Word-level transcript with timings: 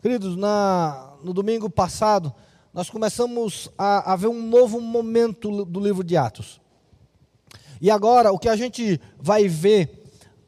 Queridos, 0.00 0.36
na, 0.36 1.14
no 1.24 1.34
domingo 1.34 1.68
passado, 1.68 2.32
nós 2.72 2.88
começamos 2.88 3.68
a, 3.76 4.12
a 4.12 4.14
ver 4.14 4.28
um 4.28 4.40
novo 4.40 4.80
momento 4.80 5.64
do 5.64 5.80
livro 5.80 6.04
de 6.04 6.16
Atos. 6.16 6.60
E 7.80 7.90
agora, 7.90 8.30
o 8.30 8.38
que 8.38 8.48
a 8.48 8.54
gente 8.54 9.00
vai 9.18 9.48
ver 9.48 10.04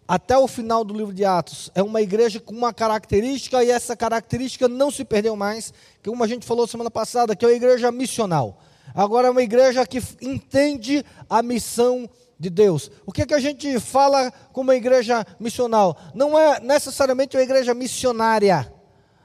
até 0.06 0.38
o 0.38 0.46
final 0.46 0.84
do 0.84 0.94
livro 0.94 1.12
de 1.12 1.24
Atos 1.24 1.68
é 1.74 1.82
uma 1.82 2.00
igreja 2.00 2.38
com 2.38 2.54
uma 2.54 2.72
característica, 2.72 3.64
e 3.64 3.72
essa 3.72 3.96
característica 3.96 4.68
não 4.68 4.88
se 4.88 5.04
perdeu 5.04 5.34
mais, 5.34 5.75
que 6.01 6.09
como 6.09 6.23
a 6.23 6.29
gente 6.29 6.46
falou 6.46 6.69
semana 6.69 6.91
passada, 6.91 7.35
que 7.35 7.45
é 7.45 7.48
uma 7.48 7.55
igreja 7.55 7.91
missional. 7.91 8.57
Agora 8.95 9.27
é 9.27 9.30
uma 9.32 9.43
igreja 9.43 9.85
que 9.85 10.01
entende 10.23 11.05
a 11.29 11.43
missão 11.43 12.09
de 12.39 12.51
Deus. 12.51 12.89
O 13.05 13.11
que, 13.11 13.23
é 13.23 13.27
que 13.27 13.35
a 13.35 13.41
gente 13.41 13.80
fala 13.80 14.30
como 14.53 14.71
uma 14.71 14.77
igreja 14.77 15.27
missional? 15.41 15.96
Não 16.14 16.39
é 16.39 16.61
necessariamente 16.61 17.37
uma 17.37 17.43
igreja 17.43 17.75
missionária 17.75 18.79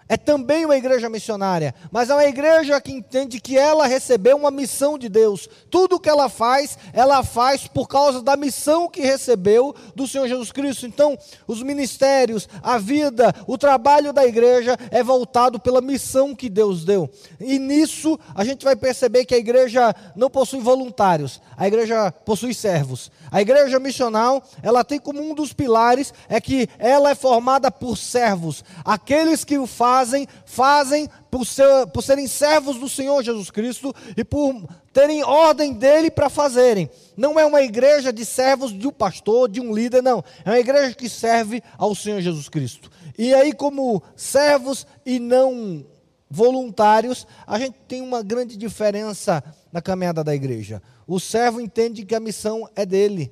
é 0.07 0.15
também 0.15 0.65
uma 0.65 0.77
igreja 0.77 1.09
missionária, 1.09 1.73
mas 1.91 2.09
é 2.09 2.13
uma 2.13 2.25
igreja 2.25 2.79
que 2.79 2.91
entende 2.91 3.39
que 3.39 3.57
ela 3.57 3.87
recebeu 3.87 4.37
uma 4.37 4.51
missão 4.51 4.99
de 4.99 5.09
Deus. 5.09 5.49
Tudo 5.69 5.99
que 5.99 6.07
ela 6.07 6.29
faz, 6.29 6.77
ela 6.93 7.23
faz 7.23 7.67
por 7.67 7.87
causa 7.87 8.21
da 8.21 8.37
missão 8.37 8.87
que 8.87 9.01
recebeu 9.01 9.75
do 9.95 10.07
Senhor 10.07 10.27
Jesus 10.27 10.51
Cristo. 10.51 10.85
Então, 10.85 11.17
os 11.47 11.63
ministérios, 11.63 12.47
a 12.61 12.77
vida, 12.77 13.33
o 13.47 13.57
trabalho 13.57 14.13
da 14.13 14.25
igreja 14.25 14.77
é 14.91 15.01
voltado 15.01 15.59
pela 15.59 15.81
missão 15.81 16.35
que 16.35 16.49
Deus 16.49 16.85
deu. 16.85 17.09
E 17.39 17.57
nisso 17.57 18.19
a 18.35 18.43
gente 18.45 18.63
vai 18.63 18.75
perceber 18.75 19.25
que 19.25 19.33
a 19.33 19.39
igreja 19.39 19.95
não 20.15 20.29
possui 20.29 20.59
voluntários, 20.59 21.41
a 21.57 21.67
igreja 21.67 22.11
possui 22.11 22.53
servos. 22.53 23.11
A 23.31 23.41
igreja 23.41 23.79
missional, 23.79 24.43
ela 24.61 24.83
tem 24.83 24.99
como 24.99 25.19
um 25.19 25.33
dos 25.33 25.51
pilares 25.51 26.13
é 26.29 26.39
que 26.39 26.69
ela 26.77 27.09
é 27.09 27.15
formada 27.15 27.71
por 27.71 27.97
servos, 27.97 28.63
aqueles 28.85 29.43
que 29.43 29.57
o 29.57 29.65
fazem 29.65 29.94
fazem, 29.95 30.27
fazem 30.45 31.09
por, 31.31 31.45
ser, 31.45 31.87
por 31.87 32.01
serem 32.01 32.27
servos 32.27 32.77
do 32.77 32.89
Senhor 32.89 33.23
Jesus 33.23 33.49
Cristo 33.49 33.93
e 34.17 34.25
por 34.25 34.67
terem 34.91 35.23
ordem 35.23 35.73
dele 35.73 36.11
para 36.11 36.29
fazerem. 36.29 36.89
Não 37.15 37.39
é 37.39 37.45
uma 37.45 37.61
igreja 37.61 38.11
de 38.11 38.25
servos 38.25 38.77
de 38.77 38.87
um 38.87 38.91
pastor, 38.91 39.47
de 39.47 39.61
um 39.61 39.73
líder, 39.73 40.03
não. 40.03 40.23
É 40.43 40.49
uma 40.49 40.59
igreja 40.59 40.93
que 40.93 41.07
serve 41.07 41.63
ao 41.77 41.95
Senhor 41.95 42.19
Jesus 42.19 42.49
Cristo. 42.49 42.91
E 43.17 43.33
aí, 43.33 43.53
como 43.53 44.03
servos 44.17 44.85
e 45.05 45.17
não 45.17 45.85
voluntários, 46.29 47.25
a 47.47 47.57
gente 47.57 47.77
tem 47.87 48.01
uma 48.01 48.21
grande 48.21 48.57
diferença 48.57 49.41
na 49.71 49.81
caminhada 49.81 50.23
da 50.23 50.35
igreja. 50.35 50.81
O 51.07 51.19
servo 51.19 51.61
entende 51.61 52.03
que 52.03 52.15
a 52.15 52.19
missão 52.19 52.67
é 52.75 52.85
dele 52.85 53.31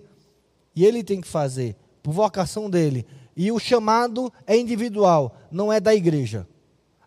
e 0.73 0.85
ele 0.85 1.03
tem 1.03 1.19
que 1.19 1.27
fazer, 1.27 1.75
por 2.01 2.13
vocação 2.13 2.69
dele. 2.69 3.05
E 3.35 3.51
o 3.51 3.59
chamado 3.59 4.31
é 4.47 4.55
individual, 4.55 5.35
não 5.51 5.73
é 5.73 5.79
da 5.79 5.93
igreja. 5.93 6.47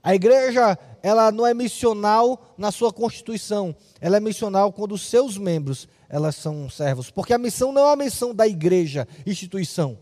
A 0.07 0.15
igreja, 0.15 0.79
ela 1.03 1.33
não 1.33 1.45
é 1.45 1.53
missional 1.53 2.55
na 2.57 2.71
sua 2.71 2.93
constituição, 2.93 3.75
ela 4.01 4.19
é 4.19 4.21
missional 4.21 4.73
quando 4.73 4.93
os 4.93 5.03
seus 5.03 5.37
membros, 5.37 5.89
elas 6.09 6.37
são 6.37 6.71
servos, 6.71 7.11
porque 7.11 7.35
a 7.35 7.39
missão 7.39 7.73
não 7.73 7.89
é 7.89 7.93
a 7.93 7.97
missão 7.97 8.33
da 8.33 8.47
igreja, 8.47 9.09
instituição, 9.27 9.99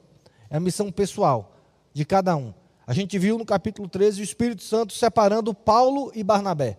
é 0.50 0.58
a 0.58 0.60
missão 0.60 0.92
pessoal 0.92 1.56
de 1.94 2.04
cada 2.04 2.36
um. 2.36 2.52
A 2.86 2.92
gente 2.92 3.18
viu 3.18 3.38
no 3.38 3.46
capítulo 3.46 3.88
13 3.88 4.20
o 4.20 4.22
Espírito 4.22 4.62
Santo 4.62 4.92
separando 4.92 5.54
Paulo 5.54 6.12
e 6.14 6.22
Barnabé. 6.22 6.76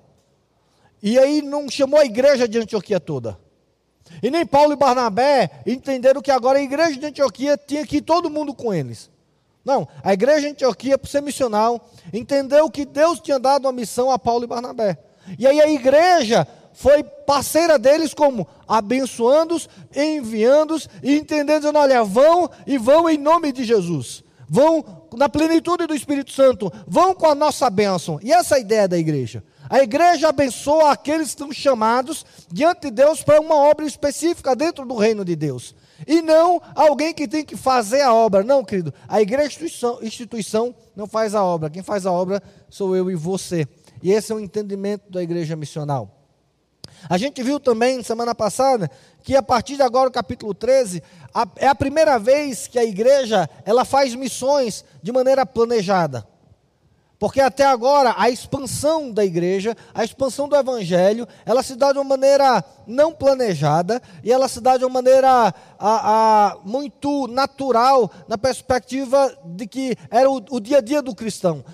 E 1.01 1.17
aí 1.17 1.41
não 1.41 1.67
chamou 1.67 1.99
a 1.99 2.05
igreja 2.05 2.47
de 2.47 2.59
Antioquia 2.59 2.99
toda. 2.99 3.39
E 4.21 4.29
nem 4.29 4.45
Paulo 4.45 4.73
e 4.73 4.75
Barnabé 4.75 5.63
entenderam 5.65 6.21
que 6.21 6.29
agora 6.29 6.59
a 6.59 6.61
igreja 6.61 6.95
de 6.99 7.07
Antioquia 7.07 7.57
tinha 7.57 7.87
que 7.87 7.97
ir 7.97 8.01
todo 8.01 8.29
mundo 8.29 8.53
com 8.53 8.71
eles. 8.71 9.09
Não, 9.65 9.87
a 10.03 10.13
igreja 10.13 10.41
de 10.41 10.47
Antioquia, 10.49 10.95
por 10.95 11.09
ser 11.09 11.23
missional, 11.23 11.89
entendeu 12.13 12.69
que 12.69 12.85
Deus 12.85 13.19
tinha 13.19 13.39
dado 13.39 13.65
uma 13.65 13.71
missão 13.71 14.11
a 14.11 14.19
Paulo 14.19 14.43
e 14.43 14.47
Barnabé. 14.47 14.99
E 15.39 15.47
aí 15.47 15.59
a 15.59 15.67
igreja 15.67 16.47
foi 16.71 17.03
parceira 17.03 17.79
deles 17.79 18.13
como 18.13 18.47
abençoando-os, 18.67 19.67
enviando-os 19.95 20.87
e 21.01 21.17
entendendo, 21.17 21.61
dizendo, 21.61 21.79
olha, 21.79 22.03
vão 22.03 22.47
e 22.67 22.77
vão 22.77 23.09
em 23.09 23.17
nome 23.17 23.51
de 23.51 23.63
Jesus. 23.63 24.23
Vão 24.47 25.07
na 25.15 25.27
plenitude 25.27 25.87
do 25.87 25.95
Espírito 25.95 26.31
Santo, 26.31 26.71
vão 26.85 27.15
com 27.15 27.25
a 27.25 27.33
nossa 27.33 27.67
bênção. 27.67 28.19
E 28.21 28.31
essa 28.31 28.55
é 28.55 28.57
a 28.57 28.61
ideia 28.61 28.87
da 28.87 28.97
igreja. 28.97 29.43
A 29.67 29.79
igreja 29.79 30.29
abençoa 30.29 30.91
aqueles 30.91 31.29
que 31.29 31.41
estão 31.41 31.51
chamados 31.51 32.23
diante 32.51 32.81
de 32.81 32.91
Deus 32.91 33.23
para 33.23 33.41
uma 33.41 33.55
obra 33.55 33.85
específica 33.85 34.55
dentro 34.55 34.85
do 34.85 34.95
reino 34.95 35.25
de 35.25 35.35
Deus. 35.35 35.73
E 36.07 36.21
não 36.21 36.61
alguém 36.73 37.13
que 37.13 37.27
tem 37.27 37.43
que 37.43 37.55
fazer 37.55 38.01
a 38.01 38.13
obra. 38.13 38.43
Não, 38.43 38.63
querido. 38.63 38.93
A 39.07 39.21
igreja 39.21 39.47
instituição, 39.47 39.99
instituição 40.01 40.75
não 40.95 41.07
faz 41.07 41.35
a 41.35 41.43
obra. 41.43 41.69
Quem 41.69 41.83
faz 41.83 42.05
a 42.05 42.11
obra 42.11 42.41
sou 42.69 42.95
eu 42.95 43.09
e 43.09 43.15
você. 43.15 43.67
E 44.01 44.11
esse 44.11 44.31
é 44.31 44.35
o 44.35 44.39
entendimento 44.39 45.11
da 45.11 45.23
igreja 45.23 45.55
missional. 45.55 46.11
A 47.09 47.17
gente 47.17 47.41
viu 47.43 47.59
também 47.59 48.01
semana 48.03 48.33
passada 48.33 48.89
que 49.23 49.35
a 49.35 49.43
partir 49.43 49.75
de 49.75 49.81
agora, 49.81 50.09
o 50.09 50.11
capítulo 50.11 50.53
13, 50.53 51.01
a, 51.33 51.47
é 51.57 51.67
a 51.67 51.75
primeira 51.75 52.17
vez 52.17 52.67
que 52.67 52.79
a 52.79 52.83
igreja 52.83 53.49
ela 53.63 53.85
faz 53.85 54.15
missões 54.15 54.83
de 55.01 55.11
maneira 55.11 55.45
planejada. 55.45 56.25
Porque 57.25 57.41
até 57.41 57.65
agora 57.65 58.13
a 58.15 58.29
expansão 58.29 59.11
da 59.11 59.25
igreja, 59.25 59.75
a 59.95 60.03
expansão 60.03 60.47
do 60.47 60.55
evangelho, 60.55 61.27
ela 61.43 61.63
se 61.63 61.75
dá 61.75 61.91
de 61.91 61.97
uma 61.97 62.03
maneira 62.03 62.63
não 62.85 63.11
planejada 63.11 63.99
e 64.23 64.31
ela 64.31 64.47
se 64.47 64.61
dá 64.61 64.77
de 64.77 64.85
uma 64.85 64.93
maneira 65.01 65.27
a, 65.31 65.53
a, 65.79 66.57
muito 66.63 67.25
natural, 67.25 68.11
na 68.27 68.37
perspectiva 68.37 69.35
de 69.43 69.65
que 69.65 69.97
era 70.11 70.29
o, 70.29 70.35
o 70.51 70.59
dia 70.59 70.77
a 70.77 70.81
dia 70.81 71.01
do 71.01 71.15
cristão. 71.15 71.65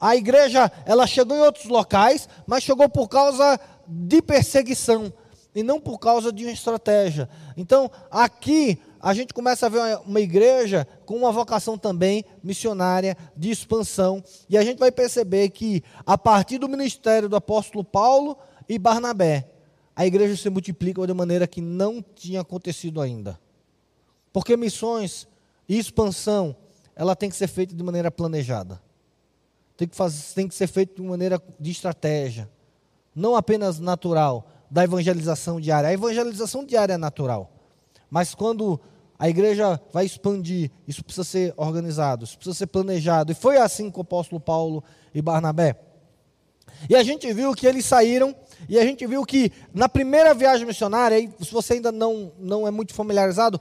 A 0.00 0.14
igreja, 0.14 0.70
ela 0.86 1.08
chegou 1.08 1.36
em 1.36 1.40
outros 1.40 1.64
locais, 1.64 2.28
mas 2.46 2.62
chegou 2.62 2.88
por 2.88 3.08
causa 3.08 3.58
de 3.88 4.22
perseguição 4.22 5.12
e 5.52 5.64
não 5.64 5.80
por 5.80 5.98
causa 5.98 6.32
de 6.32 6.44
uma 6.44 6.52
estratégia. 6.52 7.28
Então, 7.56 7.90
aqui 8.12 8.80
a 9.04 9.12
gente 9.12 9.34
começa 9.34 9.66
a 9.66 9.68
ver 9.68 9.98
uma 10.06 10.20
igreja 10.20 10.86
com 11.04 11.16
uma 11.16 11.30
vocação 11.32 11.78
também 11.78 12.24
missionária, 12.42 13.16
de 13.36 13.50
expansão, 13.50 14.22
e 14.48 14.56
a 14.56 14.64
gente 14.64 14.78
vai 14.78 14.90
perceber 14.90 15.50
que, 15.50 15.82
a 16.04 16.16
partir 16.18 16.58
do 16.58 16.68
ministério 16.68 17.28
do 17.28 17.36
apóstolo 17.36 17.84
Paulo 17.84 18.36
e 18.68 18.78
Barnabé, 18.78 19.48
a 19.94 20.06
igreja 20.06 20.36
se 20.36 20.50
multiplica 20.50 21.06
de 21.06 21.14
maneira 21.14 21.46
que 21.46 21.60
não 21.60 22.02
tinha 22.02 22.40
acontecido 22.40 23.00
ainda. 23.00 23.38
Porque 24.32 24.56
missões 24.56 25.28
e 25.68 25.78
expansão, 25.78 26.56
ela 26.96 27.14
tem 27.14 27.30
que 27.30 27.36
ser 27.36 27.46
feita 27.46 27.74
de 27.74 27.82
maneira 27.82 28.10
planejada. 28.10 28.82
Tem 29.76 29.86
que, 29.86 29.96
fazer, 29.96 30.34
tem 30.34 30.48
que 30.48 30.54
ser 30.54 30.66
feita 30.66 31.00
de 31.00 31.02
maneira 31.02 31.40
de 31.58 31.70
estratégia. 31.70 32.50
Não 33.14 33.36
apenas 33.36 33.78
natural, 33.78 34.48
da 34.70 34.82
evangelização 34.82 35.60
diária. 35.60 35.88
A 35.88 35.92
evangelização 35.92 36.64
diária 36.64 36.94
é 36.94 36.98
natural. 36.98 37.50
Mas 38.10 38.34
quando 38.34 38.80
a 39.18 39.28
igreja 39.28 39.80
vai 39.92 40.04
expandir, 40.04 40.70
isso 40.86 41.04
precisa 41.04 41.24
ser 41.24 41.54
organizado, 41.56 42.24
isso 42.24 42.36
precisa 42.36 42.56
ser 42.56 42.66
planejado. 42.66 43.32
E 43.32 43.34
foi 43.34 43.56
assim 43.56 43.90
com 43.90 44.00
o 44.00 44.02
apóstolo 44.02 44.40
Paulo 44.40 44.82
e 45.14 45.22
Barnabé. 45.22 45.76
E 46.88 46.96
a 46.96 47.02
gente 47.02 47.32
viu 47.32 47.54
que 47.54 47.66
eles 47.66 47.84
saíram, 47.84 48.34
e 48.68 48.78
a 48.78 48.82
gente 48.82 49.06
viu 49.06 49.24
que 49.24 49.52
na 49.72 49.88
primeira 49.88 50.34
viagem 50.34 50.66
missionária, 50.66 51.18
se 51.40 51.52
você 51.52 51.74
ainda 51.74 51.92
não, 51.92 52.32
não 52.38 52.66
é 52.66 52.70
muito 52.70 52.92
familiarizado, 52.92 53.60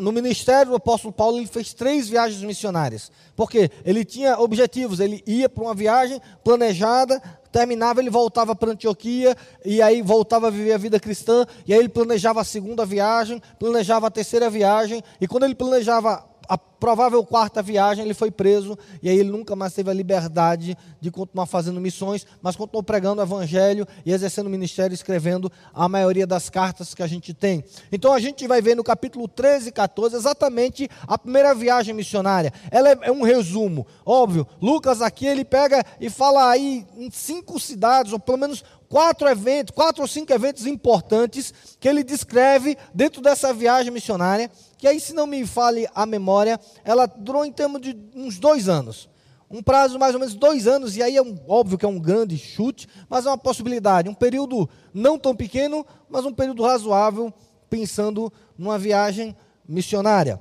no 0.00 0.10
ministério 0.12 0.70
do 0.70 0.76
apóstolo 0.76 1.12
Paulo 1.12 1.38
ele 1.38 1.46
fez 1.46 1.74
três 1.74 2.08
viagens 2.08 2.42
missionárias. 2.42 3.12
Porque 3.36 3.70
ele 3.84 4.04
tinha 4.04 4.38
objetivos, 4.38 5.00
ele 5.00 5.22
ia 5.26 5.48
para 5.48 5.62
uma 5.62 5.74
viagem 5.74 6.20
planejada, 6.42 7.22
terminava, 7.52 8.00
ele 8.00 8.10
voltava 8.10 8.54
para 8.56 8.72
Antioquia, 8.72 9.36
e 9.64 9.80
aí 9.80 10.02
voltava 10.02 10.48
a 10.48 10.50
viver 10.50 10.72
a 10.72 10.78
vida 10.78 10.98
cristã, 10.98 11.46
e 11.66 11.72
aí 11.72 11.78
ele 11.78 11.88
planejava 11.88 12.40
a 12.40 12.44
segunda 12.44 12.84
viagem, 12.84 13.40
planejava 13.58 14.06
a 14.06 14.10
terceira 14.10 14.50
viagem, 14.50 15.02
e 15.20 15.28
quando 15.28 15.44
ele 15.44 15.54
planejava 15.54 16.24
a 16.48 16.56
provável 16.56 17.24
quarta 17.24 17.62
viagem, 17.62 18.04
ele 18.04 18.14
foi 18.14 18.30
preso 18.30 18.78
e 19.02 19.08
aí 19.08 19.18
ele 19.18 19.30
nunca 19.30 19.56
mais 19.56 19.72
teve 19.72 19.90
a 19.90 19.94
liberdade 19.94 20.76
de 21.00 21.10
continuar 21.10 21.46
fazendo 21.46 21.80
missões, 21.80 22.26
mas 22.42 22.56
continuou 22.56 22.82
pregando 22.82 23.20
o 23.20 23.24
evangelho 23.24 23.86
e 24.04 24.12
exercendo 24.12 24.46
o 24.46 24.50
ministério, 24.50 24.94
escrevendo 24.94 25.50
a 25.72 25.88
maioria 25.88 26.26
das 26.26 26.50
cartas 26.50 26.94
que 26.94 27.02
a 27.02 27.06
gente 27.06 27.32
tem. 27.32 27.64
Então 27.90 28.12
a 28.12 28.20
gente 28.20 28.46
vai 28.46 28.60
ver 28.60 28.74
no 28.74 28.84
capítulo 28.84 29.26
13 29.26 29.70
e 29.70 29.72
14 29.72 30.16
exatamente 30.16 30.88
a 31.06 31.16
primeira 31.16 31.54
viagem 31.54 31.94
missionária. 31.94 32.52
Ela 32.70 32.90
é, 32.90 32.98
é 33.02 33.12
um 33.12 33.22
resumo, 33.22 33.86
óbvio. 34.04 34.46
Lucas 34.60 35.00
aqui 35.00 35.26
ele 35.26 35.44
pega 35.44 35.82
e 36.00 36.10
fala 36.10 36.50
aí 36.50 36.86
em 36.96 37.10
cinco 37.10 37.58
cidades, 37.58 38.12
ou 38.12 38.18
pelo 38.18 38.38
menos 38.38 38.62
quatro 38.94 39.28
eventos, 39.28 39.74
quatro 39.74 40.02
ou 40.02 40.06
cinco 40.06 40.32
eventos 40.32 40.66
importantes 40.66 41.52
que 41.80 41.88
ele 41.88 42.04
descreve 42.04 42.78
dentro 42.94 43.20
dessa 43.20 43.52
viagem 43.52 43.90
missionária 43.90 44.48
que 44.84 44.88
aí, 44.88 45.00
se 45.00 45.14
não 45.14 45.26
me 45.26 45.46
fale 45.46 45.88
a 45.94 46.04
memória, 46.04 46.60
ela 46.84 47.06
durou 47.06 47.42
em 47.42 47.50
termos 47.50 47.80
de 47.80 47.96
uns 48.14 48.38
dois 48.38 48.68
anos. 48.68 49.08
Um 49.50 49.62
prazo 49.62 49.94
de 49.94 49.98
mais 49.98 50.12
ou 50.12 50.20
menos 50.20 50.34
dois 50.34 50.66
anos, 50.66 50.94
e 50.94 51.02
aí 51.02 51.16
é 51.16 51.22
um, 51.22 51.38
óbvio 51.48 51.78
que 51.78 51.86
é 51.86 51.88
um 51.88 51.98
grande 51.98 52.36
chute, 52.36 52.86
mas 53.08 53.24
é 53.24 53.30
uma 53.30 53.38
possibilidade. 53.38 54.10
Um 54.10 54.14
período 54.14 54.68
não 54.92 55.18
tão 55.18 55.34
pequeno, 55.34 55.86
mas 56.06 56.26
um 56.26 56.34
período 56.34 56.62
razoável, 56.62 57.32
pensando 57.70 58.30
numa 58.58 58.78
viagem 58.78 59.34
missionária. 59.66 60.38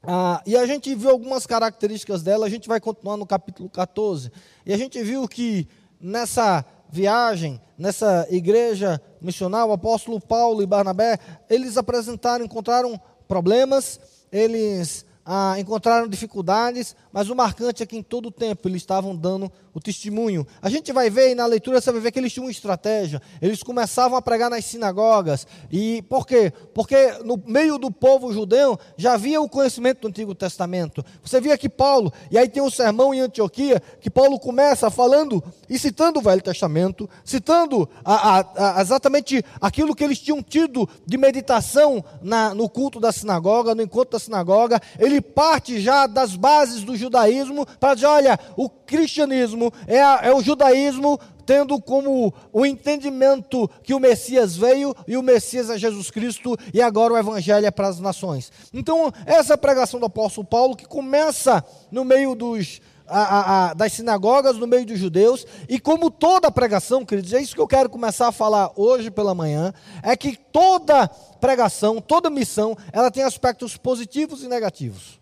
Ah, 0.00 0.40
e 0.46 0.56
a 0.56 0.64
gente 0.64 0.94
viu 0.94 1.10
algumas 1.10 1.44
características 1.44 2.22
dela, 2.22 2.46
a 2.46 2.48
gente 2.48 2.68
vai 2.68 2.80
continuar 2.80 3.16
no 3.16 3.26
capítulo 3.26 3.68
14. 3.68 4.30
E 4.64 4.72
a 4.72 4.78
gente 4.78 5.02
viu 5.02 5.26
que 5.26 5.66
nessa 6.00 6.64
viagem, 6.90 7.60
nessa 7.78 8.26
igreja 8.30 9.00
missional, 9.20 9.70
o 9.70 9.72
apóstolo 9.72 10.20
Paulo 10.20 10.62
e 10.62 10.66
Barnabé, 10.66 11.18
eles 11.48 11.76
apresentaram, 11.76 12.44
encontraram 12.44 13.00
problemas, 13.28 14.00
eles 14.32 15.04
ah, 15.32 15.54
encontraram 15.60 16.08
dificuldades, 16.08 16.96
mas 17.12 17.30
o 17.30 17.36
marcante 17.36 17.84
é 17.84 17.86
que 17.86 17.96
em 17.96 18.02
todo 18.02 18.26
o 18.26 18.30
tempo 18.32 18.66
eles 18.66 18.82
estavam 18.82 19.14
dando 19.14 19.48
o 19.72 19.78
testemunho. 19.78 20.44
A 20.60 20.68
gente 20.68 20.92
vai 20.92 21.08
ver, 21.08 21.30
e 21.30 21.34
na 21.36 21.46
leitura 21.46 21.80
você 21.80 21.92
vai 21.92 22.00
ver 22.00 22.10
que 22.10 22.18
eles 22.18 22.32
tinham 22.32 22.46
uma 22.46 22.50
estratégia. 22.50 23.22
Eles 23.40 23.62
começavam 23.62 24.18
a 24.18 24.22
pregar 24.22 24.50
nas 24.50 24.64
sinagogas. 24.64 25.46
E 25.70 26.02
por 26.08 26.26
quê? 26.26 26.52
Porque 26.74 27.12
no 27.24 27.40
meio 27.46 27.78
do 27.78 27.92
povo 27.92 28.32
judeu 28.32 28.76
já 28.96 29.12
havia 29.12 29.40
o 29.40 29.48
conhecimento 29.48 30.00
do 30.00 30.08
Antigo 30.08 30.34
Testamento. 30.34 31.04
Você 31.22 31.40
via 31.40 31.56
que 31.56 31.68
Paulo, 31.68 32.12
e 32.28 32.36
aí 32.36 32.48
tem 32.48 32.60
um 32.60 32.68
sermão 32.68 33.14
em 33.14 33.20
Antioquia, 33.20 33.80
que 34.00 34.10
Paulo 34.10 34.36
começa 34.36 34.90
falando 34.90 35.40
e 35.68 35.78
citando 35.78 36.18
o 36.18 36.22
Velho 36.22 36.42
Testamento, 36.42 37.08
citando 37.24 37.88
a, 38.04 38.40
a, 38.40 38.78
a, 38.78 38.82
exatamente 38.82 39.44
aquilo 39.60 39.94
que 39.94 40.02
eles 40.02 40.18
tinham 40.18 40.42
tido 40.42 40.88
de 41.06 41.16
meditação 41.16 42.04
na, 42.20 42.52
no 42.52 42.68
culto 42.68 42.98
da 42.98 43.12
sinagoga, 43.12 43.76
no 43.76 43.82
encontro 43.82 44.10
da 44.10 44.18
sinagoga. 44.18 44.80
Ele 44.98 45.19
parte 45.20 45.80
já 45.80 46.06
das 46.06 46.36
bases 46.36 46.82
do 46.82 46.96
judaísmo 46.96 47.66
para 47.78 47.94
dizer: 47.94 48.06
olha, 48.06 48.38
o 48.56 48.68
cristianismo 48.68 49.72
é, 49.86 50.02
a, 50.02 50.20
é 50.24 50.32
o 50.32 50.42
judaísmo 50.42 51.18
tendo 51.50 51.80
como 51.80 52.32
o 52.52 52.64
entendimento 52.64 53.68
que 53.82 53.92
o 53.92 53.98
Messias 53.98 54.56
veio 54.56 54.94
e 55.08 55.16
o 55.16 55.22
Messias 55.22 55.68
é 55.68 55.76
Jesus 55.76 56.08
Cristo 56.08 56.56
e 56.72 56.80
agora 56.80 57.14
o 57.14 57.18
Evangelho 57.18 57.66
é 57.66 57.70
para 57.72 57.88
as 57.88 57.98
nações. 57.98 58.52
Então, 58.72 59.12
essa 59.26 59.58
pregação 59.58 59.98
do 59.98 60.06
apóstolo 60.06 60.46
Paulo, 60.46 60.76
que 60.76 60.86
começa 60.86 61.64
no 61.90 62.04
meio 62.04 62.36
dos, 62.36 62.80
a, 63.10 63.70
a, 63.70 63.74
das 63.74 63.92
sinagogas, 63.92 64.56
no 64.56 64.66
meio 64.66 64.86
dos 64.86 64.98
judeus, 64.98 65.46
e 65.68 65.80
como 65.80 66.10
toda 66.10 66.50
pregação, 66.50 67.04
queridos, 67.04 67.32
é 67.32 67.40
isso 67.40 67.54
que 67.54 67.60
eu 67.60 67.66
quero 67.66 67.90
começar 67.90 68.28
a 68.28 68.32
falar 68.32 68.70
hoje 68.76 69.10
pela 69.10 69.34
manhã, 69.34 69.74
é 70.02 70.16
que 70.16 70.36
toda 70.52 71.08
pregação, 71.40 72.00
toda 72.00 72.30
missão, 72.30 72.76
ela 72.92 73.10
tem 73.10 73.24
aspectos 73.24 73.76
positivos 73.76 74.42
e 74.42 74.48
negativos. 74.48 75.20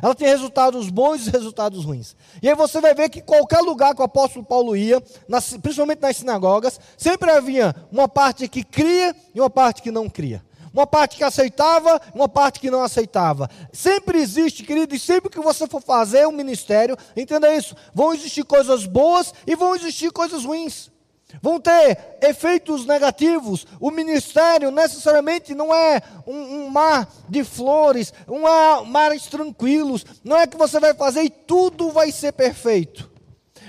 Ela 0.00 0.14
tem 0.14 0.26
resultados 0.26 0.88
bons 0.88 1.26
e 1.26 1.30
resultados 1.30 1.84
ruins. 1.84 2.16
E 2.40 2.48
aí 2.48 2.54
você 2.54 2.80
vai 2.80 2.94
ver 2.94 3.10
que 3.10 3.20
qualquer 3.20 3.60
lugar 3.60 3.94
que 3.94 4.00
o 4.00 4.04
apóstolo 4.04 4.44
Paulo 4.44 4.74
ia, 4.74 5.02
nas, 5.28 5.54
principalmente 5.56 6.00
nas 6.00 6.16
sinagogas, 6.16 6.80
sempre 6.96 7.30
havia 7.30 7.74
uma 7.90 8.08
parte 8.08 8.48
que 8.48 8.64
cria 8.64 9.14
e 9.34 9.40
uma 9.40 9.50
parte 9.50 9.82
que 9.82 9.90
não 9.90 10.08
cria. 10.08 10.42
Uma 10.72 10.86
parte 10.86 11.16
que 11.16 11.24
aceitava, 11.24 12.00
uma 12.14 12.28
parte 12.28 12.60
que 12.60 12.70
não 12.70 12.82
aceitava. 12.82 13.48
Sempre 13.72 14.18
existe, 14.18 14.62
querido, 14.62 14.94
e 14.94 14.98
sempre 14.98 15.30
que 15.30 15.40
você 15.40 15.66
for 15.66 15.82
fazer 15.82 16.26
um 16.26 16.32
ministério, 16.32 16.96
entenda 17.16 17.54
isso: 17.54 17.74
vão 17.94 18.14
existir 18.14 18.44
coisas 18.44 18.86
boas 18.86 19.34
e 19.46 19.54
vão 19.54 19.74
existir 19.74 20.10
coisas 20.10 20.44
ruins 20.44 20.92
vão 21.40 21.60
ter 21.60 22.18
efeitos 22.20 22.84
negativos. 22.84 23.66
O 23.80 23.90
ministério 23.90 24.70
necessariamente 24.70 25.54
não 25.54 25.72
é 25.72 26.02
um, 26.26 26.64
um 26.64 26.68
mar 26.68 27.08
de 27.28 27.44
flores, 27.44 28.12
um 28.28 28.40
mar, 28.40 28.84
mares 28.84 29.26
tranquilos. 29.26 30.04
Não 30.24 30.36
é 30.36 30.46
que 30.46 30.56
você 30.56 30.80
vai 30.80 30.94
fazer 30.94 31.22
e 31.22 31.30
tudo 31.30 31.90
vai 31.90 32.10
ser 32.10 32.32
perfeito. 32.32 33.10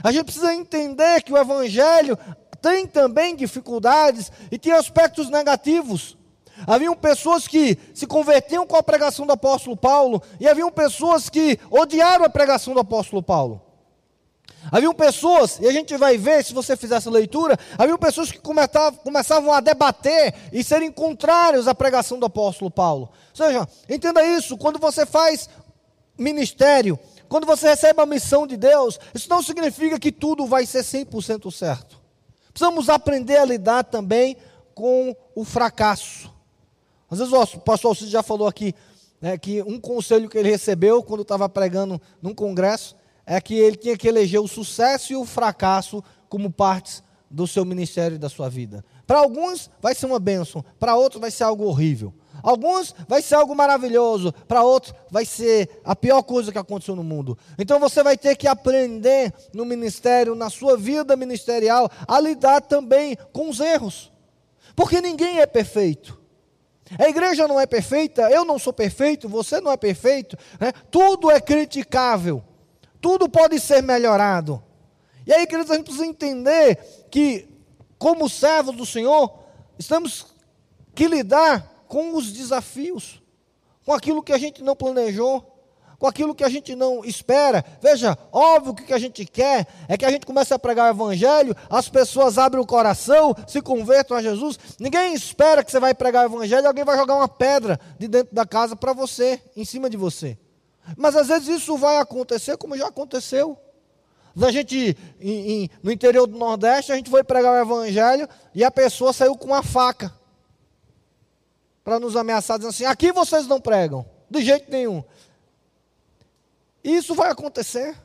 A 0.03 0.11
gente 0.11 0.25
precisa 0.25 0.53
entender 0.53 1.21
que 1.21 1.31
o 1.31 1.37
evangelho 1.37 2.17
tem 2.61 2.87
também 2.87 3.35
dificuldades 3.35 4.31
e 4.51 4.57
tem 4.57 4.73
aspectos 4.73 5.29
negativos. 5.29 6.17
Haviam 6.67 6.95
pessoas 6.95 7.47
que 7.47 7.77
se 7.93 8.05
convertiam 8.07 8.65
com 8.65 8.75
a 8.75 8.83
pregação 8.83 9.25
do 9.25 9.33
apóstolo 9.33 9.75
Paulo, 9.75 10.21
e 10.39 10.47
haviam 10.47 10.71
pessoas 10.71 11.29
que 11.29 11.59
odiaram 11.69 12.23
a 12.25 12.29
pregação 12.29 12.73
do 12.73 12.79
apóstolo 12.79 13.21
Paulo. 13.21 13.61
Haviam 14.71 14.93
pessoas, 14.93 15.59
e 15.59 15.67
a 15.67 15.71
gente 15.73 15.97
vai 15.97 16.17
ver 16.17 16.43
se 16.43 16.53
você 16.53 16.77
fizer 16.77 16.95
essa 16.95 17.09
leitura, 17.09 17.57
haviam 17.77 17.97
pessoas 17.97 18.31
que 18.31 18.39
começavam 18.39 19.51
a 19.51 19.59
debater 19.59 20.33
e 20.53 20.63
serem 20.63 20.89
contrários 20.89 21.67
à 21.67 21.75
pregação 21.75 22.17
do 22.17 22.25
apóstolo 22.25 22.71
Paulo. 22.71 23.09
Ou 23.31 23.45
seja, 23.45 23.67
entenda 23.89 24.23
isso, 24.23 24.57
quando 24.57 24.79
você 24.79 25.05
faz 25.05 25.49
ministério, 26.17 26.97
quando 27.27 27.45
você 27.45 27.67
recebe 27.67 27.99
a 27.99 28.05
missão 28.05 28.47
de 28.47 28.55
Deus, 28.55 28.99
isso 29.13 29.27
não 29.29 29.41
significa 29.41 29.99
que 29.99 30.11
tudo 30.11 30.45
vai 30.45 30.65
ser 30.65 30.83
100% 30.83 31.51
certo. 31.51 31.99
Precisamos 32.53 32.87
aprender 32.87 33.37
a 33.37 33.45
lidar 33.45 33.83
também 33.83 34.37
com 34.73 35.15
o 35.35 35.43
fracasso. 35.43 36.31
Às 37.13 37.19
vezes 37.19 37.33
o 37.33 37.59
pastor 37.59 37.89
Alcides 37.89 38.11
já 38.11 38.23
falou 38.23 38.47
aqui 38.47 38.73
né, 39.21 39.37
que 39.37 39.61
um 39.61 39.79
conselho 39.79 40.27
que 40.27 40.37
ele 40.37 40.49
recebeu 40.49 41.03
quando 41.03 41.21
estava 41.21 41.47
pregando 41.47 42.01
num 42.21 42.33
congresso 42.33 42.95
é 43.25 43.39
que 43.39 43.53
ele 43.53 43.77
tinha 43.77 43.95
que 43.95 44.07
eleger 44.07 44.41
o 44.41 44.47
sucesso 44.47 45.13
e 45.13 45.15
o 45.15 45.23
fracasso 45.23 46.03
como 46.27 46.51
partes 46.51 47.03
do 47.29 47.47
seu 47.47 47.63
ministério 47.63 48.15
e 48.15 48.19
da 48.19 48.29
sua 48.29 48.49
vida. 48.49 48.83
Para 49.05 49.19
alguns 49.19 49.69
vai 49.79 49.93
ser 49.93 50.07
uma 50.07 50.19
bênção, 50.19 50.65
para 50.79 50.95
outros 50.95 51.21
vai 51.21 51.29
ser 51.29 51.43
algo 51.43 51.65
horrível. 51.65 52.13
Alguns 52.41 52.95
vai 53.07 53.21
ser 53.21 53.35
algo 53.35 53.55
maravilhoso, 53.55 54.33
para 54.47 54.63
outros 54.63 54.93
vai 55.09 55.23
ser 55.23 55.69
a 55.85 55.95
pior 55.95 56.23
coisa 56.23 56.51
que 56.51 56.57
aconteceu 56.57 56.95
no 56.95 57.03
mundo. 57.03 57.37
Então 57.59 57.79
você 57.79 58.01
vai 58.01 58.17
ter 58.17 58.35
que 58.35 58.47
aprender 58.47 59.31
no 59.53 59.65
ministério, 59.65 60.33
na 60.33 60.49
sua 60.49 60.75
vida 60.75 61.15
ministerial, 61.15 61.89
a 62.07 62.19
lidar 62.19 62.61
também 62.61 63.15
com 63.31 63.49
os 63.49 63.59
erros. 63.59 64.11
Porque 64.75 64.99
ninguém 64.99 65.39
é 65.39 65.45
perfeito. 65.45 66.22
A 66.99 67.09
igreja 67.09 67.47
não 67.47 67.59
é 67.59 67.65
perfeita, 67.65 68.29
eu 68.29 68.45
não 68.45 68.57
sou 68.57 68.73
perfeito, 68.73 69.29
você 69.29 69.59
não 69.61 69.71
é 69.71 69.77
perfeito, 69.77 70.37
né? 70.59 70.71
tudo 70.89 71.31
é 71.31 71.39
criticável 71.39 72.43
tudo 73.03 73.27
pode 73.27 73.59
ser 73.59 73.83
melhorado. 73.83 74.63
E 75.27 75.33
aí, 75.33 75.45
queridos, 75.45 75.69
a 75.69 75.75
gente 75.75 75.83
precisa 75.83 76.05
entender 76.05 76.77
que, 77.11 77.49
como 77.99 78.29
servos 78.29 78.77
do 78.77 78.85
Senhor, 78.85 79.39
estamos 79.77 80.27
que 80.95 81.05
lidar 81.05 81.83
com 81.85 82.15
os 82.15 82.31
desafios, 82.31 83.21
com 83.85 83.91
aquilo 83.91 84.23
que 84.23 84.31
a 84.31 84.37
gente 84.37 84.63
não 84.63 84.73
planejou, 84.73 85.52
com 86.03 86.07
aquilo 86.07 86.35
que 86.35 86.43
a 86.43 86.49
gente 86.49 86.75
não 86.75 87.05
espera. 87.05 87.63
Veja, 87.81 88.17
óbvio 88.29 88.73
que 88.73 88.83
o 88.83 88.85
que 88.87 88.93
a 88.93 88.99
gente 88.99 89.23
quer 89.25 89.65
é 89.87 89.97
que 89.97 90.03
a 90.03 90.11
gente 90.11 90.25
comece 90.25 90.53
a 90.53 90.59
pregar 90.59 90.87
o 90.87 90.93
Evangelho, 90.93 91.55
as 91.69 91.87
pessoas 91.87 92.37
abrem 92.37 92.61
o 92.61 92.67
coração, 92.67 93.33
se 93.47 93.61
convertam 93.61 94.17
a 94.17 94.21
Jesus. 94.21 94.59
Ninguém 94.77 95.13
espera 95.13 95.63
que 95.63 95.71
você 95.71 95.79
vai 95.79 95.93
pregar 95.93 96.23
o 96.23 96.35
Evangelho 96.35 96.65
e 96.65 96.67
alguém 96.67 96.83
vai 96.83 96.97
jogar 96.97 97.15
uma 97.15 97.29
pedra 97.29 97.79
de 97.97 98.09
dentro 98.09 98.35
da 98.35 98.45
casa 98.45 98.75
para 98.75 98.91
você, 98.91 99.41
em 99.55 99.63
cima 99.63 99.89
de 99.89 99.95
você. 99.95 100.37
Mas 100.97 101.15
às 101.15 101.29
vezes 101.29 101.47
isso 101.47 101.77
vai 101.77 101.95
acontecer 101.95 102.57
como 102.57 102.77
já 102.77 102.87
aconteceu. 102.87 103.57
A 104.41 104.51
gente, 104.51 104.97
em, 105.21 105.51
em, 105.51 105.69
no 105.81 105.89
interior 105.89 106.27
do 106.27 106.37
Nordeste, 106.37 106.91
a 106.91 106.97
gente 106.97 107.09
foi 107.09 107.23
pregar 107.23 107.53
o 107.53 107.61
Evangelho 107.61 108.27
e 108.53 108.61
a 108.61 108.69
pessoa 108.69 109.13
saiu 109.13 109.37
com 109.37 109.47
uma 109.47 109.63
faca 109.63 110.13
para 111.81 111.97
nos 111.97 112.17
ameaçar, 112.17 112.57
dizendo 112.57 112.71
assim: 112.71 112.83
aqui 112.83 113.13
vocês 113.13 113.47
não 113.47 113.61
pregam, 113.61 114.05
de 114.29 114.41
jeito 114.41 114.69
nenhum. 114.69 115.01
Isso 116.83 117.15
vai 117.15 117.31
acontecer. 117.31 117.95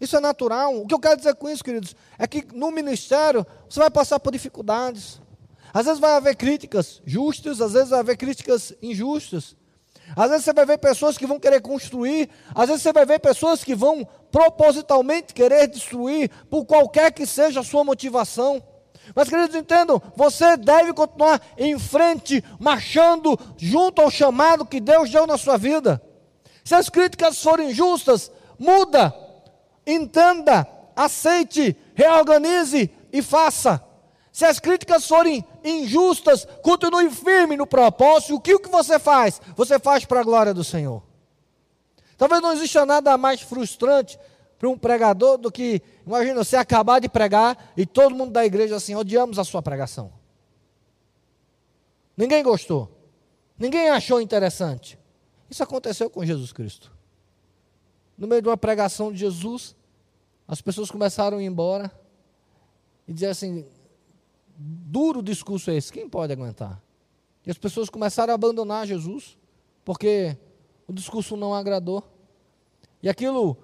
Isso 0.00 0.16
é 0.16 0.20
natural. 0.20 0.76
O 0.76 0.86
que 0.86 0.94
eu 0.94 0.98
quero 0.98 1.16
dizer 1.16 1.34
com 1.34 1.48
isso, 1.48 1.62
queridos, 1.62 1.94
é 2.18 2.26
que 2.26 2.46
no 2.54 2.70
ministério 2.70 3.46
você 3.68 3.78
vai 3.78 3.90
passar 3.90 4.18
por 4.18 4.32
dificuldades. 4.32 5.20
Às 5.72 5.84
vezes 5.86 6.00
vai 6.00 6.12
haver 6.12 6.34
críticas 6.36 7.02
justas, 7.04 7.60
às 7.60 7.74
vezes 7.74 7.90
vai 7.90 8.00
haver 8.00 8.16
críticas 8.16 8.72
injustas. 8.82 9.56
Às 10.16 10.30
vezes 10.30 10.44
você 10.44 10.52
vai 10.52 10.66
ver 10.66 10.78
pessoas 10.78 11.16
que 11.16 11.26
vão 11.26 11.38
querer 11.38 11.60
construir, 11.60 12.28
às 12.54 12.68
vezes 12.68 12.82
você 12.82 12.92
vai 12.92 13.06
ver 13.06 13.20
pessoas 13.20 13.62
que 13.62 13.76
vão 13.76 14.06
propositalmente 14.32 15.32
querer 15.32 15.68
destruir, 15.68 16.30
por 16.48 16.64
qualquer 16.64 17.12
que 17.12 17.26
seja 17.26 17.60
a 17.60 17.64
sua 17.64 17.84
motivação. 17.84 18.60
Mas, 19.14 19.28
queridos, 19.28 19.54
entendam, 19.54 20.00
você 20.16 20.56
deve 20.56 20.92
continuar 20.92 21.40
em 21.56 21.78
frente, 21.78 22.42
marchando 22.58 23.38
junto 23.56 24.02
ao 24.02 24.10
chamado 24.10 24.64
que 24.64 24.80
Deus 24.80 25.10
deu 25.10 25.26
na 25.26 25.38
sua 25.38 25.56
vida. 25.56 26.02
Se 26.64 26.74
as 26.74 26.88
críticas 26.88 27.42
forem 27.42 27.72
justas, 27.72 28.30
muda, 28.58 29.14
entenda, 29.86 30.66
aceite, 30.94 31.76
reorganize 31.94 32.90
e 33.12 33.22
faça. 33.22 33.82
Se 34.32 34.44
as 34.44 34.60
críticas 34.60 35.06
forem 35.06 35.44
injustas, 35.64 36.46
continue 36.62 37.10
firme 37.10 37.56
no 37.56 37.66
propósito. 37.66 38.34
O 38.34 38.40
que, 38.40 38.54
o 38.54 38.60
que 38.60 38.68
você 38.68 38.98
faz? 38.98 39.40
Você 39.56 39.78
faz 39.78 40.04
para 40.04 40.20
a 40.20 40.24
glória 40.24 40.54
do 40.54 40.62
Senhor. 40.62 41.02
Talvez 42.16 42.40
não 42.42 42.52
exista 42.52 42.84
nada 42.84 43.16
mais 43.16 43.40
frustrante 43.40 44.18
para 44.58 44.68
um 44.68 44.76
pregador 44.76 45.38
do 45.38 45.50
que, 45.50 45.82
imagina, 46.06 46.44
você 46.44 46.54
acabar 46.54 47.00
de 47.00 47.08
pregar 47.08 47.72
e 47.74 47.86
todo 47.86 48.14
mundo 48.14 48.30
da 48.30 48.44
igreja 48.44 48.76
assim, 48.76 48.94
odiamos 48.94 49.38
a 49.38 49.44
sua 49.44 49.62
pregação. 49.62 50.12
Ninguém 52.14 52.42
gostou. 52.42 52.90
Ninguém 53.58 53.88
achou 53.88 54.20
interessante. 54.20 54.98
Isso 55.50 55.62
aconteceu 55.62 56.08
com 56.08 56.24
Jesus 56.24 56.52
Cristo. 56.52 56.92
No 58.16 58.28
meio 58.28 58.40
de 58.40 58.48
uma 58.48 58.56
pregação 58.56 59.12
de 59.12 59.18
Jesus, 59.18 59.74
as 60.46 60.60
pessoas 60.60 60.90
começaram 60.90 61.38
a 61.38 61.42
ir 61.42 61.46
embora 61.46 61.90
e 63.08 63.12
dizer 63.12 63.26
assim: 63.26 63.66
duro 64.56 65.22
discurso 65.22 65.70
é 65.70 65.76
esse? 65.76 65.92
Quem 65.92 66.08
pode 66.08 66.32
aguentar? 66.32 66.80
E 67.44 67.50
as 67.50 67.58
pessoas 67.58 67.88
começaram 67.88 68.32
a 68.32 68.34
abandonar 68.34 68.86
Jesus, 68.86 69.36
porque 69.84 70.36
o 70.86 70.92
discurso 70.92 71.36
não 71.36 71.54
agradou. 71.54 72.04
E 73.02 73.08
aquilo 73.08 73.56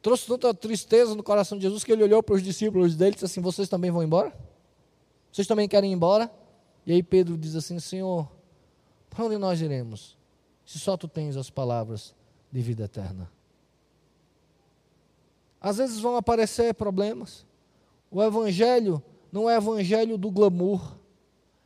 trouxe 0.00 0.26
tanta 0.26 0.54
tristeza 0.54 1.14
no 1.14 1.22
coração 1.22 1.58
de 1.58 1.62
Jesus 1.62 1.84
que 1.84 1.92
ele 1.92 2.04
olhou 2.04 2.22
para 2.22 2.36
os 2.36 2.42
discípulos 2.42 2.96
dele 2.96 3.10
e 3.10 3.14
disse 3.14 3.24
assim: 3.24 3.40
Vocês 3.40 3.68
também 3.68 3.90
vão 3.90 4.02
embora? 4.02 4.32
Vocês 5.32 5.46
também 5.46 5.68
querem 5.68 5.90
ir 5.90 5.94
embora? 5.94 6.30
E 6.86 6.92
aí 6.92 7.02
Pedro 7.02 7.36
diz 7.36 7.54
assim: 7.54 7.78
Senhor, 7.78 8.30
para 9.10 9.24
onde 9.24 9.36
nós 9.38 9.60
iremos? 9.60 10.17
Se 10.68 10.78
só 10.78 10.98
tu 10.98 11.08
tens 11.08 11.34
as 11.34 11.48
palavras 11.48 12.14
de 12.52 12.60
vida 12.60 12.84
eterna. 12.84 13.32
Às 15.58 15.78
vezes 15.78 15.98
vão 15.98 16.14
aparecer 16.14 16.74
problemas. 16.74 17.46
O 18.10 18.22
evangelho 18.22 19.02
não 19.32 19.48
é 19.48 19.56
evangelho 19.56 20.18
do 20.18 20.30
glamour, 20.30 20.98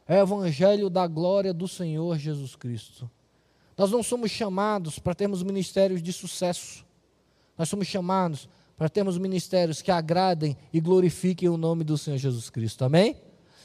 é 0.07 0.21
evangelho 0.21 0.89
da 0.89 1.05
glória 1.09 1.53
do 1.53 1.67
Senhor 1.67 2.17
Jesus 2.17 2.55
Cristo. 2.55 3.11
Nós 3.77 3.91
não 3.91 4.05
somos 4.05 4.31
chamados 4.31 5.01
para 5.01 5.17
termos 5.17 5.43
ministérios 5.43 6.01
de 6.01 6.13
sucesso. 6.13 6.87
Nós 7.59 7.69
somos 7.69 7.89
chamados 7.89 8.49
para 8.77 8.89
termos 8.89 9.19
ministérios 9.19 9.83
que 9.83 9.91
agradem 9.91 10.57
e 10.73 10.81
glorifiquem 10.81 11.49
o 11.49 11.57
nome 11.57 11.83
do 11.83 11.99
Senhor 11.99 12.19
Jesus 12.19 12.49
Cristo. 12.49 12.85
Amém? 12.85 13.17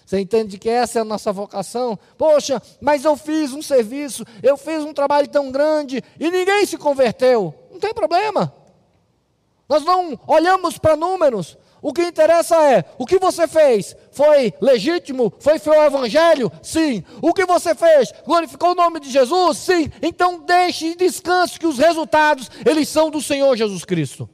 Você 0.08 0.22
entende 0.22 0.58
que 0.58 0.70
essa 0.70 1.00
é 1.00 1.02
a 1.02 1.06
nossa 1.06 1.34
vocação? 1.34 2.00
Poxa, 2.18 2.62
mas 2.80 3.04
eu 3.04 3.18
fiz 3.18 3.52
um 3.52 3.62
serviço, 3.62 4.24
eu 4.42 4.56
fiz 4.56 4.82
um 4.86 4.94
trabalho 4.94 5.28
tão 5.28 5.52
grande 5.52 6.02
e 6.18 6.32
ninguém 6.32 6.66
se 6.66 6.78
converteu. 6.78 7.54
Não 7.70 7.78
tem 7.78 7.94
problema. 7.94 8.54
Nós 9.68 9.84
não 9.84 10.18
olhamos 10.26 10.78
para 10.78 10.96
números. 10.96 11.58
O 11.82 11.92
que 11.92 12.04
interessa 12.04 12.56
é 12.56 12.86
o 12.98 13.06
que 13.06 13.20
você 13.20 13.50
fez 13.50 13.98
foi 14.14 14.54
legítimo? 14.62 15.34
Foi 15.42 15.60
fiel 15.60 15.82
ao 15.82 15.88
Evangelho? 15.88 16.50
Sim. 16.64 17.04
O 17.22 17.34
que 17.34 17.46
você 17.46 17.76
fez 17.76 18.14
glorificou 18.26 18.72
o 18.72 18.76
nome 18.76 19.02
de 19.02 19.12
Jesus? 19.12 19.58
Sim. 19.58 19.92
Então 20.02 20.40
deixe 20.40 20.88
e 20.88 20.96
descanse 20.96 21.60
que 21.60 21.68
os 21.68 21.78
resultados 21.78 22.50
eles 22.66 22.88
são 22.88 23.12
do 23.12 23.22
Senhor 23.22 23.58
Jesus 23.58 23.84
Cristo. 23.84 24.30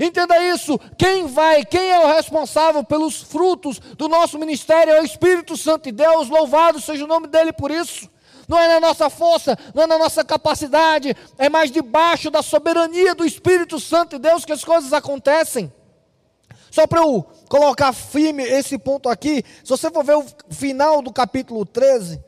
Entenda 0.00 0.38
isso. 0.52 0.78
Quem 0.98 1.26
vai, 1.26 1.64
quem 1.64 1.90
é 1.90 2.00
o 2.00 2.12
responsável 2.14 2.82
pelos 2.82 3.22
frutos 3.22 3.78
do 3.78 4.08
nosso 4.08 4.38
ministério 4.38 4.92
é 4.92 5.00
o 5.00 5.04
Espírito 5.04 5.56
Santo 5.56 5.84
de 5.84 5.92
Deus. 5.92 6.28
Louvado 6.28 6.80
seja 6.80 7.04
o 7.04 7.08
nome 7.08 7.26
dele 7.26 7.52
por 7.52 7.70
isso 7.70 8.08
não 8.48 8.58
é 8.58 8.68
na 8.68 8.80
nossa 8.80 9.10
força, 9.10 9.58
não 9.74 9.82
é 9.82 9.86
na 9.86 9.98
nossa 9.98 10.24
capacidade, 10.24 11.16
é 11.36 11.48
mais 11.48 11.70
debaixo 11.70 12.30
da 12.30 12.42
soberania 12.42 13.14
do 13.14 13.24
Espírito 13.24 13.80
Santo 13.80 14.16
de 14.16 14.28
Deus 14.28 14.44
que 14.44 14.52
as 14.52 14.64
coisas 14.64 14.92
acontecem. 14.92 15.72
Só 16.70 16.86
para 16.86 17.00
eu 17.00 17.26
colocar 17.48 17.92
firme 17.92 18.42
esse 18.42 18.78
ponto 18.78 19.08
aqui, 19.08 19.42
se 19.64 19.70
você 19.70 19.90
for 19.90 20.04
ver 20.04 20.16
o 20.16 20.24
final 20.50 21.00
do 21.00 21.12
capítulo 21.12 21.64
13, 21.64 22.22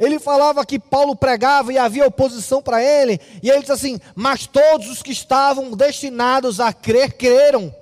ele 0.00 0.18
falava 0.18 0.64
que 0.64 0.78
Paulo 0.78 1.14
pregava 1.14 1.70
e 1.70 1.78
havia 1.78 2.06
oposição 2.06 2.62
para 2.62 2.82
ele, 2.82 3.20
e 3.42 3.50
ele 3.50 3.60
diz 3.60 3.70
assim: 3.70 4.00
Mas 4.14 4.46
todos 4.46 4.88
os 4.88 5.02
que 5.02 5.12
estavam 5.12 5.72
destinados 5.72 6.58
a 6.58 6.72
crer, 6.72 7.12
creram. 7.12 7.72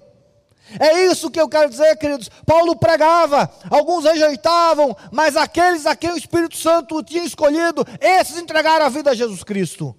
É 0.81 1.07
isso 1.07 1.31
que 1.31 1.41
eu 1.41 1.49
quero 1.49 1.71
dizer, 1.71 1.97
queridos. 1.97 2.29
Paulo 2.45 2.75
pregava, 2.77 3.49
alguns 3.71 4.05
rejeitavam, 4.05 4.95
mas 5.13 5.37
aqueles 5.37 5.87
a 5.87 5.95
quem 5.95 6.11
o 6.11 6.17
Espírito 6.17 6.57
Santo 6.57 7.03
tinha 7.05 7.25
escolhido, 7.25 7.87
esses 8.01 8.37
entregaram 8.37 8.85
a 8.85 8.91
vida 8.91 9.13
a 9.13 9.15
Jesus 9.15 9.45
Cristo. 9.45 9.97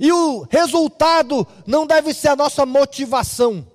E 0.00 0.10
o 0.10 0.46
resultado 0.50 1.46
não 1.66 1.86
deve 1.86 2.14
ser 2.14 2.28
a 2.28 2.36
nossa 2.36 2.64
motivação. 2.64 3.73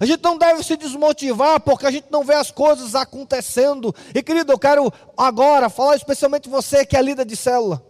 A 0.00 0.06
gente 0.06 0.22
não 0.22 0.36
deve 0.36 0.62
se 0.62 0.76
desmotivar 0.76 1.60
porque 1.60 1.86
a 1.86 1.90
gente 1.90 2.06
não 2.10 2.24
vê 2.24 2.34
as 2.34 2.50
coisas 2.50 2.94
acontecendo. 2.94 3.94
E 4.14 4.22
querido, 4.22 4.52
eu 4.52 4.58
quero 4.58 4.92
agora 5.16 5.68
falar 5.68 5.96
especialmente 5.96 6.48
você 6.48 6.84
que 6.84 6.96
é 6.96 7.02
líder 7.02 7.24
de 7.24 7.36
célula. 7.36 7.82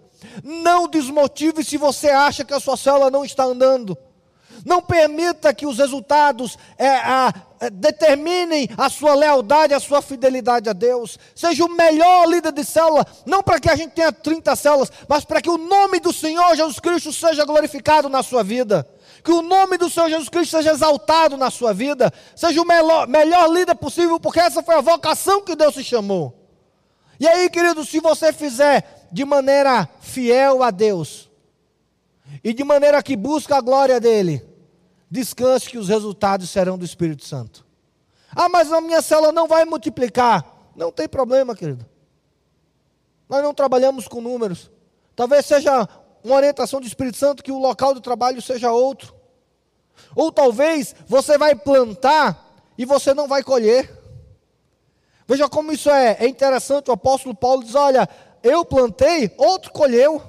Não 0.43 0.89
desmotive 0.89 1.65
se 1.65 1.77
você 1.77 2.09
acha 2.09 2.45
que 2.45 2.55
a 2.55 2.61
sua 2.61 2.77
célula 2.77 3.11
não 3.11 3.25
está 3.25 3.45
andando. 3.45 3.97
Não 4.65 4.81
permita 4.81 5.55
que 5.55 5.67
os 5.67 5.79
resultados 5.79 6.59
é, 6.77 6.89
a, 6.89 7.33
é, 7.61 7.71
determinem 7.71 8.69
a 8.77 8.89
sua 8.89 9.15
lealdade, 9.15 9.75
a 9.75 9.81
sua 9.81 10.03
fidelidade 10.03 10.69
a 10.69 10.73
Deus. 10.73 11.19
Seja 11.35 11.65
o 11.65 11.69
melhor 11.69 12.27
líder 12.27 12.53
de 12.53 12.65
célula, 12.65 13.07
não 13.25 13.43
para 13.43 13.61
que 13.61 13.71
a 13.71 13.77
gente 13.77 13.93
tenha 13.93 14.11
30 14.11 14.57
células, 14.57 14.91
mas 15.09 15.25
para 15.25 15.41
que 15.41 15.51
o 15.51 15.59
nome 15.59 16.01
do 16.01 16.13
Senhor 16.13 16.55
Jesus 16.57 16.81
Cristo 16.81 17.13
seja 17.13 17.45
glorificado 17.45 18.09
na 18.09 18.23
sua 18.23 18.43
vida. 18.43 18.87
Que 19.27 19.33
o 19.33 19.43
nome 19.43 19.77
do 19.77 19.91
Senhor 19.91 20.09
Jesus 20.09 20.29
Cristo 20.29 20.57
seja 20.57 20.71
exaltado 20.71 21.37
na 21.37 21.51
sua 21.51 21.75
vida. 21.75 22.13
Seja 22.37 22.63
o 22.63 22.65
melhor, 22.65 23.09
melhor 23.09 23.51
líder 23.51 23.75
possível, 23.75 24.21
porque 24.21 24.39
essa 24.39 24.63
foi 24.63 24.77
a 24.77 24.81
vocação 24.81 25.43
que 25.43 25.57
Deus 25.57 25.75
se 25.75 25.83
chamou. 25.83 26.49
E 27.19 27.27
aí, 27.27 27.51
querido, 27.51 27.85
se 27.85 27.99
você 27.99 28.33
fizer 28.33 29.09
de 29.11 29.25
maneira 29.25 29.89
fiel 29.99 30.63
a 30.63 30.71
Deus, 30.71 31.29
e 32.45 32.55
de 32.55 32.63
maneira 32.63 33.03
que 33.03 33.17
busca 33.17 33.57
a 33.57 33.61
glória 33.61 33.99
dEle, 33.99 34.49
descanse 35.11 35.69
que 35.69 35.77
os 35.77 35.89
resultados 35.89 36.49
serão 36.49 36.79
do 36.79 36.85
Espírito 36.85 37.27
Santo. 37.27 37.67
Ah, 38.31 38.49
mas 38.49 38.73
a 38.73 38.81
minha 38.81 39.03
célula 39.03 39.33
não 39.33 39.49
vai 39.49 39.65
multiplicar. 39.65 40.71
Não 40.77 40.93
tem 40.93 41.09
problema, 41.09 41.57
querido. 41.57 41.85
Nós 43.29 43.43
não 43.43 43.53
trabalhamos 43.53 44.07
com 44.07 44.21
números. 44.21 44.71
Talvez 45.17 45.47
seja 45.47 45.89
uma 46.23 46.37
orientação 46.37 46.81
do 46.81 46.87
Espírito 46.87 47.17
Santo 47.17 47.43
que 47.43 47.51
o 47.51 47.59
local 47.59 47.93
do 47.93 48.01
trabalho 48.01 48.41
seja 48.41 48.71
outro. 48.71 49.16
Ou 50.17 50.33
talvez 50.33 50.97
você 51.07 51.37
vai 51.37 51.55
plantar 51.55 52.57
e 52.79 52.87
você 52.87 53.13
não 53.13 53.29
vai 53.29 53.43
colher. 53.43 53.95
Veja 55.29 55.47
como 55.47 55.71
isso 55.71 55.91
é, 55.91 56.17
é 56.19 56.27
interessante. 56.27 56.89
O 56.89 56.95
apóstolo 56.95 57.35
Paulo 57.35 57.63
diz: 57.63 57.75
Olha, 57.75 58.09
eu 58.43 58.65
plantei, 58.65 59.31
outro 59.37 59.71
colheu. 59.73 60.23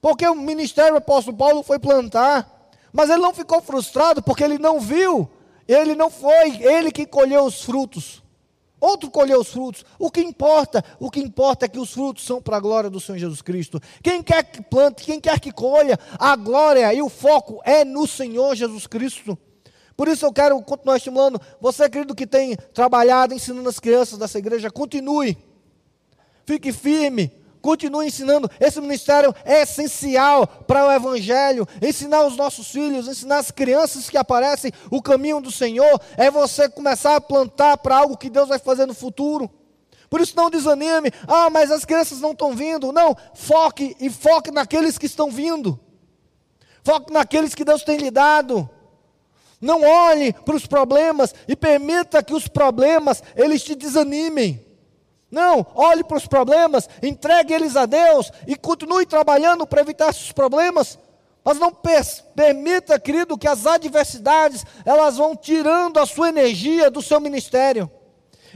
Porque 0.00 0.26
o 0.26 0.34
ministério 0.34 0.94
do 0.94 0.98
apóstolo 0.98 1.36
Paulo 1.36 1.62
foi 1.62 1.78
plantar. 1.78 2.50
Mas 2.92 3.08
ele 3.08 3.22
não 3.22 3.32
ficou 3.32 3.62
frustrado 3.62 4.20
porque 4.20 4.42
ele 4.42 4.58
não 4.58 4.80
viu, 4.80 5.28
ele 5.66 5.94
não 5.94 6.10
foi 6.10 6.60
ele 6.60 6.90
que 6.90 7.06
colheu 7.06 7.44
os 7.44 7.62
frutos. 7.62 8.23
Outro 8.84 9.10
colheu 9.10 9.40
os 9.40 9.48
frutos. 9.48 9.82
O 9.98 10.10
que 10.10 10.20
importa? 10.20 10.84
O 11.00 11.10
que 11.10 11.18
importa 11.18 11.64
é 11.64 11.68
que 11.68 11.78
os 11.78 11.90
frutos 11.90 12.22
são 12.22 12.42
para 12.42 12.58
a 12.58 12.60
glória 12.60 12.90
do 12.90 13.00
Senhor 13.00 13.16
Jesus 13.16 13.40
Cristo. 13.40 13.80
Quem 14.02 14.22
quer 14.22 14.44
que 14.44 14.62
plante, 14.62 15.04
quem 15.04 15.18
quer 15.18 15.40
que 15.40 15.50
colha, 15.50 15.98
a 16.18 16.36
glória 16.36 16.92
e 16.92 17.00
o 17.00 17.08
foco 17.08 17.62
é 17.64 17.82
no 17.82 18.06
Senhor 18.06 18.54
Jesus 18.54 18.86
Cristo. 18.86 19.38
Por 19.96 20.06
isso 20.06 20.26
eu 20.26 20.32
quero 20.34 20.60
continuar 20.60 20.98
estimulando. 20.98 21.40
Você, 21.62 21.88
querido, 21.88 22.14
que 22.14 22.26
tem 22.26 22.56
trabalhado 22.74 23.32
ensinando 23.32 23.70
as 23.70 23.80
crianças 23.80 24.18
dessa 24.18 24.38
igreja, 24.38 24.70
continue. 24.70 25.38
Fique 26.44 26.70
firme 26.70 27.32
continue 27.64 28.06
ensinando. 28.06 28.50
Esse 28.60 28.78
ministério 28.78 29.34
é 29.42 29.62
essencial 29.62 30.46
para 30.46 30.86
o 30.86 30.92
Evangelho. 30.92 31.66
Ensinar 31.80 32.26
os 32.26 32.36
nossos 32.36 32.68
filhos, 32.68 33.08
ensinar 33.08 33.38
as 33.38 33.50
crianças 33.50 34.10
que 34.10 34.18
aparecem 34.18 34.70
o 34.90 35.00
caminho 35.00 35.40
do 35.40 35.50
Senhor. 35.50 35.98
É 36.18 36.30
você 36.30 36.68
começar 36.68 37.16
a 37.16 37.20
plantar 37.22 37.78
para 37.78 37.96
algo 37.96 38.18
que 38.18 38.28
Deus 38.28 38.50
vai 38.50 38.58
fazer 38.58 38.84
no 38.84 38.92
futuro. 38.92 39.50
Por 40.10 40.20
isso 40.20 40.36
não 40.36 40.50
desanime. 40.50 41.10
Ah, 41.26 41.48
mas 41.48 41.70
as 41.70 41.86
crianças 41.86 42.20
não 42.20 42.32
estão 42.32 42.54
vindo. 42.54 42.92
Não, 42.92 43.16
foque 43.32 43.96
e 43.98 44.10
foque 44.10 44.50
naqueles 44.50 44.98
que 44.98 45.06
estão 45.06 45.30
vindo. 45.30 45.80
Foque 46.84 47.10
naqueles 47.10 47.54
que 47.54 47.64
Deus 47.64 47.82
tem 47.82 47.96
lhe 47.96 48.10
dado. 48.10 48.68
Não 49.58 49.80
olhe 49.82 50.34
para 50.34 50.54
os 50.54 50.66
problemas 50.66 51.34
e 51.48 51.56
permita 51.56 52.22
que 52.22 52.34
os 52.34 52.46
problemas 52.46 53.22
eles 53.34 53.62
te 53.62 53.74
desanimem. 53.74 54.73
Não, 55.34 55.66
olhe 55.74 56.04
para 56.04 56.16
os 56.16 56.26
problemas, 56.26 56.88
entregue 57.02 57.52
eles 57.52 57.76
a 57.76 57.84
Deus 57.84 58.30
e 58.46 58.54
continue 58.54 59.04
trabalhando 59.04 59.66
para 59.66 59.80
evitar 59.80 60.10
esses 60.10 60.30
problemas. 60.30 60.96
Mas 61.44 61.58
não 61.58 61.70
permita, 62.34 62.98
querido, 62.98 63.36
que 63.36 63.48
as 63.48 63.66
adversidades 63.66 64.64
elas 64.84 65.18
vão 65.18 65.36
tirando 65.36 65.98
a 65.98 66.06
sua 66.06 66.28
energia 66.30 66.90
do 66.90 67.02
seu 67.02 67.20
ministério. 67.20 67.90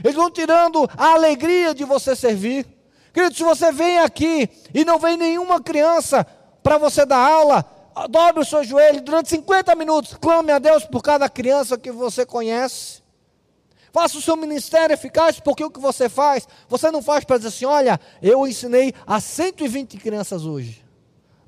Eles 0.03 0.15
vão 0.15 0.31
tirando 0.31 0.89
a 0.97 1.11
alegria 1.11 1.75
de 1.75 1.83
você 1.83 2.15
servir. 2.15 2.65
Querido, 3.13 3.35
se 3.35 3.43
você 3.43 3.71
vem 3.71 3.99
aqui 3.99 4.49
e 4.73 4.85
não 4.85 4.97
vem 4.97 5.17
nenhuma 5.17 5.61
criança 5.61 6.25
para 6.63 6.77
você 6.77 7.05
dar 7.05 7.17
aula, 7.17 7.65
dobre 8.09 8.41
o 8.41 8.45
seu 8.45 8.63
joelho 8.63 9.01
durante 9.01 9.29
50 9.29 9.75
minutos, 9.75 10.15
clame 10.19 10.51
a 10.51 10.59
Deus 10.59 10.85
por 10.85 11.03
cada 11.03 11.29
criança 11.29 11.77
que 11.77 11.91
você 11.91 12.25
conhece. 12.25 12.98
Faça 13.91 14.17
o 14.17 14.21
seu 14.21 14.35
ministério 14.35 14.93
eficaz, 14.93 15.39
porque 15.39 15.63
o 15.63 15.71
que 15.71 15.79
você 15.79 16.07
faz, 16.07 16.47
você 16.67 16.91
não 16.91 17.01
faz 17.01 17.23
para 17.23 17.37
dizer 17.37 17.49
assim: 17.49 17.65
olha, 17.65 17.99
eu 18.21 18.47
ensinei 18.47 18.93
a 19.05 19.19
120 19.19 19.97
crianças 19.97 20.45
hoje. 20.45 20.85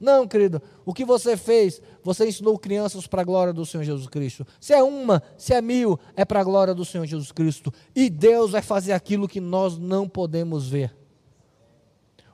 Não, 0.01 0.27
querido, 0.27 0.59
o 0.83 0.95
que 0.95 1.05
você 1.05 1.37
fez, 1.37 1.79
você 2.03 2.27
ensinou 2.27 2.57
crianças 2.57 3.05
para 3.05 3.21
a 3.21 3.23
glória 3.23 3.53
do 3.53 3.63
Senhor 3.63 3.83
Jesus 3.83 4.07
Cristo. 4.07 4.47
Se 4.59 4.73
é 4.73 4.81
uma, 4.81 5.21
se 5.37 5.53
é 5.53 5.61
mil, 5.61 5.99
é 6.15 6.25
para 6.25 6.39
a 6.39 6.43
glória 6.43 6.73
do 6.73 6.83
Senhor 6.83 7.05
Jesus 7.05 7.31
Cristo. 7.31 7.71
E 7.95 8.09
Deus 8.09 8.51
vai 8.51 8.63
fazer 8.63 8.93
aquilo 8.93 9.27
que 9.27 9.39
nós 9.39 9.77
não 9.77 10.09
podemos 10.09 10.67
ver. 10.67 10.91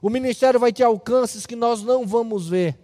O 0.02 0.10
ministério 0.10 0.58
vai 0.58 0.72
ter 0.72 0.84
alcances 0.84 1.46
que 1.46 1.58
nós 1.58 1.84
não 1.84 2.08
vamos 2.08 2.48
ver. 2.48 2.80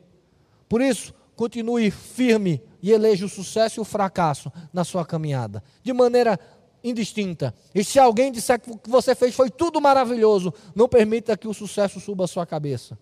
Por 0.67 0.81
isso, 0.81 1.13
continue 1.33 1.89
firme 1.89 2.61
e 2.81 2.91
eleja 2.91 3.25
o 3.25 3.29
sucesso 3.29 3.79
e 3.79 3.81
o 3.81 3.85
fracasso 3.85 4.51
na 4.73 4.83
sua 4.83 5.05
caminhada. 5.05 5.63
De 5.81 5.93
maneira 5.93 6.37
indistinta. 6.83 7.53
E 7.73 7.83
se 7.83 7.97
alguém 7.97 8.31
disser 8.31 8.59
que 8.59 8.69
o 8.69 8.77
que 8.77 8.89
você 8.89 9.15
fez 9.15 9.33
foi 9.33 9.49
tudo 9.49 9.79
maravilhoso, 9.79 10.53
não 10.75 10.87
permita 10.87 11.37
que 11.37 11.47
o 11.47 11.53
sucesso 11.53 11.99
suba 11.99 12.25
a 12.25 12.27
sua 12.27 12.45
cabeça. 12.45 12.97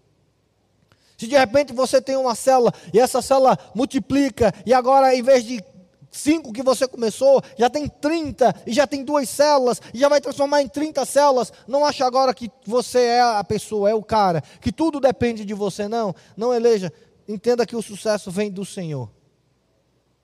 Se 1.17 1.27
de 1.27 1.37
repente 1.37 1.73
você 1.73 2.01
tem 2.01 2.15
uma 2.15 2.35
célula 2.35 2.73
e 2.93 2.99
essa 2.99 3.21
célula 3.21 3.57
multiplica 3.75 4.53
e 4.65 4.73
agora 4.73 5.15
em 5.15 5.21
vez 5.21 5.43
de 5.43 5.63
cinco 6.11 6.51
que 6.51 6.61
você 6.61 6.87
começou, 6.87 7.41
já 7.57 7.69
tem 7.69 7.87
30 7.87 8.63
e 8.67 8.73
já 8.73 8.85
tem 8.85 9.03
duas 9.03 9.29
células 9.29 9.81
e 9.93 9.99
já 9.99 10.09
vai 10.09 10.19
transformar 10.19 10.61
em 10.61 10.67
30 10.67 11.05
células. 11.05 11.53
Não 11.67 11.85
acha 11.85 12.05
agora 12.05 12.33
que 12.33 12.51
você 12.65 12.99
é 12.99 13.21
a 13.21 13.43
pessoa, 13.43 13.89
é 13.89 13.95
o 13.95 14.03
cara, 14.03 14.41
que 14.59 14.71
tudo 14.71 14.99
depende 14.99 15.45
de 15.45 15.53
você, 15.53 15.87
não. 15.87 16.13
Não 16.35 16.53
eleja. 16.53 16.91
Entenda 17.27 17.65
que 17.65 17.75
o 17.75 17.81
sucesso 17.81 18.29
vem 18.29 18.51
do 18.51 18.65
Senhor. 18.65 19.09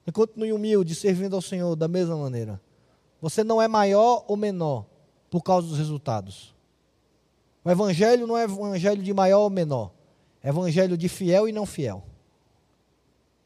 E 0.06 0.12
continue 0.12 0.52
humilde, 0.52 0.96
servindo 0.96 1.36
ao 1.36 1.42
Senhor 1.42 1.76
da 1.76 1.88
mesma 1.88 2.18
maneira. 2.18 2.60
Você 3.22 3.44
não 3.44 3.62
é 3.62 3.68
maior 3.68 4.24
ou 4.28 4.38
menor 4.38 4.86
por 5.30 5.42
causa 5.42 5.68
dos 5.68 5.78
resultados. 5.78 6.56
O 7.64 7.70
evangelho 7.70 8.26
não 8.28 8.38
é 8.38 8.44
evangelho 8.44 9.04
de 9.04 9.14
maior 9.14 9.42
ou 9.42 9.50
menor. 9.50 9.92
É 10.44 10.50
evangelho 10.50 10.98
de 10.98 11.10
fiel 11.10 11.50
e 11.50 11.52
não 11.52 11.66
fiel. 11.66 12.04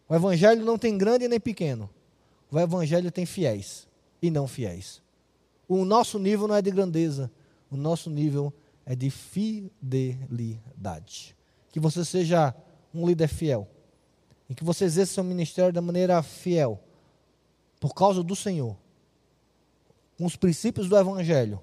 O 0.08 0.16
evangelho 0.16 0.64
não 0.66 0.78
tem 0.78 0.98
grande 0.98 1.28
nem 1.28 1.40
pequeno. 1.40 1.90
O 2.52 2.60
Evangelho 2.60 3.10
tem 3.10 3.26
fiéis 3.26 3.88
e 4.22 4.30
não 4.30 4.46
fiéis. 4.46 5.02
O 5.70 5.86
nosso 5.86 6.20
nível 6.20 6.50
não 6.50 6.56
é 6.56 6.62
de 6.62 6.70
grandeza, 6.70 7.32
o 7.72 7.78
nosso 7.78 8.10
nível 8.10 8.54
é 8.86 8.94
de 8.94 9.10
fidelidade. 9.10 10.54
Que 11.72 11.80
você 11.80 12.04
seja 12.04 12.54
um 12.94 13.08
líder 13.08 13.30
fiel, 13.30 13.66
e 14.50 14.56
que 14.56 14.66
você 14.66 14.84
exerça 14.84 15.14
seu 15.14 15.24
ministério 15.24 15.72
da 15.72 15.82
maneira 15.82 16.22
fiel, 16.22 16.78
por 17.80 17.94
causa 17.94 18.22
do 18.22 18.36
Senhor, 18.36 18.76
com 20.22 20.28
os 20.28 20.36
princípios 20.36 20.88
do 20.88 20.96
Evangelho, 20.96 21.60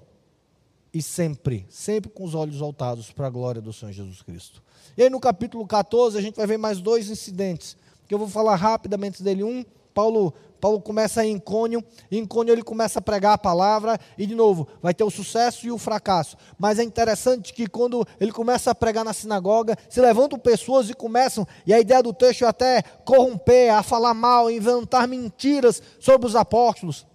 e 0.93 1.01
sempre, 1.01 1.65
sempre 1.69 2.09
com 2.09 2.25
os 2.25 2.35
olhos 2.35 2.57
voltados 2.57 3.09
para 3.09 3.27
a 3.27 3.29
glória 3.29 3.61
do 3.61 3.71
Senhor 3.71 3.93
Jesus 3.93 4.21
Cristo. 4.21 4.61
E 4.97 5.03
aí 5.03 5.09
no 5.09 5.17
capítulo 5.17 5.65
14 5.65 6.17
a 6.17 6.21
gente 6.21 6.35
vai 6.35 6.45
ver 6.45 6.57
mais 6.57 6.81
dois 6.81 7.09
incidentes, 7.09 7.77
que 8.05 8.13
eu 8.13 8.19
vou 8.19 8.27
falar 8.27 8.57
rapidamente 8.57 9.23
dele. 9.23 9.45
Um, 9.45 9.63
Paulo 9.93 10.33
Paulo 10.59 10.81
começa 10.81 11.25
em 11.25 11.39
Cônio, 11.39 11.81
e 12.11 12.17
em 12.17 12.25
Cônio 12.25 12.51
ele 12.51 12.61
começa 12.61 12.99
a 12.99 13.01
pregar 13.01 13.31
a 13.31 13.37
palavra, 13.37 13.97
e 14.17 14.25
de 14.25 14.35
novo, 14.35 14.67
vai 14.81 14.93
ter 14.93 15.05
o 15.05 15.09
sucesso 15.09 15.65
e 15.65 15.71
o 15.71 15.77
fracasso. 15.77 16.35
Mas 16.57 16.79
é 16.79 16.83
interessante 16.83 17.53
que 17.53 17.65
quando 17.65 18.05
ele 18.19 18.33
começa 18.33 18.71
a 18.71 18.75
pregar 18.75 19.05
na 19.05 19.13
sinagoga, 19.13 19.77
se 19.87 20.01
levantam 20.01 20.37
pessoas 20.37 20.89
e 20.89 20.93
começam, 20.93 21.47
e 21.65 21.73
a 21.73 21.79
ideia 21.79 22.03
do 22.03 22.11
texto 22.11 22.43
é 22.43 22.47
até 22.49 22.81
corromper, 22.81 23.73
a 23.73 23.81
falar 23.81 24.13
mal, 24.13 24.51
inventar 24.51 25.07
mentiras 25.07 25.81
sobre 25.97 26.27
os 26.27 26.35
apóstolos 26.35 27.07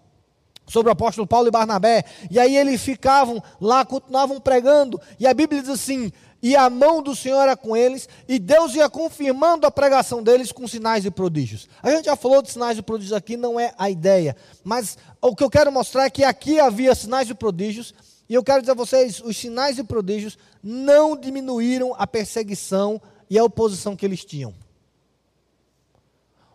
sobre 0.67 0.89
o 0.89 0.93
apóstolo 0.93 1.27
Paulo 1.27 1.49
e 1.49 1.51
Barnabé. 1.51 2.05
E 2.31 2.39
aí 2.39 2.57
eles 2.57 2.83
ficavam 2.83 3.43
lá, 3.61 3.85
continuavam 3.85 4.41
pregando. 4.41 5.01
E 5.19 5.27
a 5.27 5.35
Bíblia 5.35 5.61
diz 5.61 5.71
assim: 5.71 6.13
e 6.45 6.55
a 6.55 6.69
mão 6.69 7.03
do 7.03 7.17
Senhor 7.17 7.41
era 7.41 7.57
com 7.57 7.75
eles, 7.75 8.07
e 8.29 8.39
Deus 8.39 8.75
ia 8.75 8.87
confirmando 8.91 9.67
a 9.67 9.71
pregação 9.71 10.23
deles 10.23 10.53
com 10.53 10.69
sinais 10.69 11.07
e 11.07 11.11
prodígios. 11.11 11.67
A 11.83 11.91
gente 11.91 12.05
já 12.05 12.15
falou 12.17 12.43
de 12.43 12.51
sinais 12.51 12.77
e 12.77 12.83
prodígios 12.83 13.15
aqui, 13.15 13.35
não 13.35 13.59
é 13.59 13.73
a 13.79 13.89
ideia, 13.89 14.37
mas 14.63 14.99
o 15.23 15.35
que 15.35 15.43
eu 15.43 15.49
quero 15.49 15.73
mostrar 15.73 16.05
é 16.05 16.11
que 16.11 16.23
aqui 16.23 16.61
havia 16.61 16.95
sinais 16.95 17.31
e 17.31 17.35
prodígios, 17.35 17.95
e 18.29 18.35
eu 18.35 18.45
quero 18.45 18.61
dizer 18.61 18.73
a 18.73 18.75
vocês: 18.75 19.23
os 19.25 19.39
sinais 19.39 19.79
e 19.79 19.85
prodígios 19.85 20.37
não 20.63 21.17
diminuíram 21.17 21.95
a 21.97 22.07
perseguição 22.07 23.01
e 23.31 23.39
a 23.39 23.45
oposição 23.45 23.97
que 23.97 24.05
eles 24.05 24.23
tinham. 24.23 24.55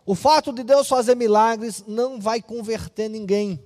O 0.06 0.14
fato 0.14 0.52
de 0.52 0.62
Deus 0.62 0.86
fazer 0.86 1.16
milagres 1.16 1.82
não 1.84 2.20
vai 2.20 2.40
converter 2.40 3.08
ninguém. 3.08 3.60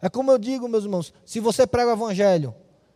É 0.00 0.08
como 0.08 0.30
eu 0.30 0.38
digo, 0.38 0.68
meus 0.68 0.84
irmãos: 0.84 1.12
se 1.24 1.40
você 1.40 1.66
prega 1.66 1.90
o 1.90 1.94
evangelho, 1.94 2.54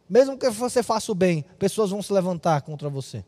mesmo 0.09 0.37
que 0.37 0.49
você 0.51 0.83
faça 0.83 1.11
o 1.11 1.15
bem, 1.15 1.45
pessoas 1.59 1.91
vão 1.91 2.03
se 2.03 2.13
levantar 2.13 2.63
contra 2.63 2.89
você. 2.89 3.25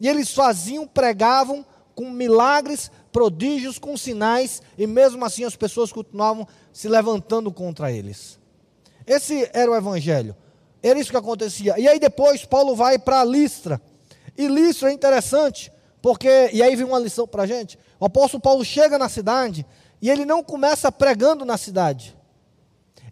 E 0.00 0.08
eles 0.08 0.34
faziam, 0.34 0.86
pregavam 0.86 1.64
com 1.94 2.10
milagres, 2.10 2.90
prodígios, 3.12 3.78
com 3.78 3.96
sinais, 3.96 4.62
e 4.76 4.86
mesmo 4.86 5.24
assim 5.24 5.44
as 5.44 5.54
pessoas 5.54 5.92
continuavam 5.92 6.46
se 6.72 6.88
levantando 6.88 7.52
contra 7.52 7.92
eles. 7.92 8.38
Esse 9.06 9.48
era 9.52 9.70
o 9.70 9.76
evangelho. 9.76 10.34
Era 10.82 10.98
isso 10.98 11.10
que 11.10 11.16
acontecia. 11.16 11.78
E 11.78 11.86
aí 11.86 12.00
depois 12.00 12.44
Paulo 12.44 12.74
vai 12.74 12.98
para 12.98 13.24
Listra. 13.24 13.80
E 14.36 14.48
Listra 14.48 14.90
é 14.90 14.92
interessante, 14.92 15.70
porque, 16.00 16.50
e 16.52 16.62
aí 16.62 16.74
vem 16.74 16.86
uma 16.86 16.98
lição 16.98 17.28
para 17.28 17.44
a 17.44 17.46
gente. 17.46 17.78
O 18.00 18.06
apóstolo 18.06 18.40
Paulo 18.40 18.64
chega 18.64 18.98
na 18.98 19.08
cidade 19.08 19.64
e 20.00 20.10
ele 20.10 20.24
não 20.24 20.42
começa 20.42 20.90
pregando 20.90 21.44
na 21.44 21.56
cidade. 21.56 22.16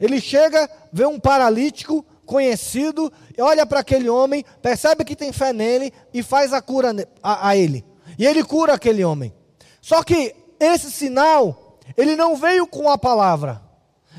Ele 0.00 0.20
chega, 0.20 0.68
vê 0.92 1.04
um 1.04 1.20
paralítico, 1.20 2.04
conhecido, 2.24 3.12
olha 3.38 3.66
para 3.66 3.80
aquele 3.80 4.08
homem, 4.08 4.44
percebe 4.62 5.04
que 5.04 5.16
tem 5.16 5.32
fé 5.32 5.52
nele 5.52 5.92
e 6.14 6.22
faz 6.22 6.52
a 6.52 6.62
cura 6.62 6.94
a, 7.22 7.48
a 7.48 7.56
ele. 7.56 7.84
E 8.16 8.24
ele 8.24 8.44
cura 8.44 8.74
aquele 8.74 9.04
homem. 9.04 9.34
Só 9.82 10.02
que 10.04 10.34
esse 10.58 10.90
sinal, 10.92 11.78
ele 11.96 12.14
não 12.14 12.36
veio 12.36 12.66
com 12.66 12.88
a 12.88 12.96
palavra. 12.96 13.60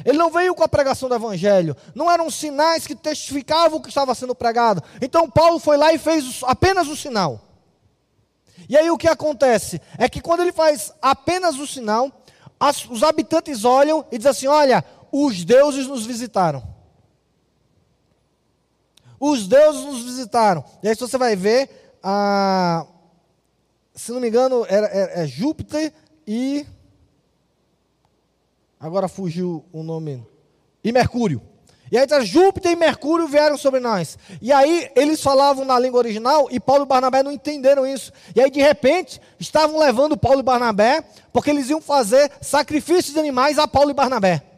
Ele 0.03 0.17
não 0.17 0.29
veio 0.29 0.55
com 0.55 0.63
a 0.63 0.67
pregação 0.67 1.07
do 1.07 1.15
evangelho. 1.15 1.75
Não 1.93 2.11
eram 2.11 2.29
sinais 2.29 2.85
que 2.85 2.95
testificavam 2.95 3.79
o 3.79 3.81
que 3.81 3.89
estava 3.89 4.15
sendo 4.15 4.35
pregado. 4.35 4.83
Então 5.01 5.29
Paulo 5.29 5.59
foi 5.59 5.77
lá 5.77 5.93
e 5.93 5.97
fez 5.97 6.41
apenas 6.43 6.87
o 6.87 6.95
sinal. 6.95 7.39
E 8.67 8.77
aí 8.77 8.89
o 8.89 8.97
que 8.97 9.07
acontece? 9.07 9.81
É 9.97 10.09
que 10.09 10.21
quando 10.21 10.41
ele 10.41 10.51
faz 10.51 10.93
apenas 11.01 11.57
o 11.57 11.67
sinal, 11.67 12.11
as, 12.59 12.85
os 12.85 13.03
habitantes 13.03 13.63
olham 13.65 14.05
e 14.11 14.17
dizem 14.17 14.31
assim: 14.31 14.47
Olha, 14.47 14.83
os 15.11 15.43
deuses 15.43 15.87
nos 15.87 16.05
visitaram 16.05 16.71
os 19.21 19.47
deuses 19.47 19.85
nos 19.85 20.01
visitaram. 20.01 20.65
E 20.81 20.89
aí 20.89 20.95
você 20.95 21.15
vai 21.15 21.35
ver, 21.35 21.69
ah, 22.01 22.87
se 23.93 24.11
não 24.11 24.19
me 24.19 24.27
engano, 24.27 24.65
é, 24.67 24.77
é, 24.77 25.23
é 25.23 25.27
Júpiter 25.27 25.93
e. 26.25 26.65
Agora 28.79 29.07
fugiu 29.07 29.63
o 29.71 29.83
nome. 29.83 30.25
E 30.83 30.91
Mercúrio. 30.91 31.39
E 31.91 31.97
aí 31.97 32.07
tá, 32.07 32.21
Júpiter 32.21 32.71
e 32.71 32.75
Mercúrio 32.75 33.27
vieram 33.27 33.57
sobre 33.57 33.79
nós. 33.79 34.17
E 34.41 34.51
aí 34.51 34.89
eles 34.95 35.21
falavam 35.21 35.65
na 35.65 35.77
língua 35.77 35.99
original 35.99 36.47
e 36.49 36.59
Paulo 36.59 36.85
e 36.85 36.87
Barnabé 36.87 37.21
não 37.21 37.31
entenderam 37.31 37.85
isso. 37.85 38.11
E 38.35 38.41
aí 38.41 38.49
de 38.49 38.59
repente 38.59 39.21
estavam 39.39 39.77
levando 39.77 40.17
Paulo 40.17 40.39
e 40.39 40.43
Barnabé, 40.43 41.03
porque 41.31 41.51
eles 41.51 41.69
iam 41.69 41.81
fazer 41.81 42.31
sacrifícios 42.41 43.13
de 43.13 43.19
animais 43.19 43.59
a 43.59 43.67
Paulo 43.67 43.91
e 43.91 43.93
Barnabé. 43.93 44.50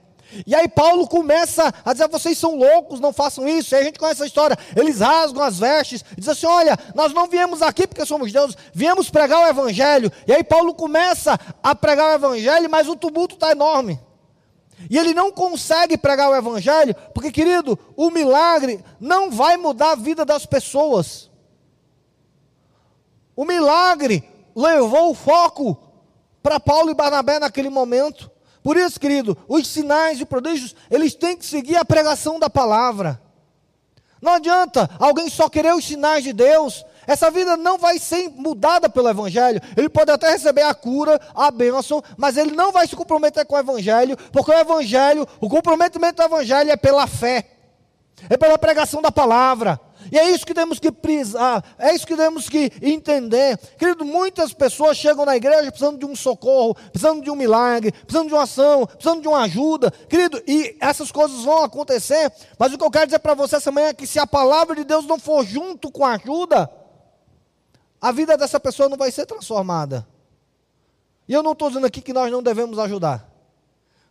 E 0.45 0.55
aí 0.55 0.67
Paulo 0.67 1.07
começa 1.07 1.73
a 1.83 1.93
dizer: 1.93 2.07
vocês 2.07 2.37
são 2.37 2.55
loucos, 2.55 2.99
não 2.99 3.13
façam 3.13 3.47
isso. 3.47 3.73
E 3.73 3.75
aí 3.75 3.81
a 3.81 3.85
gente 3.85 3.99
conhece 3.99 4.23
a 4.23 4.25
história. 4.25 4.57
Eles 4.75 4.99
rasgam 4.99 5.43
as 5.43 5.59
vestes, 5.59 6.03
diz 6.17 6.27
assim: 6.27 6.45
olha, 6.45 6.77
nós 6.95 7.13
não 7.13 7.27
viemos 7.27 7.61
aqui 7.61 7.87
porque 7.87 8.05
somos 8.05 8.31
deuses, 8.31 8.57
viemos 8.73 9.09
pregar 9.09 9.41
o 9.41 9.47
evangelho. 9.47 10.11
E 10.27 10.33
aí 10.33 10.43
Paulo 10.43 10.73
começa 10.73 11.39
a 11.61 11.75
pregar 11.75 12.11
o 12.11 12.15
evangelho, 12.15 12.69
mas 12.69 12.87
o 12.87 12.95
tumulto 12.95 13.35
está 13.35 13.51
enorme. 13.51 13.99
E 14.89 14.97
ele 14.97 15.13
não 15.13 15.31
consegue 15.31 15.97
pregar 15.97 16.29
o 16.29 16.35
evangelho, 16.35 16.95
porque, 17.13 17.31
querido, 17.31 17.77
o 17.95 18.09
milagre 18.09 18.83
não 18.99 19.31
vai 19.31 19.55
mudar 19.55 19.91
a 19.91 19.95
vida 19.95 20.25
das 20.25 20.45
pessoas. 20.45 21.29
O 23.35 23.45
milagre 23.45 24.27
levou 24.55 25.11
o 25.11 25.15
foco 25.15 25.77
para 26.41 26.59
Paulo 26.59 26.91
e 26.91 26.93
Barnabé 26.93 27.39
naquele 27.39 27.69
momento. 27.69 28.29
Por 28.63 28.77
isso, 28.77 28.99
querido, 28.99 29.37
os 29.47 29.67
sinais 29.67 30.21
e 30.21 30.25
prodígios, 30.25 30.73
eles 30.89 31.13
têm 31.13 31.35
que 31.35 31.45
seguir 31.45 31.75
a 31.75 31.83
pregação 31.83 32.39
da 32.39 32.49
palavra. 32.49 33.21
Não 34.21 34.31
adianta 34.31 34.89
alguém 34.97 35.29
só 35.29 35.49
querer 35.49 35.75
os 35.75 35.85
sinais 35.85 36.23
de 36.23 36.31
Deus. 36.31 36.85
Essa 37.05 37.29
vida 37.29 37.57
não 37.57 37.77
vai 37.77 37.99
ser 37.99 38.29
mudada 38.29 38.87
pelo 38.87 39.09
Evangelho. 39.09 39.61
Ele 39.75 39.89
pode 39.89 40.11
até 40.11 40.31
receber 40.31 40.61
a 40.61 40.73
cura, 40.73 41.19
a 41.35 41.51
bênção, 41.51 42.01
mas 42.15 42.37
ele 42.37 42.51
não 42.51 42.71
vai 42.71 42.87
se 42.87 42.95
comprometer 42.95 43.45
com 43.45 43.55
o 43.55 43.59
Evangelho, 43.59 44.15
porque 44.31 44.49
o 44.49 44.57
Evangelho, 44.57 45.27
o 45.41 45.49
comprometimento 45.49 46.15
do 46.15 46.23
Evangelho 46.23 46.71
é 46.71 46.77
pela 46.77 47.05
fé, 47.05 47.49
é 48.29 48.37
pela 48.37 48.57
pregação 48.57 49.01
da 49.01 49.11
palavra. 49.11 49.77
E 50.13 50.19
é 50.19 50.29
isso 50.29 50.45
que 50.45 50.53
temos 50.53 50.77
que 50.77 50.91
prisar, 50.91 51.65
é 51.79 51.91
isso 51.91 52.05
que 52.05 52.15
temos 52.15 52.47
que 52.47 52.71
entender. 52.83 53.57
Querido, 53.79 54.05
muitas 54.05 54.53
pessoas 54.53 54.95
chegam 54.95 55.25
na 55.25 55.35
igreja 55.35 55.71
precisando 55.71 55.97
de 55.97 56.05
um 56.05 56.15
socorro, 56.15 56.75
precisando 56.75 57.23
de 57.23 57.31
um 57.31 57.35
milagre, 57.35 57.91
precisando 57.91 58.27
de 58.27 58.33
uma 58.35 58.43
ação, 58.43 58.85
precisando 58.85 59.23
de 59.23 59.27
uma 59.27 59.39
ajuda. 59.39 59.89
Querido, 59.89 60.39
e 60.45 60.77
essas 60.79 61.11
coisas 61.11 61.43
vão 61.43 61.63
acontecer, 61.63 62.31
mas 62.59 62.71
o 62.71 62.77
que 62.77 62.83
eu 62.83 62.91
quero 62.91 63.07
dizer 63.07 63.17
para 63.17 63.33
você 63.33 63.55
essa 63.55 63.71
manhã 63.71 63.87
é 63.87 63.93
que 63.95 64.05
se 64.05 64.19
a 64.19 64.27
palavra 64.27 64.75
de 64.75 64.83
Deus 64.83 65.07
não 65.07 65.17
for 65.17 65.43
junto 65.43 65.89
com 65.89 66.05
a 66.05 66.11
ajuda, 66.13 66.69
a 67.99 68.11
vida 68.11 68.37
dessa 68.37 68.59
pessoa 68.59 68.87
não 68.87 68.97
vai 68.97 69.09
ser 69.09 69.25
transformada. 69.25 70.07
E 71.27 71.33
eu 71.33 71.41
não 71.41 71.53
estou 71.53 71.69
dizendo 71.69 71.87
aqui 71.87 72.01
que 72.03 72.13
nós 72.13 72.31
não 72.31 72.43
devemos 72.43 72.77
ajudar. 72.77 73.27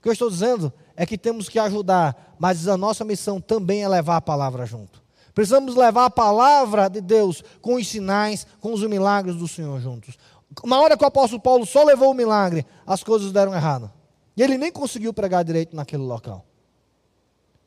O 0.01 0.03
que 0.03 0.09
eu 0.09 0.13
estou 0.13 0.29
dizendo 0.29 0.73
é 0.97 1.07
que 1.07 1.17
temos 1.17 1.49
que 1.49 1.61
ajudar, 1.61 2.35
mas 2.41 2.67
a 2.67 2.77
nossa 2.77 3.05
missão 3.05 3.41
também 3.41 3.85
é 3.85 3.89
levar 3.89 4.17
a 4.17 4.21
palavra 4.21 4.67
junto. 4.67 5.02
Precisamos 5.35 5.75
levar 5.75 6.07
a 6.07 6.11
palavra 6.11 6.89
de 6.89 7.01
Deus 7.01 7.43
com 7.61 7.75
os 7.75 7.89
sinais, 7.89 8.47
com 8.61 8.73
os 8.73 8.83
milagres 8.83 9.37
do 9.37 9.49
Senhor 9.49 9.81
juntos. 9.81 10.17
Na 10.65 10.81
hora 10.81 10.97
que 10.97 11.05
o 11.05 11.07
apóstolo 11.07 11.41
Paulo 11.41 11.65
só 11.65 11.83
levou 11.85 12.11
o 12.11 12.15
milagre, 12.15 12.67
as 12.87 13.03
coisas 13.03 13.33
deram 13.33 13.55
errado. 13.55 13.91
E 14.37 14.43
ele 14.43 14.59
nem 14.59 14.71
conseguiu 14.71 15.13
pregar 15.13 15.45
direito 15.45 15.75
naquele 15.75 16.03
local. 16.03 16.45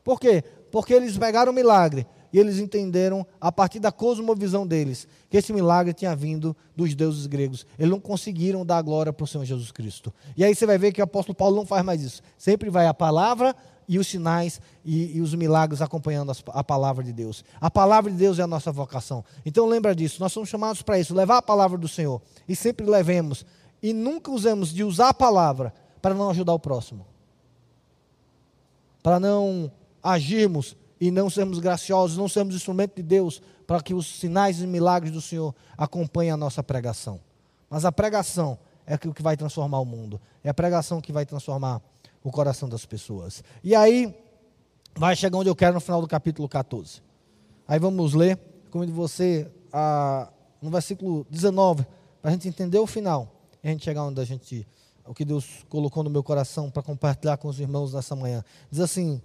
Por 0.03 0.19
quê? 0.19 0.43
Porque 0.71 0.93
eles 0.93 1.17
pegaram 1.17 1.51
o 1.51 1.55
milagre 1.55 2.05
e 2.31 2.39
eles 2.39 2.59
entenderam, 2.59 3.25
a 3.39 3.49
partir 3.49 3.79
da 3.79 3.93
cosmovisão 3.93 4.67
deles, 4.67 5.07
que 5.29 5.37
esse 5.37 5.53
milagre 5.53 5.93
tinha 5.93 6.13
vindo 6.13 6.55
dos 6.75 6.93
deuses 6.93 7.27
gregos. 7.27 7.65
Eles 7.79 7.89
não 7.89 7.99
conseguiram 7.99 8.65
dar 8.65 8.81
glória 8.81 9.13
para 9.13 9.23
o 9.23 9.27
Senhor 9.27 9.45
Jesus 9.45 9.71
Cristo. 9.71 10.13
E 10.35 10.43
aí 10.43 10.53
você 10.53 10.65
vai 10.65 10.77
ver 10.77 10.91
que 10.91 10.99
o 10.99 11.03
apóstolo 11.03 11.33
Paulo 11.33 11.55
não 11.55 11.65
faz 11.65 11.83
mais 11.83 12.01
isso. 12.01 12.21
Sempre 12.37 12.69
vai 12.69 12.87
a 12.87 12.93
palavra 12.93 13.55
e 13.87 13.99
os 13.99 14.07
sinais 14.07 14.59
e, 14.83 15.17
e 15.17 15.21
os 15.21 15.33
milagres 15.33 15.81
acompanhando 15.81 16.31
as, 16.31 16.43
a 16.47 16.63
palavra 16.63 17.03
de 17.03 17.13
Deus. 17.13 17.43
A 17.59 17.69
palavra 17.69 18.11
de 18.11 18.17
Deus 18.17 18.39
é 18.39 18.43
a 18.43 18.47
nossa 18.47 18.71
vocação. 18.71 19.23
Então 19.45 19.65
lembra 19.65 19.95
disso, 19.95 20.19
nós 20.19 20.31
somos 20.31 20.49
chamados 20.49 20.81
para 20.81 20.99
isso, 20.99 21.13
levar 21.13 21.37
a 21.37 21.41
palavra 21.41 21.77
do 21.77 21.87
Senhor. 21.87 22.21
E 22.47 22.55
sempre 22.55 22.85
levemos. 22.85 23.45
E 23.81 23.93
nunca 23.93 24.31
usemos 24.31 24.73
de 24.73 24.83
usar 24.83 25.09
a 25.09 25.13
palavra 25.13 25.73
para 26.01 26.13
não 26.13 26.29
ajudar 26.29 26.53
o 26.53 26.59
próximo. 26.59 27.05
Para 29.03 29.19
não 29.19 29.71
agirmos 30.01 30.75
e 30.99 31.11
não 31.11 31.29
sermos 31.29 31.59
graciosos, 31.59 32.17
não 32.17 32.27
sermos 32.27 32.55
instrumento 32.55 32.95
de 32.95 33.03
Deus 33.03 33.41
para 33.67 33.81
que 33.81 33.93
os 33.93 34.19
sinais 34.19 34.61
e 34.61 34.67
milagres 34.67 35.11
do 35.11 35.21
Senhor 35.21 35.53
acompanhem 35.77 36.31
a 36.31 36.37
nossa 36.37 36.63
pregação. 36.63 37.19
Mas 37.69 37.85
a 37.85 37.91
pregação 37.91 38.57
é 38.85 38.95
o 38.95 39.13
que 39.13 39.21
vai 39.21 39.35
transformar 39.35 39.79
o 39.79 39.85
mundo. 39.85 40.21
É 40.43 40.49
a 40.49 40.53
pregação 40.53 41.01
que 41.01 41.11
vai 41.11 41.25
transformar 41.25 41.81
o 42.25 42.31
coração 42.31 42.67
das 42.67 42.85
pessoas. 42.85 43.43
E 43.63 43.75
aí, 43.75 44.13
vai 44.95 45.15
chegar 45.15 45.37
onde 45.37 45.47
eu 45.47 45.55
quero 45.55 45.75
no 45.75 45.79
final 45.79 46.01
do 46.01 46.07
capítulo 46.07 46.49
14. 46.49 47.03
Aí 47.67 47.77
vamos 47.77 48.15
ler, 48.15 48.39
como 48.71 48.85
você, 48.87 49.47
a, 49.71 50.27
no 50.59 50.71
versículo 50.71 51.25
19, 51.29 51.85
para 52.21 52.31
a 52.31 52.33
gente 52.33 52.47
entender 52.47 52.79
o 52.79 52.87
final. 52.87 53.31
E 53.63 53.67
a 53.67 53.71
gente 53.71 53.83
chegar 53.83 54.03
onde 54.03 54.19
a 54.19 54.25
gente, 54.25 54.67
o 55.05 55.13
que 55.13 55.23
Deus 55.23 55.63
colocou 55.69 56.03
no 56.03 56.09
meu 56.09 56.23
coração 56.23 56.71
para 56.71 56.81
compartilhar 56.81 57.37
com 57.37 57.47
os 57.47 57.59
irmãos 57.59 57.93
nessa 57.93 58.15
manhã. 58.15 58.43
Diz 58.71 58.79
assim: 58.79 59.21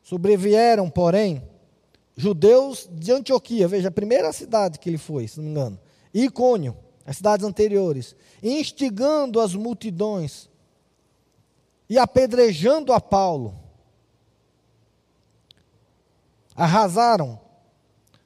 Sobrevieram, 0.00 0.88
porém, 0.88 1.42
judeus 2.16 2.88
de 2.92 3.10
Antioquia, 3.10 3.66
veja, 3.66 3.88
a 3.88 3.92
primeira 3.92 4.32
cidade 4.32 4.78
que 4.78 4.88
ele 4.88 4.98
foi, 4.98 5.26
se 5.26 5.38
não 5.38 5.44
me 5.44 5.50
engano, 5.50 5.80
e 6.12 6.24
Icônio, 6.26 6.76
as 7.04 7.16
cidades 7.16 7.44
anteriores, 7.44 8.14
instigando 8.40 9.40
as 9.40 9.56
multidões 9.56 10.48
e 11.94 11.98
apedrejando 11.98 12.92
a 12.92 13.00
Paulo, 13.00 13.54
arrasaram 16.56 17.38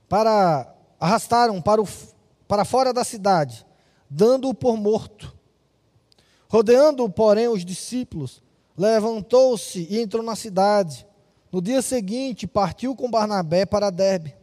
para 0.08 0.74
arrastaram 0.98 1.60
para, 1.60 1.82
o, 1.82 1.86
para 2.48 2.64
fora 2.64 2.94
da 2.94 3.04
cidade, 3.04 3.66
dando-o 4.08 4.54
por 4.54 4.78
morto. 4.78 5.36
Rodeando, 6.48 7.06
porém, 7.10 7.46
os 7.48 7.62
discípulos, 7.62 8.42
levantou-se 8.74 9.86
e 9.90 10.00
entrou 10.00 10.22
na 10.22 10.34
cidade. 10.34 11.06
No 11.52 11.60
dia 11.60 11.82
seguinte, 11.82 12.46
partiu 12.46 12.96
com 12.96 13.10
Barnabé 13.10 13.66
para 13.66 13.90
Derbe. 13.90 14.34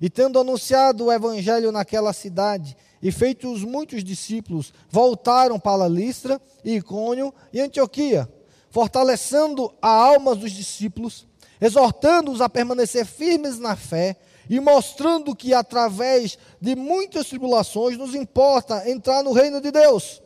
E 0.00 0.08
tendo 0.08 0.38
anunciado 0.38 1.06
o 1.06 1.12
evangelho 1.12 1.72
naquela 1.72 2.12
cidade 2.12 2.76
e 3.02 3.10
feitos 3.10 3.64
muitos 3.64 4.04
discípulos, 4.04 4.72
voltaram 4.88 5.58
para 5.58 5.88
Listra, 5.88 6.40
Icônio 6.64 7.34
e 7.52 7.60
Antioquia, 7.60 8.30
fortalecendo 8.76 9.72
a 9.80 9.88
alma 9.88 10.34
dos 10.34 10.52
discípulos, 10.52 11.26
exortando-os 11.58 12.42
a 12.42 12.48
permanecer 12.50 13.06
firmes 13.06 13.58
na 13.58 13.74
fé 13.74 14.16
e 14.50 14.60
mostrando 14.60 15.34
que 15.34 15.54
através 15.54 16.36
de 16.60 16.76
muitas 16.76 17.26
tribulações 17.26 17.96
nos 17.96 18.14
importa 18.14 18.86
entrar 18.86 19.22
no 19.22 19.32
reino 19.32 19.62
de 19.62 19.70
Deus. 19.70 20.20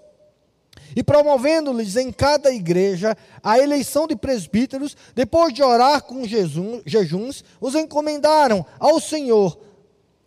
E 0.96 1.00
promovendo-lhes 1.00 1.94
em 1.94 2.10
cada 2.10 2.52
igreja 2.52 3.16
a 3.40 3.56
eleição 3.56 4.08
de 4.08 4.16
presbíteros, 4.16 4.96
depois 5.14 5.54
de 5.54 5.62
orar 5.62 6.02
com 6.02 6.24
jejuns, 6.26 7.44
os 7.60 7.76
encomendaram 7.76 8.66
ao 8.80 8.98
Senhor 8.98 9.60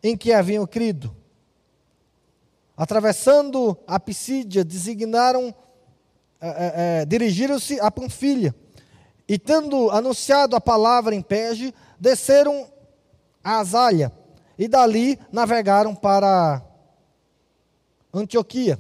em 0.02 0.16
que 0.16 0.32
haviam 0.32 0.66
crido. 0.66 1.14
Atravessando 2.78 3.78
a 3.86 4.00
Pisídia, 4.00 4.64
designaram 4.64 5.54
é, 6.45 6.49
é, 6.49 6.73
é, 6.75 7.06
dirigiram-se 7.06 7.79
a 7.79 7.89
Panfilha 7.89 8.53
e, 9.25 9.39
tendo 9.39 9.89
anunciado 9.91 10.58
a 10.58 10.60
palavra 10.60 11.15
em 11.15 11.21
Pege, 11.21 11.73
desceram 11.97 12.67
a 13.41 13.60
Azalha 13.60 14.12
e 14.60 14.67
dali 14.67 15.17
navegaram 15.32 15.95
para 15.95 16.62
Antioquia, 18.13 18.77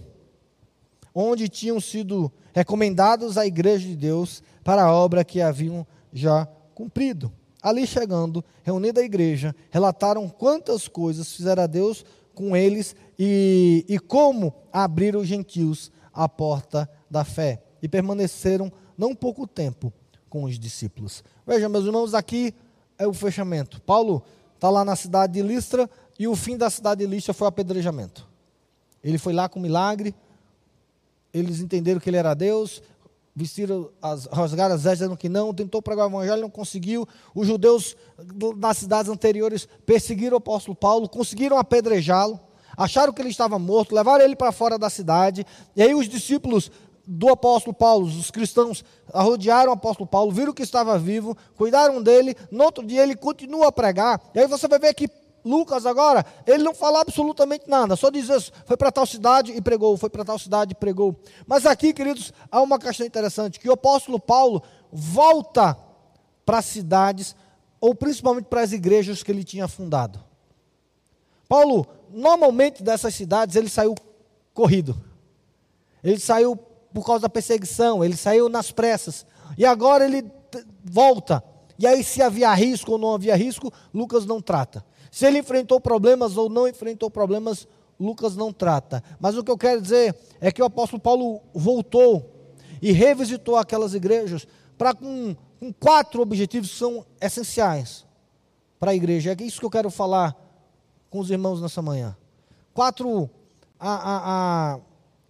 onde 1.15 1.47
tinham 1.47 1.79
sido 1.79 2.29
recomendados 2.53 3.37
à 3.37 3.45
igreja 3.45 3.87
de 3.87 3.95
Deus 3.95 4.43
para 4.61 4.83
a 4.83 4.93
obra 4.93 5.23
que 5.23 5.41
haviam 5.41 5.87
já 6.11 6.45
cumprido. 6.75 7.31
Ali 7.61 7.87
chegando, 7.87 8.43
reunida 8.61 8.99
a 8.99 9.05
igreja, 9.05 9.55
relataram 9.71 10.27
quantas 10.27 10.89
coisas 10.89 11.31
fizera 11.33 11.65
Deus 11.65 12.03
com 12.35 12.57
eles 12.57 12.93
e, 13.17 13.85
e 13.87 13.97
como 13.99 14.53
abriram 14.69 15.21
os 15.21 15.27
gentios 15.27 15.89
a 16.13 16.27
porta 16.27 16.89
da 17.13 17.23
fé 17.23 17.61
e 17.81 17.87
permaneceram 17.87 18.71
não 18.97 19.15
pouco 19.15 19.45
tempo 19.45 19.93
com 20.29 20.43
os 20.45 20.57
discípulos. 20.57 21.23
Veja, 21.45 21.69
meus 21.69 21.85
irmãos, 21.85 22.15
aqui 22.15 22.55
é 22.97 23.05
o 23.05 23.13
fechamento. 23.13 23.79
Paulo 23.81 24.23
está 24.55 24.69
lá 24.69 24.83
na 24.83 24.95
cidade 24.95 25.33
de 25.33 25.43
Listra 25.43 25.87
e 26.17 26.27
o 26.27 26.35
fim 26.35 26.57
da 26.57 26.69
cidade 26.69 27.05
de 27.05 27.07
Listra 27.07 27.33
foi 27.33 27.45
o 27.45 27.49
apedrejamento. 27.49 28.27
Ele 29.03 29.19
foi 29.19 29.31
lá 29.31 29.47
com 29.47 29.59
milagre, 29.59 30.15
eles 31.31 31.59
entenderam 31.59 31.99
que 31.99 32.09
ele 32.09 32.17
era 32.17 32.33
Deus, 32.33 32.81
vestiram 33.35 33.91
as, 34.01 34.25
rasgaram 34.25 34.73
as 34.73 34.83
dizendo 34.83 35.15
que 35.15 35.29
não, 35.29 35.53
tentou 35.53 35.81
pregar 35.81 36.07
o 36.07 36.09
evangelho, 36.09 36.41
não 36.41 36.49
conseguiu. 36.49 37.07
Os 37.35 37.45
judeus 37.45 37.95
nas 38.57 38.77
cidades 38.77 39.11
anteriores 39.11 39.67
perseguiram 39.85 40.35
o 40.35 40.37
apóstolo 40.37 40.75
Paulo, 40.75 41.07
conseguiram 41.07 41.59
apedrejá-lo, 41.59 42.39
acharam 42.75 43.13
que 43.13 43.21
ele 43.21 43.29
estava 43.29 43.59
morto, 43.59 43.93
levaram 43.93 44.23
ele 44.25 44.35
para 44.35 44.51
fora 44.51 44.79
da 44.79 44.89
cidade, 44.89 45.45
e 45.75 45.83
aí 45.83 45.93
os 45.93 46.09
discípulos 46.09 46.71
do 47.05 47.29
apóstolo 47.29 47.73
Paulo, 47.73 48.05
os 48.05 48.31
cristãos 48.31 48.83
rodearam 49.13 49.71
o 49.71 49.75
apóstolo 49.75 50.07
Paulo, 50.07 50.31
viram 50.31 50.53
que 50.53 50.63
estava 50.63 50.97
vivo, 50.97 51.37
cuidaram 51.55 52.01
dele, 52.01 52.35
no 52.49 52.63
outro 52.63 52.85
dia 52.85 53.03
ele 53.03 53.15
continua 53.15 53.67
a 53.67 53.71
pregar, 53.71 54.21
e 54.33 54.39
aí 54.39 54.47
você 54.47 54.67
vai 54.67 54.79
ver 54.79 54.93
que 54.93 55.09
Lucas 55.43 55.85
agora, 55.85 56.25
ele 56.47 56.63
não 56.63 56.73
fala 56.73 57.01
absolutamente 57.01 57.65
nada, 57.67 57.97
só 57.97 58.09
diz 58.09 58.29
isso, 58.29 58.51
foi 58.65 58.77
para 58.77 58.91
tal 58.91 59.05
cidade 59.05 59.51
e 59.51 59.61
pregou, 59.61 59.97
foi 59.97 60.09
para 60.09 60.23
tal 60.23 60.39
cidade 60.39 60.71
e 60.71 60.75
pregou. 60.75 61.13
Mas 61.45 61.65
aqui, 61.65 61.93
queridos, 61.93 62.31
há 62.49 62.61
uma 62.61 62.79
questão 62.79 63.05
interessante, 63.05 63.59
que 63.59 63.67
o 63.67 63.73
apóstolo 63.73 64.19
Paulo 64.19 64.63
volta 64.89 65.77
para 66.45 66.59
as 66.59 66.65
cidades, 66.65 67.35
ou 67.81 67.93
principalmente 67.93 68.45
para 68.45 68.61
as 68.61 68.71
igrejas 68.71 69.21
que 69.21 69.29
ele 69.29 69.43
tinha 69.43 69.67
fundado. 69.67 70.23
Paulo, 71.49 71.85
normalmente 72.09 72.81
dessas 72.81 73.13
cidades, 73.13 73.57
ele 73.57 73.69
saiu 73.69 73.93
corrido. 74.53 74.95
Ele 76.01 76.19
saiu 76.19 76.57
por 76.93 77.05
causa 77.05 77.23
da 77.23 77.29
perseguição, 77.29 78.03
ele 78.03 78.15
saiu 78.15 78.47
nas 78.47 78.71
pressas. 78.71 79.25
E 79.57 79.65
agora 79.65 80.05
ele 80.05 80.29
volta. 80.83 81.43
E 81.77 81.87
aí, 81.87 82.03
se 82.03 82.21
havia 82.21 82.53
risco 82.53 82.91
ou 82.93 82.97
não 82.97 83.15
havia 83.15 83.35
risco, 83.35 83.71
Lucas 83.93 84.25
não 84.25 84.41
trata. 84.41 84.85
Se 85.11 85.25
ele 85.25 85.39
enfrentou 85.39 85.81
problemas 85.81 86.37
ou 86.37 86.49
não 86.49 86.67
enfrentou 86.67 87.09
problemas, 87.09 87.67
Lucas 87.99 88.35
não 88.35 88.53
trata. 88.53 89.03
Mas 89.19 89.35
o 89.37 89.43
que 89.43 89.51
eu 89.51 89.57
quero 89.57 89.81
dizer 89.81 90.15
é 90.39 90.51
que 90.51 90.61
o 90.61 90.65
apóstolo 90.65 91.01
Paulo 91.01 91.41
voltou 91.53 92.29
e 92.81 92.91
revisitou 92.91 93.57
aquelas 93.57 93.93
igrejas 93.93 94.47
para 94.77 94.93
com, 94.93 95.35
com 95.59 95.73
quatro 95.73 96.21
objetivos 96.21 96.71
que 96.71 96.77
são 96.77 97.05
essenciais 97.21 98.05
para 98.79 98.91
a 98.91 98.95
igreja. 98.95 99.31
É 99.31 99.43
isso 99.43 99.59
que 99.59 99.65
eu 99.65 99.71
quero 99.71 99.89
falar 99.89 100.35
com 101.09 101.19
os 101.19 101.31
irmãos 101.31 101.61
nessa 101.61 101.81
manhã. 101.81 102.17
Quatro 102.73 103.29
a, 103.79 103.93
a, 103.93 104.73
a 104.75 104.79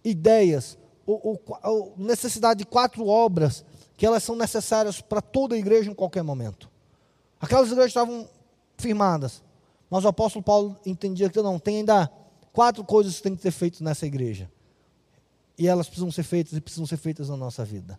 ideias 0.04 0.78
ou, 1.06 1.40
ou, 1.62 1.94
necessidade 1.96 2.58
de 2.58 2.66
quatro 2.66 3.06
obras 3.06 3.64
que 3.96 4.04
elas 4.06 4.22
são 4.22 4.36
necessárias 4.36 5.00
para 5.00 5.20
toda 5.20 5.54
a 5.54 5.58
igreja 5.58 5.90
em 5.90 5.94
qualquer 5.94 6.22
momento. 6.22 6.70
Aquelas 7.40 7.68
igrejas 7.68 7.90
estavam 7.90 8.28
firmadas, 8.76 9.42
mas 9.90 10.04
o 10.04 10.08
apóstolo 10.08 10.42
Paulo 10.42 10.76
entendia 10.84 11.28
que 11.28 11.40
não, 11.40 11.58
tem 11.58 11.78
ainda 11.78 12.10
quatro 12.52 12.84
coisas 12.84 13.16
que 13.16 13.22
têm 13.22 13.36
que 13.36 13.42
ser 13.42 13.50
feitas 13.50 13.80
nessa 13.80 14.06
igreja. 14.06 14.50
E 15.56 15.68
elas 15.68 15.86
precisam 15.86 16.10
ser 16.10 16.22
feitas 16.22 16.54
e 16.54 16.60
precisam 16.60 16.86
ser 16.86 16.96
feitas 16.96 17.28
na 17.28 17.36
nossa 17.36 17.64
vida. 17.64 17.98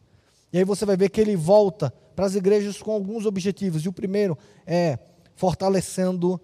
E 0.52 0.58
aí 0.58 0.64
você 0.64 0.86
vai 0.86 0.98
ver 0.98 1.10
que 1.10 1.22
ele 1.22 1.36
volta 1.36 1.94
para 2.16 2.26
as 2.26 2.36
igrejas 2.36 2.82
com 2.82 2.92
alguns 2.92 3.26
objetivos. 3.26 3.84
E 3.84 3.90
o 3.90 3.94
primeiro 3.94 4.38
é 4.66 4.98
fortalecendo 5.36 6.40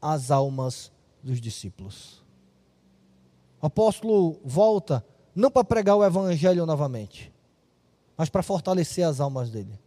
as 0.00 0.30
almas 0.30 0.92
dos 1.22 1.40
discípulos. 1.40 2.22
O 3.60 3.66
apóstolo 3.66 4.38
volta 4.44 5.04
não 5.36 5.50
para 5.50 5.62
pregar 5.62 5.94
o 5.94 6.04
evangelho 6.04 6.64
novamente, 6.64 7.30
mas 8.16 8.30
para 8.30 8.42
fortalecer 8.42 9.06
as 9.06 9.20
almas 9.20 9.50
dele. 9.50 9.78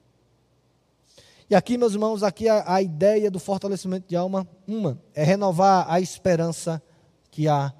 E 1.49 1.55
aqui, 1.55 1.75
meus 1.75 1.93
irmãos, 1.93 2.21
aqui 2.21 2.47
a, 2.47 2.75
a, 2.75 2.79
ideia 2.79 3.31
do 3.31 3.39
fortalecimento 3.39 4.07
de 4.07 4.15
alma, 4.15 4.47
uma, 4.67 5.01
é 5.15 5.23
renovar 5.23 5.91
a 5.91 5.99
esperança 5.99 6.79
que 7.31 7.47
há 7.47 7.73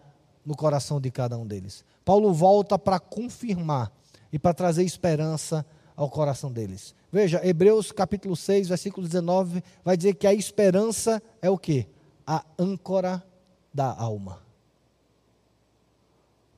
no 0.43 0.55
coração 0.55 0.99
de 0.99 1.11
cada 1.11 1.37
um 1.37 1.45
deles. 1.45 1.85
Paulo 2.03 2.33
volta 2.33 2.79
para 2.79 2.99
confirmar 2.99 3.91
e 4.33 4.39
para 4.39 4.55
trazer 4.55 4.83
esperança 4.83 5.63
ao 5.95 6.09
coração 6.09 6.51
deles. 6.51 6.95
Veja, 7.11 7.45
Hebreus 7.45 7.91
capítulo 7.91 8.35
6, 8.35 8.69
versículo 8.69 9.05
19, 9.05 9.63
vai 9.83 9.95
dizer 9.95 10.15
que 10.15 10.25
a 10.25 10.33
esperança 10.33 11.21
é 11.39 11.49
o 11.49 11.57
que? 11.57 11.87
A 12.25 12.43
âncora 12.57 13.23
da 13.71 13.93
alma. 13.93 14.48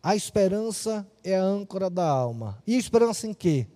A 0.04 0.16
esperança 0.16 1.08
é 1.24 1.38
a 1.38 1.44
âncora 1.44 1.90
da 1.90 2.08
alma. 2.08 2.62
E 2.66 2.76
esperança 2.76 3.28
em 3.28 3.34
quê? 3.34 3.68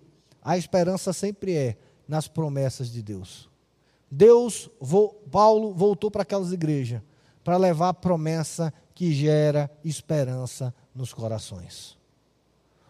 A 0.42 0.58
esperança 0.58 1.12
sempre 1.12 1.54
é 1.54 1.76
nas 2.08 2.26
promessas 2.26 2.90
de 2.90 3.02
Deus. 3.02 3.48
Deus, 4.10 4.70
Paulo 5.30 5.72
voltou 5.72 6.10
para 6.10 6.22
aquelas 6.22 6.52
igrejas 6.52 7.02
para 7.44 7.56
levar 7.56 7.90
a 7.90 7.94
promessa 7.94 8.72
que 8.94 9.12
gera 9.12 9.70
esperança 9.84 10.74
nos 10.94 11.12
corações. 11.12 11.96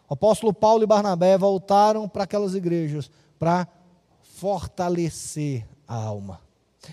O 0.09 0.15
apóstolo 0.15 0.55
Paulo 0.55 0.85
e 0.85 0.87
Barnabé 0.87 1.37
voltaram 1.37 2.09
para 2.09 2.25
aquelas 2.25 2.55
igrejas 2.55 3.11
para 3.39 3.69
fortalecer 4.23 5.67
a 5.87 5.95
alma. 5.95 6.41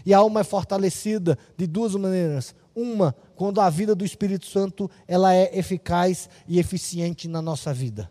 E 0.06 0.14
a 0.14 0.18
alma 0.18 0.42
é 0.42 0.44
fortalecida 0.44 1.38
de 1.56 1.68
duas 1.68 1.94
maneiras. 1.94 2.56
Uma, 2.76 3.16
quando 3.44 3.60
a 3.60 3.70
vida 3.70 3.94
do 3.94 4.06
Espírito 4.06 4.46
Santo 4.46 4.90
ela 5.06 5.36
é 5.36 5.60
eficaz 5.60 6.30
e 6.48 6.60
eficiente 6.60 7.28
na 7.28 7.42
nossa 7.42 7.74
vida. 7.74 8.10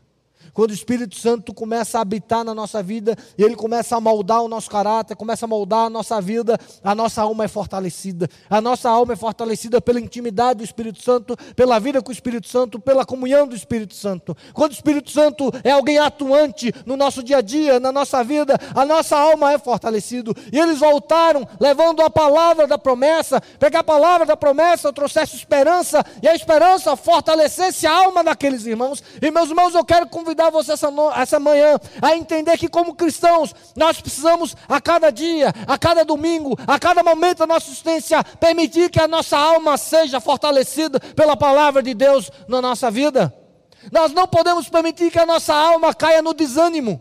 Quando 0.53 0.71
o 0.71 0.75
Espírito 0.75 1.17
Santo 1.17 1.53
começa 1.53 1.99
a 1.99 2.03
habitar 2.03 2.45
na 2.45 2.55
nossa 2.55 2.83
vida 2.83 3.17
e 3.37 3.43
ele 3.43 3.57
começa 3.57 3.97
a 3.97 4.01
moldar 4.01 4.43
o 4.43 4.49
nosso 4.49 4.71
caráter, 4.71 5.17
começa 5.17 5.47
a 5.47 5.49
moldar 5.49 5.87
a 5.87 5.91
nossa 5.91 6.21
vida, 6.21 6.59
a 6.83 6.95
nossa 6.95 7.23
alma 7.23 7.45
é 7.45 7.49
fortalecida. 7.49 8.29
A 8.49 8.61
nossa 8.61 8.89
alma 8.89 9.15
é 9.15 9.17
fortalecida 9.17 9.81
pela 9.81 10.01
intimidade 10.01 10.59
do 10.59 10.65
Espírito 10.65 11.03
Santo, 11.03 11.37
pela 11.57 11.79
vida 11.79 12.01
com 12.03 12.11
o 12.11 12.13
Espírito 12.13 12.49
Santo, 12.49 12.79
pela 12.79 13.05
comunhão 13.05 13.47
do 13.47 13.57
Espírito 13.57 13.95
Santo. 13.95 14.37
Quando 14.53 14.73
o 14.73 14.75
Espírito 14.75 15.11
Santo 15.11 15.51
é 15.65 15.71
alguém 15.71 15.99
atuante 15.99 16.73
no 16.87 16.97
nosso 16.97 17.23
dia 17.23 17.39
a 17.39 17.41
dia, 17.41 17.81
na 17.81 17.91
nossa 17.91 18.23
vida, 18.23 18.59
a 18.75 18.85
nossa 18.85 19.19
alma 19.19 19.53
é 19.53 19.59
fortalecida. 19.59 20.33
E 20.53 20.59
eles 20.59 20.79
voltaram 20.79 21.47
levando 21.59 22.03
a 22.03 22.11
palavra 22.11 22.67
da 22.67 22.79
promessa, 22.79 23.41
pegar 23.59 23.81
a 23.81 23.85
palavra 23.85 24.27
da 24.27 24.37
promessa 24.37 24.93
trouxesse 24.93 25.37
esperança 25.37 26.05
e 26.23 26.29
a 26.29 26.35
esperança 26.35 26.95
fortalecesse 26.97 27.87
a 27.87 27.93
alma 27.93 28.23
daqueles 28.23 28.67
irmãos. 28.67 29.03
E 29.21 29.31
meus 29.31 29.49
irmãos, 29.49 29.75
eu 29.75 29.85
quero 29.85 30.07
convidar 30.09 30.42
convidar 30.43 30.51
você 30.51 30.73
essa, 30.73 30.89
essa 31.17 31.39
manhã 31.39 31.79
a 32.01 32.17
entender 32.17 32.59
que, 32.59 32.69
como 32.69 32.95
cristãos, 32.95 33.55
nós 33.77 34.01
precisamos 34.01 34.57
a 34.69 34.81
cada 34.81 35.11
dia, 35.11 35.53
a 35.67 35.79
cada 35.79 36.05
domingo, 36.05 36.59
a 36.67 36.79
cada 36.79 37.03
momento 37.03 37.39
da 37.39 37.47
nossa 37.47 37.69
existência, 37.69 38.25
permitir 38.25 38.91
que 38.91 39.01
a 39.01 39.07
nossa 39.07 39.39
alma 39.39 39.77
seja 39.77 40.21
fortalecida 40.21 40.99
pela 41.15 41.37
palavra 41.37 41.83
de 41.83 41.95
Deus 41.95 42.31
na 42.49 42.61
nossa 42.61 42.91
vida. 42.91 43.33
Nós 43.91 44.13
não 44.13 44.27
podemos 44.27 44.69
permitir 44.69 45.11
que 45.11 45.19
a 45.19 45.27
nossa 45.27 45.55
alma 45.55 45.95
caia 45.95 46.23
no 46.23 46.35
desânimo, 46.35 47.01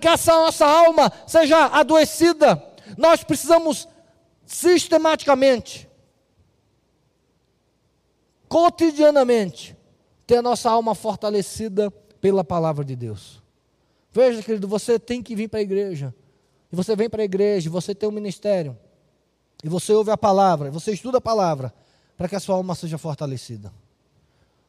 que 0.00 0.08
essa 0.08 0.32
nossa 0.32 0.66
alma 0.66 1.12
seja 1.26 1.66
adoecida. 1.66 2.62
Nós 2.96 3.22
precisamos 3.24 3.88
sistematicamente, 4.44 5.88
cotidianamente, 8.48 9.76
ter 10.26 10.38
a 10.38 10.42
nossa 10.42 10.70
alma 10.70 10.94
fortalecida 10.94 11.90
pela 12.22 12.44
palavra 12.44 12.84
de 12.84 12.94
Deus. 12.94 13.42
Veja, 14.12 14.40
querido, 14.42 14.68
você 14.68 14.96
tem 14.96 15.20
que 15.20 15.34
vir 15.34 15.48
para 15.48 15.58
a 15.58 15.62
igreja. 15.62 16.14
E 16.72 16.76
você 16.76 16.94
vem 16.94 17.10
para 17.10 17.20
a 17.20 17.24
igreja, 17.24 17.68
você 17.68 17.94
tem 17.94 18.08
um 18.08 18.12
ministério. 18.12 18.78
E 19.64 19.68
você 19.68 19.92
ouve 19.92 20.12
a 20.12 20.16
palavra, 20.16 20.70
você 20.70 20.92
estuda 20.92 21.18
a 21.18 21.20
palavra, 21.20 21.74
para 22.16 22.28
que 22.28 22.36
a 22.36 22.40
sua 22.40 22.54
alma 22.54 22.76
seja 22.76 22.96
fortalecida. 22.96 23.72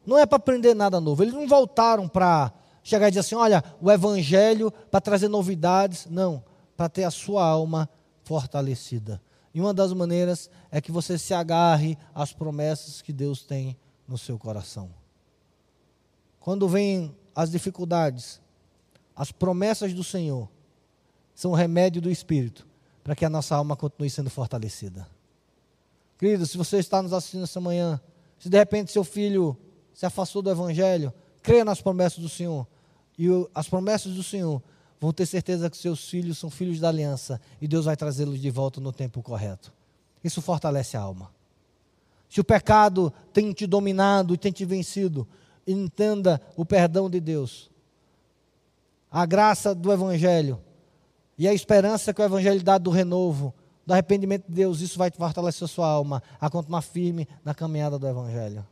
Não 0.04 0.18
é 0.18 0.26
para 0.26 0.36
aprender 0.36 0.74
nada 0.74 1.00
novo. 1.00 1.22
Eles 1.22 1.32
não 1.32 1.46
voltaram 1.46 2.08
para 2.08 2.52
chegar 2.82 3.06
e 3.06 3.10
dizer 3.12 3.20
assim: 3.20 3.36
olha, 3.36 3.62
o 3.80 3.90
evangelho 3.90 4.72
para 4.90 5.00
trazer 5.00 5.28
novidades. 5.28 6.06
Não, 6.10 6.42
para 6.76 6.88
ter 6.88 7.04
a 7.04 7.10
sua 7.10 7.44
alma 7.44 7.88
fortalecida. 8.24 9.22
E 9.54 9.60
uma 9.60 9.72
das 9.72 9.92
maneiras 9.92 10.50
é 10.72 10.80
que 10.80 10.90
você 10.90 11.16
se 11.16 11.32
agarre 11.32 11.96
às 12.12 12.32
promessas 12.32 13.00
que 13.00 13.12
Deus 13.12 13.44
tem 13.44 13.76
no 14.08 14.18
seu 14.18 14.36
coração. 14.38 14.90
Quando 16.40 16.68
vem 16.68 17.14
as 17.34 17.50
dificuldades, 17.50 18.40
as 19.14 19.32
promessas 19.32 19.92
do 19.92 20.04
Senhor 20.04 20.48
são 21.34 21.52
o 21.52 21.54
remédio 21.54 22.00
do 22.00 22.10
Espírito 22.10 22.66
para 23.02 23.14
que 23.14 23.24
a 23.24 23.30
nossa 23.30 23.54
alma 23.54 23.76
continue 23.76 24.08
sendo 24.08 24.30
fortalecida. 24.30 25.06
Querido, 26.18 26.46
se 26.46 26.56
você 26.56 26.78
está 26.78 27.02
nos 27.02 27.12
assistindo 27.12 27.44
essa 27.44 27.60
manhã, 27.60 28.00
se 28.38 28.48
de 28.48 28.56
repente 28.56 28.92
seu 28.92 29.04
filho 29.04 29.56
se 29.92 30.06
afastou 30.06 30.40
do 30.40 30.50
Evangelho, 30.50 31.12
creia 31.42 31.64
nas 31.64 31.80
promessas 31.80 32.18
do 32.18 32.28
Senhor. 32.28 32.66
E 33.18 33.28
as 33.54 33.68
promessas 33.68 34.14
do 34.14 34.22
Senhor 34.22 34.62
vão 35.00 35.12
ter 35.12 35.26
certeza 35.26 35.68
que 35.68 35.76
seus 35.76 36.08
filhos 36.08 36.38
são 36.38 36.48
filhos 36.48 36.80
da 36.80 36.88
aliança 36.88 37.40
e 37.60 37.68
Deus 37.68 37.84
vai 37.84 37.96
trazê-los 37.96 38.40
de 38.40 38.50
volta 38.50 38.80
no 38.80 38.92
tempo 38.92 39.22
correto. 39.22 39.72
Isso 40.22 40.40
fortalece 40.40 40.96
a 40.96 41.00
alma. 41.00 41.30
Se 42.28 42.40
o 42.40 42.44
pecado 42.44 43.12
tem 43.32 43.52
te 43.52 43.66
dominado 43.66 44.34
e 44.34 44.38
tem 44.38 44.50
te 44.50 44.64
vencido, 44.64 45.28
entenda 45.66 46.40
o 46.56 46.64
perdão 46.64 47.08
de 47.08 47.20
Deus, 47.20 47.70
a 49.10 49.24
graça 49.24 49.74
do 49.74 49.92
Evangelho 49.92 50.60
e 51.38 51.46
a 51.48 51.54
esperança 51.54 52.12
que 52.12 52.20
o 52.20 52.24
Evangelho 52.24 52.62
dá 52.62 52.78
do 52.78 52.90
renovo, 52.90 53.54
do 53.86 53.92
arrependimento 53.92 54.46
de 54.46 54.54
Deus, 54.54 54.80
isso 54.80 54.98
vai 54.98 55.10
fortalecer 55.10 55.64
a 55.64 55.68
sua 55.68 55.86
alma 55.86 56.22
a 56.40 56.48
continuar 56.48 56.82
firme 56.82 57.28
na 57.44 57.54
caminhada 57.54 57.98
do 57.98 58.06
Evangelho. 58.06 58.66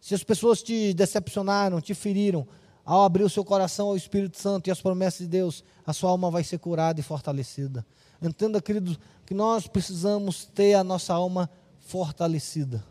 Se 0.00 0.14
as 0.14 0.22
pessoas 0.22 0.62
te 0.62 0.92
decepcionaram, 0.94 1.80
te 1.80 1.94
feriram, 1.94 2.46
ao 2.84 3.02
abrir 3.04 3.22
o 3.22 3.30
seu 3.30 3.44
coração 3.44 3.88
ao 3.88 3.96
Espírito 3.96 4.36
Santo 4.38 4.66
e 4.66 4.70
às 4.70 4.80
promessas 4.80 5.20
de 5.20 5.28
Deus, 5.28 5.64
a 5.86 5.92
sua 5.92 6.10
alma 6.10 6.30
vai 6.30 6.42
ser 6.42 6.58
curada 6.58 6.98
e 6.98 7.02
fortalecida. 7.02 7.86
Entenda, 8.20 8.60
queridos, 8.60 8.98
que 9.24 9.34
nós 9.34 9.66
precisamos 9.66 10.44
ter 10.46 10.74
a 10.74 10.84
nossa 10.84 11.14
alma 11.14 11.48
fortalecida. 11.80 12.84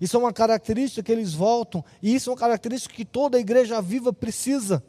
Isso 0.00 0.16
é 0.16 0.20
uma 0.20 0.32
característica 0.32 1.02
que 1.02 1.10
eles 1.10 1.34
voltam, 1.34 1.84
e 2.00 2.14
isso 2.14 2.30
é 2.30 2.32
uma 2.32 2.38
característica 2.38 2.94
que 2.94 3.04
toda 3.04 3.38
igreja 3.38 3.82
viva 3.82 4.12
precisa. 4.12 4.82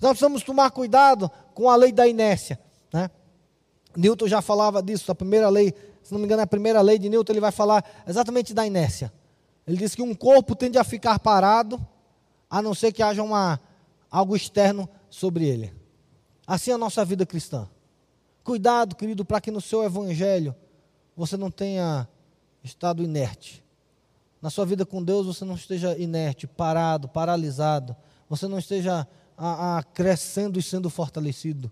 Nós 0.00 0.12
precisamos 0.12 0.42
tomar 0.42 0.70
cuidado 0.70 1.30
com 1.54 1.68
a 1.68 1.76
lei 1.76 1.92
da 1.92 2.08
inércia. 2.08 2.58
Né? 2.92 3.10
Newton 3.94 4.28
já 4.28 4.40
falava 4.40 4.82
disso, 4.82 5.12
a 5.12 5.14
primeira 5.14 5.48
lei, 5.50 5.74
se 6.02 6.12
não 6.12 6.18
me 6.18 6.24
engano, 6.24 6.40
a 6.40 6.46
primeira 6.46 6.80
lei 6.80 6.98
de 6.98 7.10
Newton, 7.10 7.34
ele 7.34 7.40
vai 7.40 7.52
falar 7.52 7.84
exatamente 8.06 8.54
da 8.54 8.66
inércia. 8.66 9.12
Ele 9.66 9.76
diz 9.76 9.94
que 9.94 10.02
um 10.02 10.14
corpo 10.14 10.56
tende 10.56 10.78
a 10.78 10.84
ficar 10.84 11.18
parado, 11.18 11.78
a 12.48 12.62
não 12.62 12.74
ser 12.74 12.92
que 12.92 13.02
haja 13.02 13.22
uma, 13.22 13.60
algo 14.10 14.34
externo 14.34 14.88
sobre 15.10 15.46
ele. 15.46 15.72
Assim 16.46 16.70
é 16.70 16.74
a 16.74 16.78
nossa 16.78 17.04
vida 17.04 17.26
cristã. 17.26 17.68
Cuidado, 18.42 18.96
querido, 18.96 19.22
para 19.22 19.40
que 19.40 19.50
no 19.50 19.60
seu 19.60 19.84
evangelho 19.84 20.54
você 21.14 21.36
não 21.36 21.50
tenha 21.50 22.08
estado 22.64 23.02
inerte 23.02 23.62
na 24.40 24.50
sua 24.50 24.64
vida 24.64 24.86
com 24.86 25.02
Deus 25.02 25.26
você 25.26 25.44
não 25.44 25.54
esteja 25.54 25.96
inerte, 25.98 26.46
parado, 26.46 27.08
paralisado, 27.08 27.94
você 28.28 28.48
não 28.48 28.58
esteja 28.58 29.06
a, 29.36 29.78
a, 29.78 29.82
crescendo 29.82 30.58
e 30.58 30.62
sendo 30.62 30.88
fortalecido. 30.88 31.70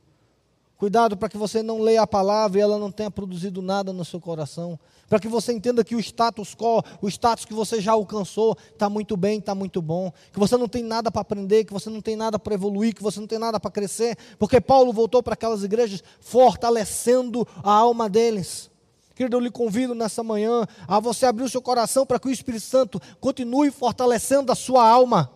Cuidado 0.79 1.17
para 1.17 1.29
que 1.29 1.37
você 1.37 1.61
não 1.61 1.81
leia 1.81 2.03
a 2.03 2.07
palavra 2.07 2.57
e 2.57 2.63
ela 2.63 2.79
não 2.79 2.93
tenha 2.93 3.11
produzido 3.11 3.61
nada 3.61 3.93
no 3.93 4.05
seu 4.05 4.21
coração. 4.21 4.79
Para 5.09 5.19
que 5.19 5.27
você 5.27 5.53
entenda 5.53 5.83
que 5.83 5.97
o 5.97 5.99
status 5.99 6.55
quo, 6.55 6.85
o 7.03 7.09
status 7.09 7.45
que 7.45 7.53
você 7.53 7.81
já 7.81 7.93
alcançou, 7.93 8.57
está 8.73 8.89
muito 8.89 9.17
bem, 9.17 9.41
está 9.41 9.57
muito 9.57 9.83
bom. 9.83 10.13
Que 10.33 10.39
você 10.39 10.57
não 10.57 10.69
tem 10.69 10.85
nada 10.85 11.11
para 11.11 11.23
aprender, 11.23 11.65
que 11.65 11.73
você 11.73 11.91
não 11.91 12.01
tem 12.01 12.15
nada 12.15 12.39
para 12.39 12.55
evoluir, 12.55 12.95
que 12.95 13.03
você 13.03 13.19
não 13.19 13.27
tem 13.27 13.41
nada 13.41 13.59
para 13.59 13.73
crescer. 13.73 14.17
Porque 14.39 14.61
Paulo 14.61 14.93
voltou 14.93 15.21
para 15.21 15.35
aquelas 15.35 15.65
igrejas 15.65 16.01
fortalecendo 16.21 17.45
a 17.61 17.73
alma 17.73 18.09
deles. 18.09 18.71
Querido, 19.19 19.37
eu 19.37 19.41
lhe 19.41 19.51
convido 19.51 19.97
nessa 19.97 20.23
manhã 20.23 20.65
a 20.87 21.01
você 21.01 21.27
abrir 21.27 21.43
o 21.43 21.49
seu 21.49 21.61
coração 21.61 22.07
para 22.07 22.21
que 22.21 22.29
o 22.29 22.31
Espírito 22.31 22.63
Santo 22.63 23.03
continue 23.19 23.69
fortalecendo 23.69 24.53
a 24.53 24.55
sua 24.55 24.89
alma. 24.89 25.29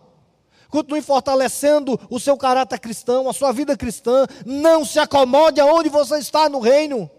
Continue 0.69 1.01
fortalecendo 1.01 1.99
o 2.09 2.17
seu 2.17 2.37
caráter 2.37 2.79
cristão, 2.79 3.27
a 3.27 3.33
sua 3.33 3.51
vida 3.51 3.75
cristã. 3.75 4.25
Não 4.45 4.85
se 4.85 4.99
acomode 4.99 5.59
aonde 5.59 5.89
você 5.89 6.17
está 6.17 6.47
no 6.47 6.61
reino. 6.61 7.11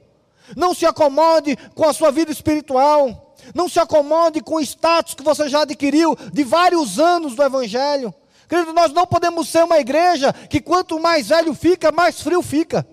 Não 0.57 0.73
se 0.73 0.87
acomode 0.87 1.55
com 1.75 1.85
a 1.85 1.93
sua 1.93 2.11
vida 2.11 2.33
espiritual. 2.33 3.37
Não 3.55 3.69
se 3.69 3.79
acomode 3.79 4.41
com 4.41 4.55
o 4.55 4.61
status 4.63 5.13
que 5.13 5.23
você 5.23 5.51
já 5.51 5.65
adquiriu 5.65 6.17
de 6.33 6.45
vários 6.45 6.99
anos 6.99 7.35
do 7.35 7.43
Evangelho. 7.43 8.15
Querido, 8.49 8.73
nós 8.73 8.91
não 8.91 9.07
podemos 9.07 9.51
ser 9.51 9.65
uma 9.65 9.81
igreja 9.81 10.33
que 10.33 10.63
quanto 10.63 10.99
mais 10.99 11.29
velho 11.29 11.53
fica, 11.53 11.93
mais 11.93 12.23
frio 12.23 12.41
fica. 12.41 12.87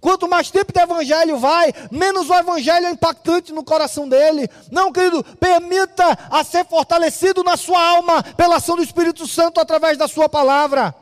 Quanto 0.00 0.28
mais 0.28 0.50
tempo 0.50 0.72
de 0.72 0.80
evangelho 0.80 1.38
vai, 1.38 1.72
menos 1.90 2.30
o 2.30 2.34
evangelho 2.34 2.86
é 2.86 2.90
impactante 2.90 3.52
no 3.52 3.64
coração 3.64 4.08
dele. 4.08 4.48
Não, 4.70 4.92
querido, 4.92 5.24
permita 5.40 6.16
a 6.30 6.44
ser 6.44 6.64
fortalecido 6.64 7.42
na 7.42 7.56
sua 7.56 7.82
alma 7.82 8.22
pela 8.22 8.56
ação 8.56 8.76
do 8.76 8.82
Espírito 8.82 9.26
Santo 9.26 9.60
através 9.60 9.98
da 9.98 10.06
sua 10.06 10.28
palavra. 10.28 10.94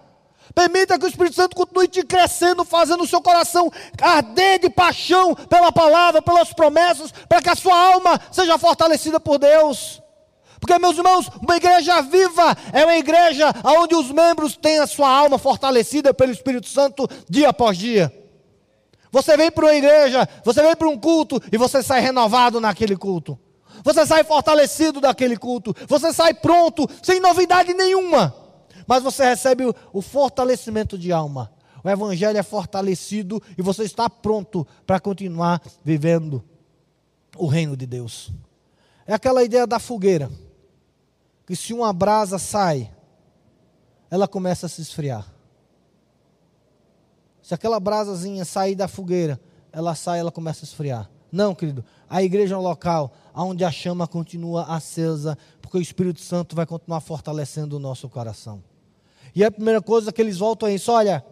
Permita 0.54 0.98
que 0.98 1.04
o 1.04 1.08
Espírito 1.08 1.36
Santo 1.36 1.54
continue 1.54 1.86
te 1.86 2.02
crescendo, 2.02 2.64
fazendo 2.64 3.02
o 3.02 3.06
seu 3.06 3.20
coração 3.20 3.70
arder 4.00 4.60
de 4.60 4.70
paixão 4.70 5.34
pela 5.34 5.70
palavra, 5.70 6.22
pelas 6.22 6.52
promessas, 6.54 7.12
para 7.28 7.42
que 7.42 7.50
a 7.50 7.54
sua 7.54 7.78
alma 7.78 8.18
seja 8.32 8.56
fortalecida 8.56 9.20
por 9.20 9.38
Deus. 9.38 10.00
Porque, 10.58 10.78
meus 10.78 10.96
irmãos, 10.96 11.28
uma 11.42 11.56
igreja 11.56 12.00
viva 12.00 12.56
é 12.72 12.84
uma 12.84 12.96
igreja 12.96 13.52
onde 13.62 13.94
os 13.94 14.10
membros 14.10 14.56
têm 14.56 14.78
a 14.78 14.86
sua 14.86 15.10
alma 15.10 15.36
fortalecida 15.36 16.14
pelo 16.14 16.32
Espírito 16.32 16.68
Santo 16.68 17.06
dia 17.28 17.50
após 17.50 17.76
dia. 17.76 18.25
Você 19.16 19.34
vem 19.34 19.50
para 19.50 19.64
uma 19.64 19.74
igreja, 19.74 20.28
você 20.44 20.60
vem 20.62 20.76
para 20.76 20.86
um 20.86 20.98
culto 20.98 21.40
e 21.50 21.56
você 21.56 21.82
sai 21.82 22.02
renovado 22.02 22.60
naquele 22.60 22.94
culto. 22.94 23.38
Você 23.82 24.04
sai 24.04 24.22
fortalecido 24.24 25.00
daquele 25.00 25.38
culto. 25.38 25.74
Você 25.88 26.12
sai 26.12 26.34
pronto, 26.34 26.86
sem 27.02 27.18
novidade 27.18 27.72
nenhuma. 27.72 28.36
Mas 28.86 29.02
você 29.02 29.24
recebe 29.24 29.64
o, 29.64 29.74
o 29.90 30.02
fortalecimento 30.02 30.98
de 30.98 31.12
alma. 31.12 31.50
O 31.82 31.88
evangelho 31.88 32.36
é 32.36 32.42
fortalecido 32.42 33.42
e 33.56 33.62
você 33.62 33.84
está 33.84 34.10
pronto 34.10 34.66
para 34.86 35.00
continuar 35.00 35.62
vivendo 35.82 36.44
o 37.38 37.46
reino 37.46 37.74
de 37.74 37.86
Deus. 37.86 38.30
É 39.06 39.14
aquela 39.14 39.42
ideia 39.42 39.66
da 39.66 39.78
fogueira. 39.78 40.30
Que 41.46 41.56
se 41.56 41.72
uma 41.72 41.90
brasa 41.90 42.38
sai, 42.38 42.92
ela 44.10 44.28
começa 44.28 44.66
a 44.66 44.68
se 44.68 44.82
esfriar. 44.82 45.35
Se 47.46 47.54
aquela 47.54 47.78
brasazinha 47.78 48.44
sair 48.44 48.74
da 48.74 48.88
fogueira, 48.88 49.40
ela 49.70 49.94
sai, 49.94 50.18
ela 50.18 50.32
começa 50.32 50.64
a 50.64 50.66
esfriar. 50.66 51.08
Não, 51.30 51.54
querido. 51.54 51.84
A 52.10 52.20
igreja 52.20 52.56
é 52.56 52.58
um 52.58 52.60
local 52.60 53.12
onde 53.32 53.64
a 53.64 53.70
chama 53.70 54.04
continua 54.08 54.64
acesa, 54.64 55.38
porque 55.62 55.78
o 55.78 55.80
Espírito 55.80 56.20
Santo 56.20 56.56
vai 56.56 56.66
continuar 56.66 56.98
fortalecendo 56.98 57.76
o 57.76 57.78
nosso 57.78 58.08
coração. 58.08 58.64
E 59.32 59.44
a 59.44 59.50
primeira 59.52 59.80
coisa 59.80 60.12
que 60.12 60.20
eles 60.20 60.38
voltam 60.38 60.68
é 60.68 60.74
isso: 60.74 60.90
olha, 60.90 61.24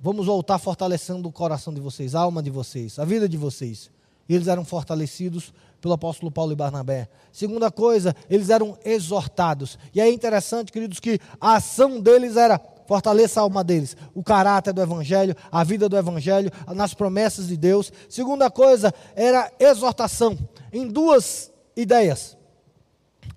vamos 0.00 0.26
voltar 0.26 0.58
fortalecendo 0.58 1.28
o 1.28 1.32
coração 1.32 1.72
de 1.72 1.80
vocês, 1.80 2.16
a 2.16 2.20
alma 2.20 2.42
de 2.42 2.50
vocês, 2.50 2.98
a 2.98 3.04
vida 3.04 3.28
de 3.28 3.36
vocês. 3.36 3.92
E 4.28 4.34
eles 4.34 4.48
eram 4.48 4.64
fortalecidos 4.64 5.54
pelo 5.80 5.94
apóstolo 5.94 6.32
Paulo 6.32 6.50
e 6.50 6.56
Barnabé. 6.56 7.08
Segunda 7.30 7.70
coisa, 7.70 8.12
eles 8.28 8.50
eram 8.50 8.76
exortados. 8.84 9.78
E 9.94 10.00
é 10.00 10.10
interessante, 10.10 10.72
queridos, 10.72 10.98
que 10.98 11.20
a 11.40 11.54
ação 11.54 12.00
deles 12.00 12.36
era 12.36 12.58
fortaleça 12.92 13.40
a 13.40 13.44
alma 13.44 13.64
deles, 13.64 13.96
o 14.14 14.22
caráter 14.22 14.70
do 14.74 14.82
evangelho, 14.82 15.34
a 15.50 15.64
vida 15.64 15.88
do 15.88 15.96
evangelho, 15.96 16.52
nas 16.74 16.92
promessas 16.92 17.48
de 17.48 17.56
Deus. 17.56 17.90
Segunda 18.06 18.50
coisa 18.50 18.92
era 19.16 19.50
exortação, 19.58 20.38
em 20.70 20.86
duas 20.86 21.50
ideias. 21.74 22.36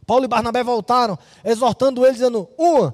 Paulo 0.06 0.26
e 0.26 0.28
Barnabé 0.28 0.62
voltaram, 0.62 1.18
exortando 1.42 2.06
eles, 2.06 2.18
dizendo: 2.18 2.50
uma, 2.58 2.94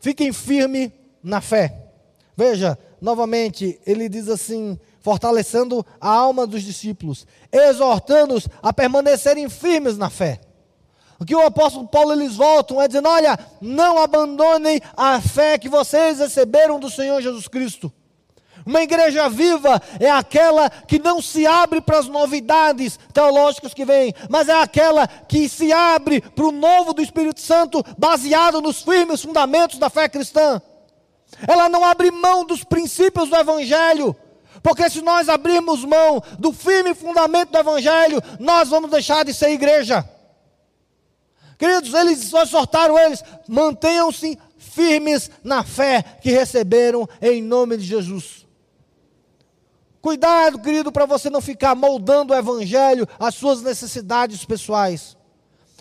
fiquem 0.00 0.32
firmes 0.32 0.90
na 1.22 1.40
fé. 1.40 1.92
Veja, 2.36 2.76
novamente, 3.00 3.80
ele 3.86 4.08
diz 4.08 4.28
assim: 4.28 4.76
fortalecendo 4.98 5.86
a 6.00 6.08
alma 6.10 6.44
dos 6.44 6.64
discípulos, 6.64 7.24
exortando-os 7.52 8.48
a 8.60 8.72
permanecerem 8.72 9.48
firmes 9.48 9.96
na 9.96 10.10
fé. 10.10 10.40
O 11.18 11.24
que 11.24 11.34
o 11.34 11.46
apóstolo 11.46 11.86
Paulo 11.86 12.12
eles 12.12 12.36
voltam 12.36 12.80
é 12.80 12.88
dizendo: 12.88 13.08
olha, 13.08 13.38
não 13.60 13.98
abandonem 13.98 14.80
a 14.96 15.20
fé 15.20 15.58
que 15.58 15.68
vocês 15.68 16.18
receberam 16.18 16.80
do 16.80 16.90
Senhor 16.90 17.20
Jesus 17.20 17.48
Cristo. 17.48 17.92
Uma 18.66 18.82
igreja 18.82 19.28
viva 19.28 19.80
é 20.00 20.10
aquela 20.10 20.70
que 20.70 20.98
não 20.98 21.20
se 21.20 21.46
abre 21.46 21.82
para 21.82 21.98
as 21.98 22.06
novidades 22.06 22.98
teológicas 23.12 23.74
que 23.74 23.84
vêm, 23.84 24.14
mas 24.30 24.48
é 24.48 24.54
aquela 24.54 25.06
que 25.06 25.48
se 25.50 25.70
abre 25.70 26.22
para 26.22 26.46
o 26.46 26.52
novo 26.52 26.94
do 26.94 27.02
Espírito 27.02 27.40
Santo, 27.40 27.84
baseado 27.98 28.62
nos 28.62 28.80
firmes 28.80 29.20
fundamentos 29.20 29.78
da 29.78 29.90
fé 29.90 30.08
cristã. 30.08 30.62
Ela 31.46 31.68
não 31.68 31.84
abre 31.84 32.10
mão 32.10 32.44
dos 32.44 32.64
princípios 32.64 33.28
do 33.28 33.36
Evangelho, 33.36 34.16
porque 34.62 34.88
se 34.88 35.02
nós 35.02 35.28
abrirmos 35.28 35.84
mão 35.84 36.22
do 36.38 36.50
firme 36.50 36.94
fundamento 36.94 37.50
do 37.50 37.58
Evangelho, 37.58 38.22
nós 38.40 38.70
vamos 38.70 38.90
deixar 38.90 39.26
de 39.26 39.34
ser 39.34 39.50
igreja. 39.50 40.08
Queridos, 41.58 41.94
eles 41.94 42.32
exortaram 42.32 42.98
eles, 42.98 43.22
mantenham-se 43.48 44.38
firmes 44.58 45.30
na 45.42 45.62
fé 45.62 46.02
que 46.20 46.30
receberam 46.30 47.08
em 47.20 47.42
nome 47.42 47.76
de 47.76 47.84
Jesus. 47.84 48.44
Cuidado, 50.00 50.58
querido, 50.58 50.92
para 50.92 51.06
você 51.06 51.30
não 51.30 51.40
ficar 51.40 51.74
moldando 51.74 52.32
o 52.34 52.36
evangelho 52.36 53.08
às 53.18 53.34
suas 53.34 53.62
necessidades 53.62 54.44
pessoais, 54.44 55.16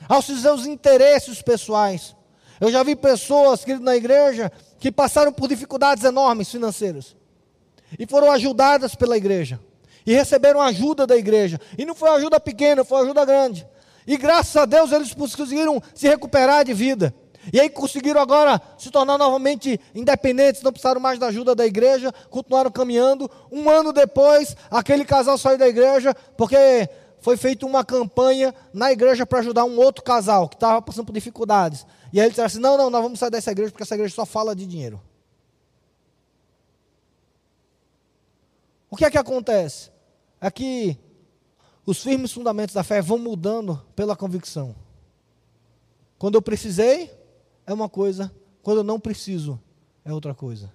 aos 0.08 0.26
seus 0.26 0.66
interesses 0.66 1.42
pessoais. 1.42 2.16
Eu 2.62 2.72
já 2.72 2.84
vi 2.84 2.96
pessoas, 2.96 3.66
querido, 3.66 3.84
na 3.84 3.96
igreja 3.96 4.52
que 4.80 4.92
passaram 4.92 5.34
por 5.34 5.50
dificuldades 5.50 6.04
enormes 6.04 6.50
financeiras 6.50 7.16
e 7.98 8.06
foram 8.06 8.32
ajudadas 8.32 8.96
pela 8.96 9.18
igreja 9.18 9.60
e 10.06 10.14
receberam 10.14 10.62
ajuda 10.62 11.06
da 11.06 11.16
igreja. 11.16 11.60
E 11.78 11.86
não 11.86 11.96
foi 11.96 12.10
ajuda 12.10 12.40
pequena, 12.40 12.84
foi 12.84 13.02
ajuda 13.02 13.26
grande. 13.26 13.68
E 14.06 14.18
graças 14.18 14.56
a 14.56 14.66
Deus 14.66 14.92
eles 14.92 15.14
conseguiram 15.14 15.82
se 15.94 16.08
recuperar 16.08 16.66
de 16.66 16.74
vida. 16.74 17.14
E 17.52 17.60
aí 17.60 17.70
conseguiram 17.70 18.22
agora 18.22 18.62
se 18.78 18.90
tornar 18.90 19.18
novamente 19.18 19.80
independentes, 19.94 20.62
não 20.62 20.72
precisaram 20.72 21.02
mais 21.02 21.20
da 21.20 21.28
ajuda 21.28 21.54
da 21.54 21.66
igreja, 21.66 22.14
continuaram 22.30 22.72
caminhando. 22.72 23.30
Um 23.52 23.70
ano 23.70 23.92
depois, 23.92 24.56
aquele 24.72 25.04
casal 25.04 25.38
saiu 25.38 25.58
da 25.58 25.68
igreja 25.68 26.16
porque 26.38 26.90
foi 27.20 27.36
feita 27.36 27.66
uma 27.66 27.84
campanha 27.84 28.54
na 28.74 28.92
igreja 28.92 29.26
para 29.26 29.40
ajudar 29.40 29.66
um 29.66 29.78
outro 29.78 30.04
casal 30.04 30.48
que 30.48 30.56
estava 30.56 30.82
passando 30.82 31.06
por 31.06 31.14
dificuldades. 31.14 31.86
E 32.14 32.20
aí 32.20 32.28
eles 32.28 32.34
disseram 32.34 32.48
assim: 32.48 32.60
não, 32.60 32.78
não, 32.78 32.90
nós 32.90 33.02
vamos 33.02 33.20
sair 33.20 33.32
dessa 33.32 33.52
igreja 33.52 33.72
porque 33.72 33.84
essa 33.84 33.96
igreja 33.96 34.14
só 34.14 34.26
fala 34.26 34.56
de 34.56 34.66
dinheiro. 34.66 35.02
O 38.90 38.96
que 38.96 39.06
é 39.06 39.10
que 39.12 39.18
acontece? 39.18 39.90
É 40.40 40.52
que 40.52 40.98
os 41.86 42.02
firmes 42.02 42.32
fundamentos 42.32 42.74
da 42.74 42.84
fé 42.84 43.02
vão 43.02 43.18
mudando 43.18 43.82
pela 43.96 44.16
convicção. 44.16 44.76
Quando 46.18 46.36
eu 46.36 46.42
precisei, 46.42 47.12
é 47.66 47.74
uma 47.74 47.90
coisa, 47.90 48.32
quando 48.62 48.78
eu 48.78 48.84
não 48.84 49.00
preciso, 49.00 49.60
é 50.06 50.14
outra 50.14 50.34
coisa. 50.34 50.72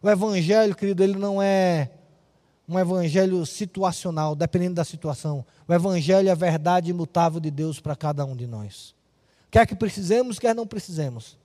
O 0.00 0.08
evangelho, 0.08 0.74
querido, 0.74 1.02
ele 1.02 1.16
não 1.16 1.42
é 1.42 1.90
um 2.68 2.78
evangelho 2.78 3.44
situacional, 3.44 4.34
dependendo 4.34 4.76
da 4.76 4.84
situação. 4.84 5.44
O 5.66 5.72
evangelho 5.72 6.28
é 6.28 6.32
a 6.32 6.36
verdade 6.36 6.90
imutável 6.90 7.40
de 7.40 7.50
Deus 7.50 7.80
para 7.80 7.96
cada 7.96 8.24
um 8.24 8.36
de 8.36 8.46
nós. 8.46 8.94
Quer 9.50 9.66
que 9.66 9.74
precisemos, 9.74 10.38
quer 10.38 10.54
não 10.54 10.66
precisemos. 10.66 11.36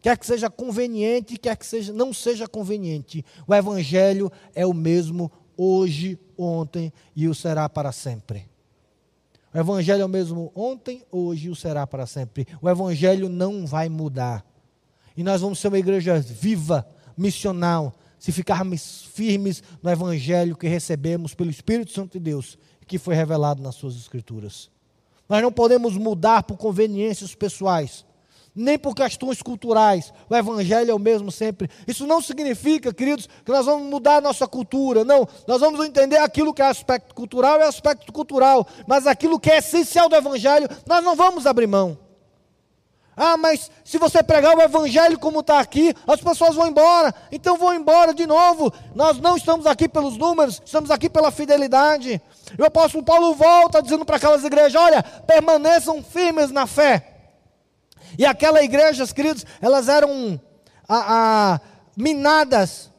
Quer 0.00 0.16
que 0.16 0.26
seja 0.26 0.48
conveniente, 0.48 1.36
quer 1.36 1.56
que 1.56 1.66
seja, 1.66 1.92
não 1.92 2.12
seja 2.12 2.46
conveniente. 2.46 3.24
O 3.46 3.54
evangelho 3.54 4.30
é 4.54 4.64
o 4.64 4.72
mesmo 4.72 5.32
hoje, 5.56 6.18
ontem 6.36 6.92
e 7.14 7.28
o 7.28 7.34
será 7.34 7.68
para 7.68 7.92
sempre. 7.92 8.46
O 9.54 9.58
Evangelho 9.58 10.02
é 10.02 10.04
o 10.04 10.08
mesmo 10.08 10.52
ontem, 10.54 11.02
hoje 11.10 11.46
e 11.46 11.50
o 11.50 11.56
será 11.56 11.86
para 11.86 12.06
sempre. 12.06 12.46
O 12.60 12.68
Evangelho 12.68 13.28
não 13.28 13.66
vai 13.66 13.88
mudar. 13.88 14.44
E 15.16 15.22
nós 15.22 15.40
vamos 15.40 15.58
ser 15.58 15.68
uma 15.68 15.78
igreja 15.78 16.18
viva, 16.20 16.86
missional, 17.16 17.94
se 18.18 18.32
ficarmos 18.32 19.04
firmes 19.14 19.62
no 19.82 19.90
Evangelho 19.90 20.56
que 20.56 20.68
recebemos 20.68 21.34
pelo 21.34 21.50
Espírito 21.50 21.92
Santo 21.92 22.12
de 22.12 22.20
Deus, 22.20 22.58
que 22.86 22.98
foi 22.98 23.14
revelado 23.14 23.62
nas 23.62 23.76
Suas 23.76 23.96
Escrituras. 23.96 24.70
Nós 25.28 25.42
não 25.42 25.50
podemos 25.50 25.96
mudar 25.96 26.42
por 26.42 26.56
conveniências 26.56 27.34
pessoais 27.34 28.04
nem 28.56 28.78
por 28.78 28.94
questões 28.94 29.42
culturais. 29.42 30.12
O 30.30 30.34
evangelho 30.34 30.90
é 30.90 30.94
o 30.94 30.98
mesmo 30.98 31.30
sempre. 31.30 31.68
Isso 31.86 32.06
não 32.06 32.22
significa, 32.22 32.92
queridos, 32.94 33.28
que 33.44 33.52
nós 33.52 33.66
vamos 33.66 33.88
mudar 33.90 34.16
a 34.16 34.20
nossa 34.22 34.48
cultura. 34.48 35.04
Não, 35.04 35.28
nós 35.46 35.60
vamos 35.60 35.84
entender 35.86 36.16
aquilo 36.16 36.54
que 36.54 36.62
é 36.62 36.66
aspecto 36.66 37.14
cultural 37.14 37.60
é 37.60 37.66
aspecto 37.66 38.12
cultural, 38.12 38.66
mas 38.86 39.06
aquilo 39.06 39.38
que 39.38 39.50
é 39.50 39.58
essencial 39.58 40.08
do 40.08 40.16
evangelho, 40.16 40.68
nós 40.86 41.04
não 41.04 41.14
vamos 41.14 41.46
abrir 41.46 41.66
mão. 41.66 41.98
Ah, 43.16 43.36
mas 43.38 43.70
se 43.82 43.96
você 43.96 44.22
pregar 44.22 44.54
o 44.54 44.60
evangelho 44.60 45.18
como 45.18 45.40
está 45.40 45.58
aqui, 45.58 45.94
as 46.06 46.20
pessoas 46.20 46.54
vão 46.54 46.66
embora. 46.66 47.14
Então 47.32 47.56
vão 47.56 47.72
embora 47.72 48.12
de 48.12 48.26
novo. 48.26 48.72
Nós 48.94 49.18
não 49.18 49.36
estamos 49.36 49.64
aqui 49.66 49.88
pelos 49.88 50.18
números, 50.18 50.60
estamos 50.64 50.90
aqui 50.90 51.08
pela 51.08 51.30
fidelidade. 51.30 52.20
E 52.58 52.62
o 52.62 52.66
apóstolo 52.66 53.02
Paulo 53.02 53.34
volta 53.34 53.82
dizendo 53.82 54.04
para 54.04 54.16
aquelas 54.16 54.44
igrejas: 54.44 54.80
olha, 54.80 55.02
permaneçam 55.02 56.02
firmes 56.02 56.50
na 56.50 56.66
fé. 56.66 57.15
E 58.18 58.24
aquela 58.24 58.62
igreja, 58.62 59.06
queridos, 59.08 59.44
elas 59.60 59.88
eram 59.88 60.40
a, 60.88 61.54
a, 61.54 61.60
minadas 61.96 62.90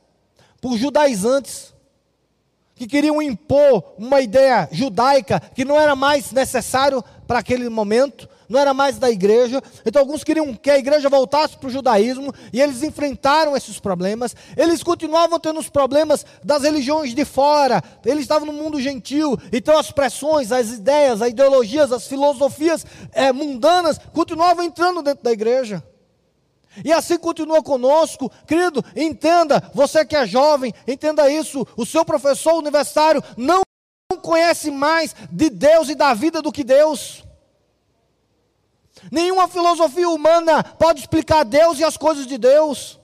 por 0.61 0.77
judaizantes 0.77 1.73
que 2.75 2.87
queriam 2.87 3.21
impor 3.21 3.95
uma 3.97 4.21
ideia 4.21 4.69
judaica 4.71 5.39
que 5.39 5.65
não 5.65 5.79
era 5.79 5.95
mais 5.95 6.31
necessário 6.31 7.03
para 7.25 7.39
aquele 7.39 7.67
momento, 7.69 8.29
não 8.49 8.59
era 8.59 8.73
mais 8.73 8.97
da 8.97 9.09
igreja. 9.09 9.61
Então, 9.85 10.01
alguns 10.01 10.23
queriam 10.23 10.53
que 10.53 10.69
a 10.69 10.77
igreja 10.77 11.09
voltasse 11.09 11.57
para 11.57 11.67
o 11.67 11.71
judaísmo 11.71 12.33
e 12.51 12.61
eles 12.61 12.83
enfrentaram 12.83 13.55
esses 13.55 13.79
problemas. 13.79 14.35
Eles 14.55 14.83
continuavam 14.83 15.39
tendo 15.39 15.59
os 15.59 15.69
problemas 15.69 16.25
das 16.43 16.63
religiões 16.63 17.13
de 17.13 17.25
fora, 17.25 17.83
eles 18.05 18.21
estavam 18.21 18.45
no 18.45 18.53
mundo 18.53 18.81
gentil. 18.81 19.37
Então, 19.51 19.77
as 19.77 19.91
pressões, 19.91 20.51
as 20.51 20.71
ideias, 20.71 21.21
as 21.21 21.29
ideologias, 21.29 21.91
as 21.91 22.07
filosofias 22.07 22.85
é, 23.11 23.31
mundanas 23.31 23.99
continuavam 24.13 24.63
entrando 24.63 25.01
dentro 25.01 25.23
da 25.23 25.31
igreja. 25.31 25.83
E 26.83 26.91
assim 26.91 27.17
continua 27.17 27.63
conosco, 27.63 28.31
querido, 28.45 28.83
entenda, 28.95 29.71
você 29.73 30.05
que 30.05 30.15
é 30.15 30.27
jovem, 30.27 30.73
entenda 30.87 31.29
isso, 31.29 31.65
o 31.75 31.85
seu 31.85 32.05
professor 32.05 32.53
universitário 32.53 33.23
não 33.35 33.61
conhece 34.21 34.69
mais 34.69 35.15
de 35.31 35.49
Deus 35.49 35.89
e 35.89 35.95
da 35.95 36.13
vida 36.13 36.41
do 36.41 36.51
que 36.51 36.63
Deus. 36.63 37.26
Nenhuma 39.11 39.47
filosofia 39.47 40.09
humana 40.09 40.63
pode 40.63 41.01
explicar 41.01 41.43
Deus 41.43 41.79
e 41.79 41.83
as 41.83 41.97
coisas 41.97 42.25
de 42.25 42.37
Deus. 42.37 42.99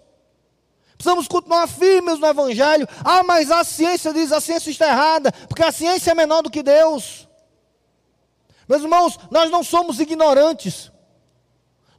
Precisamos 0.98 1.28
continuar 1.28 1.68
firmes 1.68 2.20
no 2.20 2.28
Evangelho. 2.28 2.88
Ah, 3.04 3.24
mas 3.24 3.52
a 3.52 3.64
ciência 3.64 4.14
diz 4.14 4.32
a 4.32 4.40
ciência 4.40 4.72
está 4.72 4.88
errada, 4.88 5.32
porque 5.50 5.64
a 5.64 5.72
ciência 5.72 6.12
é 6.12 6.16
menor 6.16 6.42
do 6.42 6.50
que 6.50 6.64
Deus. 6.64 7.28
Meus 8.68 8.82
irmãos, 8.82 9.20
nós 9.30 9.52
não 9.52 9.64
somos 9.64 10.00
ignorantes, 10.00 10.92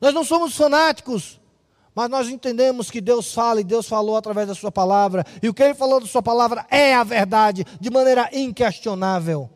nós 0.01 0.15
não 0.15 0.25
somos 0.25 0.57
fanáticos, 0.57 1.39
mas 1.95 2.09
nós 2.09 2.29
entendemos 2.29 2.91
que 2.91 3.01
Deus 3.01 3.33
fala 3.33 3.61
e 3.61 3.65
Deus 3.65 3.87
falou 3.87 4.17
através 4.17 4.49
da 4.49 4.55
Sua 4.55 4.73
palavra, 4.73 5.25
e 5.43 5.49
o 5.49 5.55
que 5.55 5.63
Ele 5.63 5.75
falou 5.75 6.01
da 6.01 6.07
Sua 6.07 6.23
palavra 6.23 6.67
é 6.71 6.95
a 6.95 7.05
verdade, 7.05 7.65
de 7.79 7.91
maneira 7.91 8.31
inquestionável. 8.33 9.51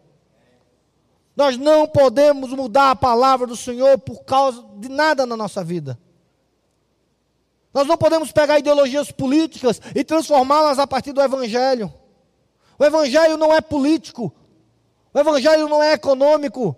Nós 1.38 1.56
não 1.56 1.86
podemos 1.86 2.50
mudar 2.50 2.90
a 2.90 2.96
palavra 2.96 3.46
do 3.46 3.54
Senhor 3.54 3.96
por 3.96 4.24
causa 4.24 4.60
de 4.76 4.88
nada 4.88 5.24
na 5.24 5.36
nossa 5.36 5.62
vida. 5.62 5.96
Nós 7.72 7.86
não 7.86 7.96
podemos 7.96 8.32
pegar 8.32 8.58
ideologias 8.58 9.12
políticas 9.12 9.80
e 9.94 10.02
transformá-las 10.02 10.80
a 10.80 10.86
partir 10.86 11.12
do 11.12 11.22
Evangelho. 11.22 11.94
O 12.76 12.84
Evangelho 12.84 13.36
não 13.36 13.54
é 13.54 13.60
político. 13.60 14.34
O 15.14 15.18
Evangelho 15.20 15.68
não 15.68 15.80
é 15.80 15.92
econômico. 15.92 16.76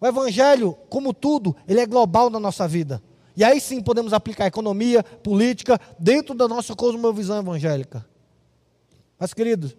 O 0.00 0.06
Evangelho, 0.06 0.78
como 0.88 1.12
tudo, 1.12 1.56
ele 1.66 1.80
é 1.80 1.86
global 1.86 2.30
na 2.30 2.38
nossa 2.38 2.68
vida. 2.68 3.02
E 3.36 3.42
aí 3.42 3.60
sim 3.60 3.82
podemos 3.82 4.12
aplicar 4.12 4.46
economia, 4.46 5.02
política, 5.02 5.80
dentro 5.98 6.36
da 6.36 6.46
nossa 6.46 6.72
cosmovisão 6.76 7.40
evangélica. 7.40 8.06
Mas, 9.18 9.34
queridos, 9.34 9.76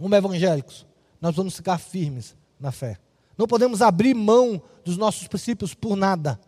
como 0.00 0.16
evangélicos, 0.16 0.84
nós 1.20 1.36
vamos 1.36 1.54
ficar 1.54 1.78
firmes 1.78 2.34
na 2.58 2.72
fé. 2.72 2.98
Não 3.40 3.46
podemos 3.46 3.80
abrir 3.80 4.12
mão 4.12 4.60
dos 4.84 4.98
nossos 4.98 5.26
princípios 5.26 5.72
por 5.72 5.96
nada, 5.96 6.38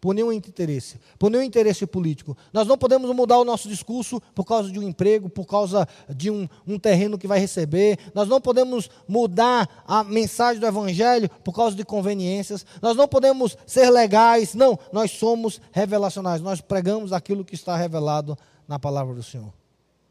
por 0.00 0.12
nenhum 0.12 0.32
interesse, 0.32 0.98
por 1.16 1.30
nenhum 1.30 1.44
interesse 1.44 1.86
político. 1.86 2.36
Nós 2.52 2.66
não 2.66 2.76
podemos 2.76 3.08
mudar 3.14 3.38
o 3.38 3.44
nosso 3.44 3.68
discurso 3.68 4.20
por 4.34 4.44
causa 4.44 4.68
de 4.68 4.76
um 4.76 4.82
emprego, 4.82 5.28
por 5.28 5.46
causa 5.46 5.86
de 6.08 6.32
um, 6.32 6.48
um 6.66 6.80
terreno 6.80 7.16
que 7.16 7.28
vai 7.28 7.38
receber. 7.38 7.96
Nós 8.12 8.26
não 8.26 8.40
podemos 8.40 8.90
mudar 9.06 9.84
a 9.86 10.02
mensagem 10.02 10.58
do 10.58 10.66
Evangelho 10.66 11.30
por 11.44 11.54
causa 11.54 11.76
de 11.76 11.84
conveniências. 11.84 12.66
Nós 12.82 12.96
não 12.96 13.06
podemos 13.06 13.56
ser 13.64 13.88
legais. 13.88 14.52
Não, 14.52 14.76
nós 14.92 15.12
somos 15.12 15.60
revelacionais. 15.70 16.40
Nós 16.40 16.60
pregamos 16.60 17.12
aquilo 17.12 17.44
que 17.44 17.54
está 17.54 17.76
revelado 17.76 18.36
na 18.66 18.80
palavra 18.80 19.14
do 19.14 19.22
Senhor. 19.22 19.54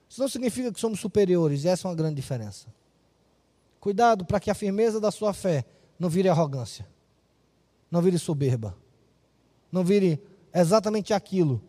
Isso 0.07 0.21
não 0.21 0.29
significa 0.29 0.71
que 0.71 0.79
somos 0.79 1.01
superiores, 1.01 1.65
e 1.65 1.67
essa 1.67 1.89
é 1.89 1.89
uma 1.89 1.95
grande 1.95 2.15
diferença. 2.15 2.67
Cuidado 3.82 4.23
para 4.23 4.39
que 4.39 4.49
a 4.49 4.55
firmeza 4.55 4.97
da 4.97 5.11
sua 5.11 5.34
fé 5.34 5.65
não 6.01 6.09
vire 6.09 6.27
arrogância, 6.27 6.87
não 7.91 8.01
vire 8.01 8.17
soberba, 8.17 8.75
não 9.71 9.83
vire 9.83 10.19
exatamente 10.51 11.13
aquilo 11.13 11.61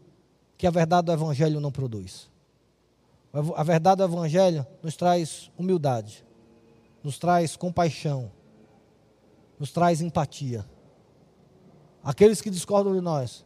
que 0.56 0.66
a 0.66 0.70
verdade 0.70 1.04
do 1.04 1.12
Evangelho 1.12 1.60
não 1.60 1.70
produz. 1.70 2.30
A 3.54 3.62
verdade 3.62 3.98
do 3.98 4.04
Evangelho 4.04 4.66
nos 4.82 4.96
traz 4.96 5.50
humildade, 5.54 6.24
nos 7.04 7.18
traz 7.18 7.56
compaixão, 7.58 8.32
nos 9.58 9.70
traz 9.70 10.00
empatia. 10.00 10.64
Aqueles 12.02 12.40
que 12.40 12.48
discordam 12.48 12.94
de 12.94 13.02
nós, 13.02 13.44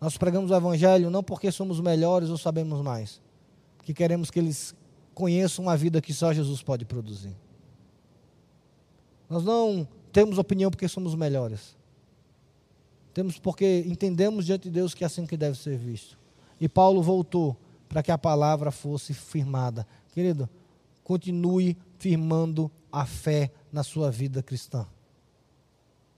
nós 0.00 0.16
pregamos 0.16 0.52
o 0.52 0.54
Evangelho 0.54 1.10
não 1.10 1.24
porque 1.24 1.50
somos 1.50 1.80
melhores 1.80 2.30
ou 2.30 2.38
sabemos 2.38 2.80
mais, 2.82 3.20
porque 3.76 3.92
queremos 3.92 4.30
que 4.30 4.38
eles 4.38 4.76
conheçam 5.12 5.64
uma 5.64 5.76
vida 5.76 6.00
que 6.00 6.14
só 6.14 6.32
Jesus 6.32 6.62
pode 6.62 6.84
produzir. 6.84 7.36
Nós 9.28 9.42
não 9.42 9.88
temos 10.12 10.38
opinião 10.38 10.70
porque 10.70 10.88
somos 10.88 11.14
melhores. 11.14 11.76
Temos 13.12 13.38
porque 13.38 13.84
entendemos 13.86 14.46
diante 14.46 14.64
de 14.64 14.70
Deus 14.70 14.94
que 14.94 15.04
é 15.04 15.06
assim 15.06 15.26
que 15.26 15.36
deve 15.36 15.58
ser 15.58 15.76
visto. 15.76 16.18
E 16.60 16.68
Paulo 16.68 17.02
voltou 17.02 17.56
para 17.88 18.02
que 18.02 18.10
a 18.10 18.18
palavra 18.18 18.70
fosse 18.70 19.12
firmada. 19.12 19.86
Querido, 20.12 20.48
continue 21.02 21.76
firmando 21.98 22.70
a 22.92 23.04
fé 23.04 23.50
na 23.72 23.82
sua 23.82 24.10
vida 24.10 24.42
cristã. 24.42 24.86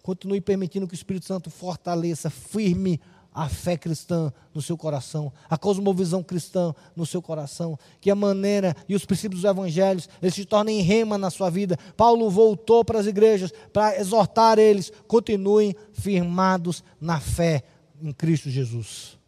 Continue 0.02 0.40
permitindo 0.40 0.86
que 0.86 0.94
o 0.94 0.96
Espírito 0.96 1.26
Santo 1.26 1.48
fortaleça, 1.48 2.28
firme 2.28 3.00
a 3.34 3.48
fé 3.48 3.76
cristã 3.76 4.32
no 4.54 4.60
seu 4.60 4.76
coração, 4.76 5.32
a 5.48 5.56
cosmovisão 5.56 6.22
cristã 6.22 6.74
no 6.94 7.06
seu 7.06 7.22
coração, 7.22 7.78
que 8.00 8.10
a 8.10 8.14
maneira 8.14 8.76
e 8.88 8.94
os 8.94 9.04
princípios 9.04 9.40
dos 9.40 9.50
evangelhos 9.50 10.08
eles 10.20 10.34
se 10.34 10.44
tornem 10.44 10.82
rema 10.82 11.16
na 11.16 11.30
sua 11.30 11.48
vida. 11.48 11.78
Paulo 11.96 12.28
voltou 12.28 12.84
para 12.84 12.98
as 12.98 13.06
igrejas 13.06 13.52
para 13.72 13.98
exortar 13.98 14.58
eles, 14.58 14.92
continuem 15.06 15.74
firmados 15.92 16.84
na 17.00 17.20
fé 17.20 17.62
em 18.00 18.12
Cristo 18.12 18.50
Jesus. 18.50 19.18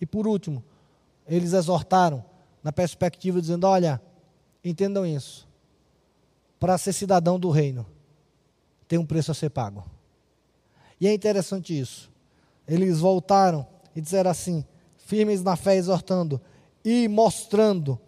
E 0.00 0.04
por 0.04 0.26
último, 0.26 0.62
eles 1.26 1.52
exortaram 1.52 2.24
na 2.62 2.72
perspectiva 2.72 3.40
dizendo: 3.40 3.66
olha, 3.66 4.00
entendam 4.62 5.06
isso. 5.06 5.48
Para 6.58 6.76
ser 6.76 6.92
cidadão 6.92 7.40
do 7.40 7.48
reino, 7.48 7.86
tem 8.86 8.98
um 8.98 9.06
preço 9.06 9.30
a 9.30 9.34
ser 9.34 9.48
pago. 9.48 9.82
E 11.00 11.06
é 11.06 11.14
interessante 11.14 11.78
isso 11.78 12.09
eles 12.70 13.00
voltaram 13.00 13.66
e 13.94 14.00
disseram 14.00 14.30
assim, 14.30 14.64
firmes 14.96 15.42
na 15.42 15.56
fé, 15.56 15.74
exortando 15.74 16.40
e 16.84 17.08
mostrando 17.08 17.98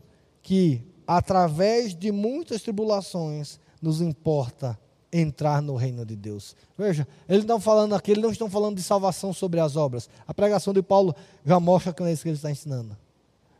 que 0.40 0.86
através 1.06 1.94
de 1.94 2.12
muitas 2.12 2.62
tribulações 2.62 3.58
nos 3.80 4.00
importa 4.00 4.78
entrar 5.12 5.60
no 5.60 5.74
reino 5.74 6.06
de 6.06 6.14
Deus. 6.14 6.56
Veja, 6.78 7.06
eles 7.28 7.42
estão 7.42 7.60
falando 7.60 7.94
aqui, 7.94 8.12
eles 8.12 8.22
não 8.22 8.30
estão 8.30 8.48
falando 8.48 8.76
de 8.76 8.82
salvação 8.82 9.32
sobre 9.32 9.60
as 9.60 9.76
obras. 9.76 10.08
A 10.26 10.32
pregação 10.32 10.72
de 10.72 10.80
Paulo 10.80 11.14
já 11.44 11.58
mostra 11.58 11.92
que 11.92 12.00
não 12.00 12.08
é 12.08 12.12
isso 12.12 12.22
que 12.22 12.28
ele 12.28 12.36
está 12.36 12.50
ensinando. 12.50 12.96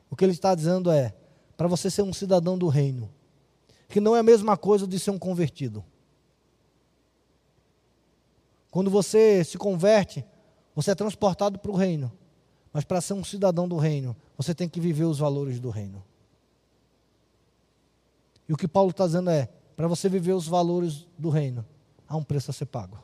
O 0.08 0.16
que 0.16 0.24
ele 0.24 0.32
está 0.32 0.54
dizendo 0.54 0.90
é, 0.90 1.12
para 1.56 1.66
você 1.66 1.90
ser 1.90 2.02
um 2.02 2.12
cidadão 2.12 2.56
do 2.56 2.68
reino, 2.68 3.10
que 3.88 4.00
não 4.00 4.16
é 4.16 4.20
a 4.20 4.22
mesma 4.22 4.56
coisa 4.56 4.86
de 4.86 4.98
ser 4.98 5.10
um 5.10 5.18
convertido. 5.18 5.84
Quando 8.70 8.90
você 8.90 9.44
se 9.44 9.58
converte, 9.58 10.24
você 10.74 10.92
é 10.92 10.94
transportado 10.94 11.58
para 11.58 11.70
o 11.70 11.76
reino. 11.76 12.10
Mas 12.72 12.84
para 12.84 13.00
ser 13.00 13.12
um 13.12 13.22
cidadão 13.22 13.68
do 13.68 13.76
reino, 13.76 14.16
você 14.36 14.54
tem 14.54 14.68
que 14.68 14.80
viver 14.80 15.04
os 15.04 15.18
valores 15.18 15.60
do 15.60 15.68
reino. 15.68 16.02
E 18.48 18.52
o 18.52 18.56
que 18.56 18.66
Paulo 18.66 18.90
está 18.90 19.06
dizendo 19.06 19.30
é: 19.30 19.48
para 19.76 19.86
você 19.86 20.08
viver 20.08 20.32
os 20.32 20.46
valores 20.46 21.06
do 21.18 21.28
reino, 21.28 21.64
há 22.08 22.16
um 22.16 22.24
preço 22.24 22.50
a 22.50 22.54
ser 22.54 22.66
pago. 22.66 22.98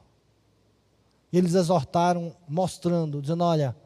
E 1.31 1.37
eles 1.37 1.55
exortaram, 1.55 2.35
mostrando, 2.49 3.21
dizendo: 3.21 3.45
olha, 3.45 3.77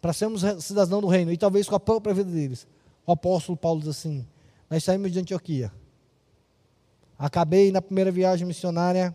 para 0.00 0.12
sermos 0.12 0.42
cidadão 0.64 1.00
do 1.00 1.06
reino, 1.06 1.30
e 1.30 1.36
talvez 1.36 1.68
com 1.68 1.74
a 1.74 1.80
própria 1.80 2.14
vida 2.14 2.30
deles, 2.30 2.66
o 3.06 3.12
apóstolo 3.12 3.58
Paulo 3.58 3.80
diz 3.80 3.90
assim: 3.90 4.26
nós 4.68 4.82
saímos 4.82 5.12
de 5.12 5.18
Antioquia. 5.18 5.72
Acabei 7.18 7.70
na 7.70 7.82
primeira 7.82 8.10
viagem 8.10 8.46
missionária 8.46 9.14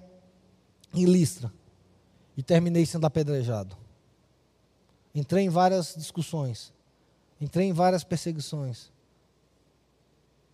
em 0.93 1.05
Listra 1.05 1.51
e 2.37 2.43
terminei 2.43 2.85
sendo 2.85 3.05
apedrejado. 3.05 3.75
Entrei 5.15 5.45
em 5.45 5.49
várias 5.49 5.95
discussões. 5.95 6.73
Entrei 7.39 7.67
em 7.67 7.73
várias 7.73 8.03
perseguições. 8.03 8.91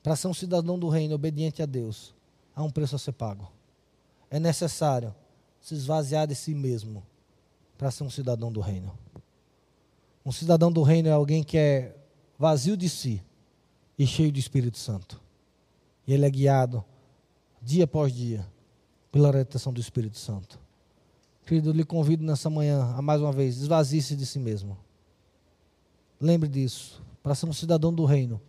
Para 0.03 0.16
ser 0.16 0.28
um 0.28 0.34
cidadão 0.34 0.78
do 0.78 0.88
reino 0.88 1.16
obediente 1.16 1.62
a 1.64 1.66
Deus, 1.66 2.14
há 2.55 2.64
um 2.64 2.70
preço 2.70 2.95
a 2.95 2.99
ser 2.99 3.14
pago. 3.14 3.51
É 4.30 4.39
necessário 4.39 5.14
se 5.59 5.74
esvaziar 5.74 6.28
de 6.28 6.36
si 6.36 6.53
mesmo 6.53 7.03
para 7.78 7.89
ser 7.91 8.03
um 8.03 8.09
cidadão 8.09 8.51
do 8.51 8.62
reino. 8.62 8.95
Um 10.24 10.32
cidadão 10.32 10.72
do 10.72 10.84
reino 10.84 11.09
é 11.09 11.12
alguém 11.12 11.43
que 11.43 11.57
é 11.57 11.95
vazio 12.38 12.78
de 12.78 12.88
si 12.88 13.22
e 13.97 14.05
cheio 14.05 14.32
do 14.32 14.39
Espírito 14.39 14.78
Santo. 14.78 15.20
E 16.05 16.14
ele 16.14 16.26
é 16.26 16.30
guiado 16.30 16.84
dia 17.62 17.86
após 17.86 18.14
dia 18.14 18.47
pela 19.12 19.28
orientação 19.28 19.74
do 19.74 19.82
Espírito 19.82 20.18
Santo. 20.18 20.59
Querido, 21.52 21.74
lhe 21.74 21.84
convido 21.84 22.24
nessa 22.24 22.49
manhã 22.49 22.95
a 22.95 23.02
mais 23.02 23.20
uma 23.20 23.34
vez, 23.34 23.58
esvazie-se 23.58 24.16
de 24.16 24.26
si 24.26 24.39
mesmo. 24.39 24.78
Lembre 26.18 26.47
disso. 26.47 27.04
Para 27.22 27.36
ser 27.36 27.45
um 27.45 27.52
cidadão 27.52 27.93
do 27.93 28.06
reino, 28.06 28.39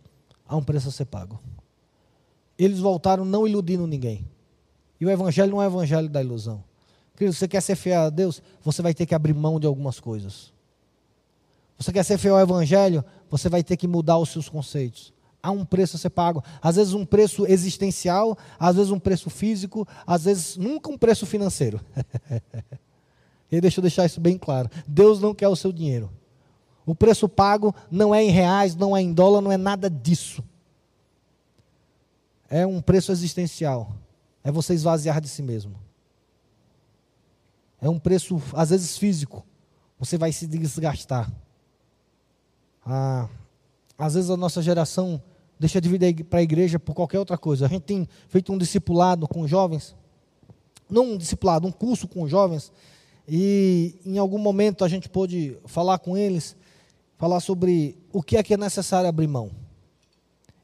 há 0.47 0.55
um 0.55 0.63
preço 0.63 0.87
a 0.87 0.91
ser 0.93 1.03
pago. 1.03 1.37
Eles 2.57 2.79
voltaram 2.79 3.25
não 3.25 3.45
iludindo 3.45 3.85
ninguém. 3.85 4.25
E 5.01 5.05
o 5.05 5.09
evangelho 5.09 5.51
não 5.51 5.61
é 5.61 5.67
o 5.67 5.69
evangelho 5.69 6.07
da 6.07 6.23
ilusão. 6.23 6.63
Querido, 7.17 7.35
você 7.35 7.45
quer 7.45 7.59
ser 7.59 7.75
fiel 7.75 8.03
a 8.03 8.09
Deus, 8.09 8.41
você 8.63 8.81
vai 8.81 8.93
ter 8.93 9.05
que 9.05 9.13
abrir 9.13 9.33
mão 9.33 9.59
de 9.59 9.67
algumas 9.67 9.99
coisas. 9.99 10.53
Você 11.77 11.91
quer 11.91 12.03
ser 12.03 12.17
fiel 12.17 12.35
ao 12.35 12.41
evangelho, 12.41 13.03
você 13.29 13.49
vai 13.49 13.65
ter 13.65 13.75
que 13.75 13.85
mudar 13.85 14.17
os 14.17 14.29
seus 14.29 14.47
conceitos. 14.47 15.11
Há 15.41 15.51
um 15.51 15.65
preço 15.65 15.97
a 15.97 15.99
ser 15.99 16.09
pago. 16.09 16.41
Às 16.61 16.77
vezes 16.77 16.93
um 16.93 17.05
preço 17.05 17.45
existencial, 17.47 18.37
às 18.57 18.77
vezes 18.77 18.93
um 18.93 18.99
preço 18.99 19.29
físico, 19.29 19.85
às 20.07 20.23
vezes 20.23 20.55
nunca 20.55 20.89
um 20.89 20.97
preço 20.97 21.25
financeiro. 21.25 21.81
Ele 23.53 23.61
deixou 23.61 23.83
deixar 23.83 24.03
isso 24.03 24.19
bem 24.19 24.35
claro. 24.35 24.67
Deus 24.87 25.21
não 25.21 25.31
quer 25.31 25.47
o 25.47 25.55
seu 25.55 25.71
dinheiro. 25.71 26.09
O 26.87 26.95
preço 26.95 27.29
pago 27.29 27.73
não 27.89 28.13
é 28.13 28.23
em 28.23 28.31
reais, 28.31 28.75
não 28.75 28.97
é 28.97 29.01
em 29.01 29.13
dólar, 29.13 29.41
não 29.41 29.51
é 29.51 29.57
nada 29.57 29.91
disso. 29.91 30.43
É 32.49 32.65
um 32.65 32.81
preço 32.81 33.11
existencial. 33.11 33.95
É 34.43 34.51
você 34.51 34.73
esvaziar 34.73 35.21
de 35.21 35.27
si 35.27 35.43
mesmo. 35.43 35.75
É 37.79 37.87
um 37.87 37.99
preço, 37.99 38.41
às 38.53 38.71
vezes, 38.71 38.97
físico. 38.97 39.45
você 39.99 40.17
vai 40.17 40.31
se 40.31 40.47
desgastar. 40.47 41.31
Ah, 42.83 43.29
às 43.95 44.15
vezes 44.15 44.31
a 44.31 44.35
nossa 44.35 44.63
geração 44.63 45.21
deixa 45.59 45.79
de 45.79 45.87
vir 45.87 46.23
para 46.23 46.39
a 46.39 46.43
igreja 46.43 46.79
por 46.79 46.95
qualquer 46.95 47.19
outra 47.19 47.37
coisa. 47.37 47.67
A 47.67 47.69
gente 47.69 47.83
tem 47.83 48.09
feito 48.27 48.51
um 48.51 48.57
discipulado 48.57 49.27
com 49.27 49.47
jovens, 49.47 49.95
não 50.89 51.11
um 51.11 51.17
discipulado, 51.17 51.67
um 51.67 51.71
curso 51.71 52.07
com 52.07 52.27
jovens, 52.27 52.71
e 53.27 53.95
em 54.05 54.17
algum 54.17 54.37
momento 54.37 54.83
a 54.83 54.87
gente 54.87 55.07
pôde 55.07 55.57
falar 55.65 55.99
com 55.99 56.17
eles, 56.17 56.55
falar 57.17 57.39
sobre 57.39 57.97
o 58.11 58.21
que 58.21 58.37
é 58.37 58.43
que 58.43 58.53
é 58.53 58.57
necessário 58.57 59.07
abrir 59.07 59.27
mão. 59.27 59.51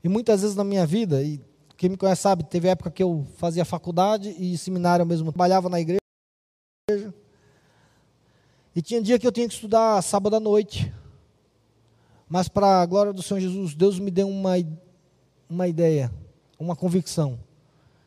E 0.03 0.09
muitas 0.09 0.41
vezes 0.41 0.55
na 0.55 0.63
minha 0.63 0.85
vida, 0.85 1.21
e 1.23 1.41
quem 1.77 1.89
me 1.89 1.97
conhece 1.97 2.21
sabe, 2.21 2.43
teve 2.43 2.67
época 2.67 2.91
que 2.91 3.01
eu 3.01 3.25
fazia 3.37 3.63
faculdade 3.63 4.35
e 4.37 4.57
seminário 4.57 5.05
mesmo, 5.05 5.31
trabalhava 5.31 5.69
na 5.69 5.79
igreja. 5.79 5.99
E 8.75 8.81
tinha 8.81 9.01
dia 9.01 9.17
que 9.17 9.25
eu 9.25 9.31
tinha 9.31 9.47
que 9.47 9.53
estudar 9.53 10.01
sábado 10.01 10.35
à 10.35 10.39
noite. 10.39 10.93
Mas 12.27 12.47
para 12.47 12.81
a 12.81 12.85
glória 12.85 13.11
do 13.11 13.23
Senhor 13.23 13.39
Jesus, 13.39 13.73
Deus 13.73 13.97
me 13.97 14.11
deu 14.11 14.27
uma, 14.29 14.53
uma 15.49 15.67
ideia, 15.67 16.11
uma 16.59 16.75
convicção. 16.75 17.39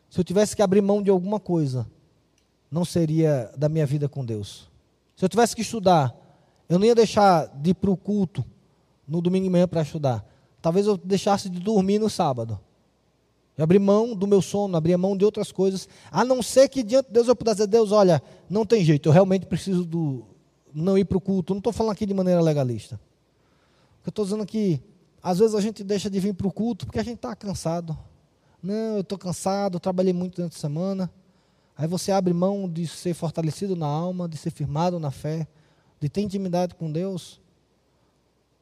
Se 0.08 0.20
eu 0.20 0.24
tivesse 0.24 0.54
que 0.54 0.62
abrir 0.62 0.80
mão 0.80 1.02
de 1.02 1.10
alguma 1.10 1.40
coisa, 1.40 1.86
não 2.72 2.86
seria 2.86 3.52
da 3.54 3.68
minha 3.68 3.84
vida 3.84 4.08
com 4.08 4.24
Deus. 4.24 4.70
Se 5.14 5.22
eu 5.22 5.28
tivesse 5.28 5.54
que 5.54 5.60
estudar, 5.60 6.16
eu 6.70 6.78
não 6.78 6.86
ia 6.86 6.94
deixar 6.94 7.46
de 7.48 7.70
ir 7.70 7.74
para 7.74 7.90
o 7.90 7.96
culto 7.96 8.42
no 9.06 9.20
domingo 9.20 9.44
de 9.44 9.50
manhã 9.50 9.68
para 9.68 9.82
estudar. 9.82 10.26
Talvez 10.62 10.86
eu 10.86 10.96
deixasse 10.96 11.50
de 11.50 11.60
dormir 11.60 11.98
no 11.98 12.08
sábado. 12.08 12.58
Eu 13.58 13.64
abri 13.64 13.78
mão 13.78 14.16
do 14.16 14.26
meu 14.26 14.40
sono, 14.40 14.74
abri 14.74 14.96
mão 14.96 15.14
de 15.14 15.22
outras 15.22 15.52
coisas, 15.52 15.86
a 16.10 16.24
não 16.24 16.42
ser 16.42 16.66
que 16.70 16.82
diante 16.82 17.08
de 17.08 17.12
Deus 17.12 17.28
eu 17.28 17.36
pudesse 17.36 17.56
dizer, 17.58 17.66
Deus, 17.66 17.92
olha, 17.92 18.22
não 18.48 18.64
tem 18.64 18.82
jeito, 18.82 19.10
eu 19.10 19.12
realmente 19.12 19.44
preciso 19.44 19.84
do, 19.84 20.24
não 20.74 20.96
ir 20.96 21.04
para 21.04 21.18
o 21.18 21.20
culto. 21.20 21.52
Não 21.52 21.58
estou 21.58 21.74
falando 21.74 21.92
aqui 21.92 22.06
de 22.06 22.14
maneira 22.14 22.40
legalista. 22.40 22.98
Eu 24.06 24.08
estou 24.08 24.24
dizendo 24.24 24.46
que 24.46 24.80
às 25.22 25.38
vezes 25.38 25.54
a 25.54 25.60
gente 25.60 25.84
deixa 25.84 26.08
de 26.08 26.18
vir 26.18 26.32
para 26.32 26.46
o 26.46 26.52
culto 26.52 26.86
porque 26.86 26.98
a 26.98 27.04
gente 27.04 27.16
está 27.16 27.36
cansado. 27.36 27.96
Não, 28.62 28.96
eu 28.96 29.00
estou 29.02 29.18
cansado, 29.18 29.78
trabalhei 29.78 30.14
muito 30.14 30.36
durante 30.36 30.56
a 30.56 30.58
semana. 30.58 31.10
Aí 31.82 31.88
você 31.88 32.12
abre 32.12 32.32
mão 32.32 32.68
de 32.68 32.86
ser 32.86 33.12
fortalecido 33.12 33.74
na 33.74 33.88
alma, 33.88 34.28
de 34.28 34.36
ser 34.36 34.52
firmado 34.52 35.00
na 35.00 35.10
fé, 35.10 35.48
de 35.98 36.08
ter 36.08 36.20
intimidade 36.20 36.76
com 36.76 36.88
Deus. 36.92 37.40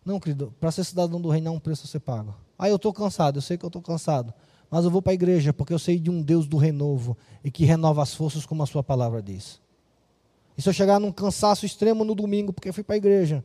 Não, 0.03 0.19
querido, 0.19 0.55
para 0.59 0.71
ser 0.71 0.85
cidadão 0.85 1.21
do 1.21 1.29
reino 1.29 1.51
há 1.51 1.53
um 1.53 1.59
preço 1.61 1.85
a 1.85 1.87
ser 1.87 2.01
pago. 2.01 2.35
Ah, 2.59 2.71
eu 2.71 2.77
estou 2.77 2.95
cansado, 2.95 3.37
eu 3.37 3.43
sei 3.43 3.59
que 3.59 3.65
eu 3.67 3.67
estou 3.67 3.83
cansado. 3.83 4.33
Mas 4.71 4.87
eu 4.87 4.91
vou 4.91 5.03
para 5.03 5.13
a 5.13 5.15
igreja 5.15 5.53
porque 5.53 5.75
eu 5.75 5.79
sei 5.79 5.99
de 5.99 6.11
um 6.11 6.23
Deus 6.23 6.49
do 6.49 6.57
renovo 6.57 7.15
e 7.45 7.51
que 7.51 7.67
renova 7.67 8.03
as 8.03 8.15
forças, 8.15 8.47
como 8.47 8.63
a 8.63 8.67
sua 8.67 8.83
palavra 8.83 9.23
diz. 9.23 9.61
E 10.57 10.63
se 10.63 10.71
eu 10.71 10.73
chegar 10.73 10.99
num 10.99 11.13
cansaço 11.13 11.67
extremo 11.67 12.07
no 12.07 12.15
domingo 12.15 12.55
porque 12.55 12.73
fui 12.73 12.83
para 12.83 12.95
a 12.95 12.97
igreja, 12.97 13.45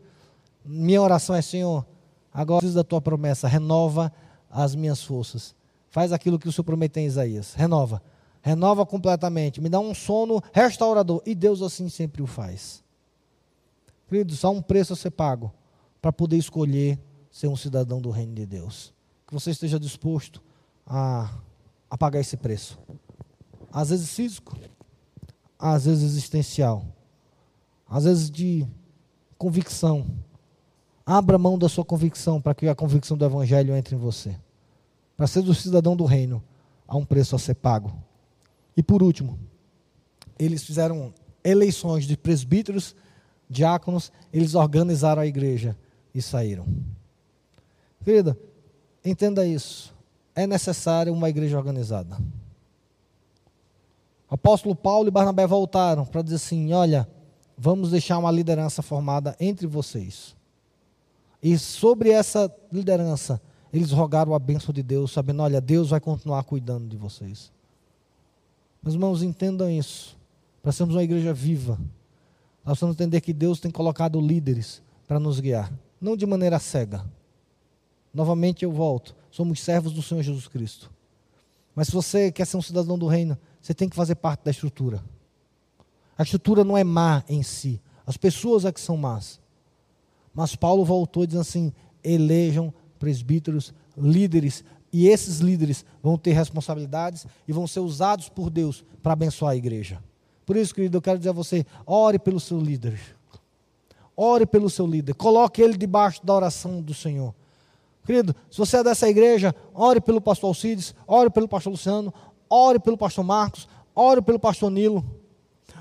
minha 0.64 1.02
oração 1.02 1.36
é, 1.36 1.42
Senhor, 1.42 1.86
agora 2.34 2.60
preciso 2.60 2.78
da 2.78 2.84
tua 2.86 3.02
promessa, 3.02 3.46
renova 3.46 4.10
as 4.50 4.74
minhas 4.74 5.04
forças. 5.04 5.54
Faz 5.90 6.14
aquilo 6.14 6.40
que 6.40 6.48
o 6.48 6.52
Senhor 6.54 6.64
prometeu 6.64 7.04
em 7.04 7.08
Isaías. 7.08 7.54
Renova. 7.56 8.02
Renova 8.46 8.86
completamente. 8.86 9.60
Me 9.60 9.70
dá 9.70 9.80
um 9.80 9.96
sono 9.96 10.40
restaurador. 10.54 11.22
E 11.26 11.34
Deus 11.34 11.62
assim 11.62 11.90
sempre 11.90 12.22
o 12.22 12.28
faz. 12.28 12.84
Queridos, 14.08 14.46
há 14.46 14.50
um 14.50 14.62
preço 14.62 14.94
a 14.94 14.96
ser 14.96 15.10
pago 15.10 15.52
para 16.00 16.14
poder 16.14 16.38
escolher 16.38 17.00
ser 17.32 17.48
um 17.48 17.56
cidadão 17.56 18.00
do 18.00 18.12
reino 18.12 18.36
de 18.36 18.46
Deus. 18.46 18.94
Que 19.26 19.34
você 19.34 19.50
esteja 19.50 19.80
disposto 19.80 20.44
a, 20.86 21.34
a 21.90 21.98
pagar 21.98 22.20
esse 22.20 22.38
preço. 22.38 22.78
Às 23.72 23.90
vezes 23.90 24.14
físico, 24.14 24.56
às 25.58 25.86
vezes 25.86 26.04
existencial, 26.04 26.86
às 27.90 28.04
vezes 28.04 28.30
de 28.30 28.66
convicção 29.38 30.06
Abra 31.06 31.38
mão 31.38 31.56
da 31.56 31.70
sua 31.70 31.86
convicção 31.86 32.42
para 32.42 32.56
que 32.56 32.68
a 32.68 32.74
convicção 32.74 33.16
do 33.16 33.24
Evangelho 33.24 33.76
entre 33.76 33.96
em 33.96 34.00
você. 34.00 34.36
Para 35.16 35.28
ser 35.28 35.44
do 35.44 35.54
cidadão 35.54 35.96
do 35.96 36.04
reino, 36.04 36.44
há 36.88 36.98
um 36.98 37.06
preço 37.06 37.36
a 37.36 37.40
ser 37.40 37.54
pago. 37.54 37.94
E 38.76 38.84
por 38.84 39.02
último, 39.02 39.40
eles 40.38 40.64
fizeram 40.64 41.14
eleições 41.44 42.06
de 42.06 42.18
presbíteros, 42.18 42.96
diáconos, 43.50 44.12
eles 44.34 44.56
organizaram 44.56 45.22
a 45.22 45.28
igreja 45.28 45.78
e 46.14 46.22
saíram. 46.22 46.66
Querida, 48.04 48.38
entenda 49.04 49.46
isso. 49.46 49.94
É 50.36 50.46
necessário 50.46 51.14
uma 51.14 51.30
igreja 51.30 51.58
organizada. 51.58 52.18
Apóstolo 54.30 54.76
Paulo 54.76 55.08
e 55.08 55.12
Barnabé 55.12 55.48
voltaram 55.48 56.06
para 56.06 56.22
dizer 56.22 56.36
assim: 56.36 56.74
olha, 56.74 57.08
vamos 57.58 57.92
deixar 57.92 58.18
uma 58.18 58.32
liderança 58.32 58.82
formada 58.82 59.36
entre 59.40 59.66
vocês. 59.66 60.36
E 61.42 61.58
sobre 61.58 62.10
essa 62.10 62.54
liderança, 62.72 63.40
eles 63.72 63.92
rogaram 63.92 64.34
a 64.34 64.40
bênção 64.40 64.74
de 64.74 64.84
Deus, 64.84 65.12
sabendo: 65.12 65.44
olha, 65.44 65.62
Deus 65.62 65.92
vai 65.92 66.00
continuar 66.00 66.44
cuidando 66.44 66.88
de 66.88 66.98
vocês. 66.98 67.52
Meus 68.86 68.94
irmãos, 68.94 69.24
entendam 69.24 69.68
isso. 69.68 70.16
Para 70.62 70.72
sermos 70.72 70.96
uma 70.96 71.04
igreja 71.04 71.34
viva, 71.34 71.74
nós 72.64 72.74
precisamos 72.74 72.96
entender 72.96 73.20
que 73.20 73.34
Deus 73.34 73.60
tem 73.60 73.72
colocado 73.72 74.22
líderes 74.22 74.80
para 75.08 75.20
nos 75.20 75.40
guiar, 75.40 75.74
não 76.00 76.16
de 76.16 76.26
maneira 76.26 76.60
cega. 76.60 77.04
Novamente 78.14 78.64
eu 78.64 78.72
volto: 78.72 79.16
somos 79.32 79.60
servos 79.60 79.92
do 79.92 80.04
Senhor 80.04 80.22
Jesus 80.22 80.48
Cristo. 80.48 80.92
Mas 81.76 81.88
se 81.88 81.94
você 81.94 82.32
quer 82.32 82.46
ser 82.46 82.58
um 82.58 82.62
cidadão 82.62 82.98
do 82.98 83.08
reino, 83.08 83.36
você 83.60 83.74
tem 83.74 83.90
que 83.90 83.96
fazer 83.96 84.16
parte 84.16 84.44
da 84.46 84.52
estrutura. 84.52 85.04
A 86.16 86.22
estrutura 86.22 86.64
não 86.64 86.78
é 86.78 86.84
má 86.84 87.24
em 87.28 87.42
si, 87.42 87.82
as 88.06 88.18
pessoas 88.18 88.66
é 88.66 88.72
que 88.72 88.80
são 88.80 88.96
más. 88.96 89.40
Mas 90.34 90.56
Paulo 90.56 90.86
voltou 90.86 91.26
dizendo 91.26 91.42
assim: 91.42 91.74
elejam 92.04 92.72
presbíteros, 93.00 93.74
líderes, 93.98 94.64
e 94.98 95.10
esses 95.10 95.40
líderes 95.40 95.84
vão 96.02 96.18
ter 96.18 96.32
responsabilidades 96.32 97.28
e 97.46 97.52
vão 97.52 97.68
ser 97.68 97.82
usados 97.82 98.30
por 98.30 98.50
Deus 98.50 98.82
para 99.04 99.12
abençoar 99.12 99.52
a 99.52 99.56
igreja. 99.58 100.02
Por 100.46 100.56
isso, 100.56 100.74
querido, 100.74 100.96
eu 100.96 101.02
quero 101.02 101.18
dizer 101.18 101.32
a 101.32 101.34
você: 101.34 101.66
ore 101.86 102.18
pelo 102.18 102.40
seu 102.40 102.58
líder. 102.58 102.98
Ore 104.16 104.46
pelo 104.46 104.70
seu 104.70 104.88
líder. 104.88 105.14
Coloque 105.14 105.62
ele 105.62 105.76
debaixo 105.76 106.26
da 106.26 106.34
oração 106.34 106.82
do 106.82 106.94
Senhor. 106.94 107.36
Querido, 108.06 108.34
se 108.50 108.58
você 108.58 108.78
é 108.78 108.84
dessa 108.86 109.10
igreja, 109.10 109.54
ore 109.74 110.00
pelo 110.00 110.22
pastor 110.22 110.48
Alcides, 110.48 110.96
ore 111.06 111.30
pelo 111.30 111.50
pastor 111.50 111.72
Luciano, 111.72 112.14
ore 112.50 112.80
pelo 112.80 112.98
pastor 112.98 113.26
Marcos, 113.26 113.68
ore 113.94 114.22
pelo 114.22 114.40
pastor 114.40 114.72
Nilo, 114.72 115.04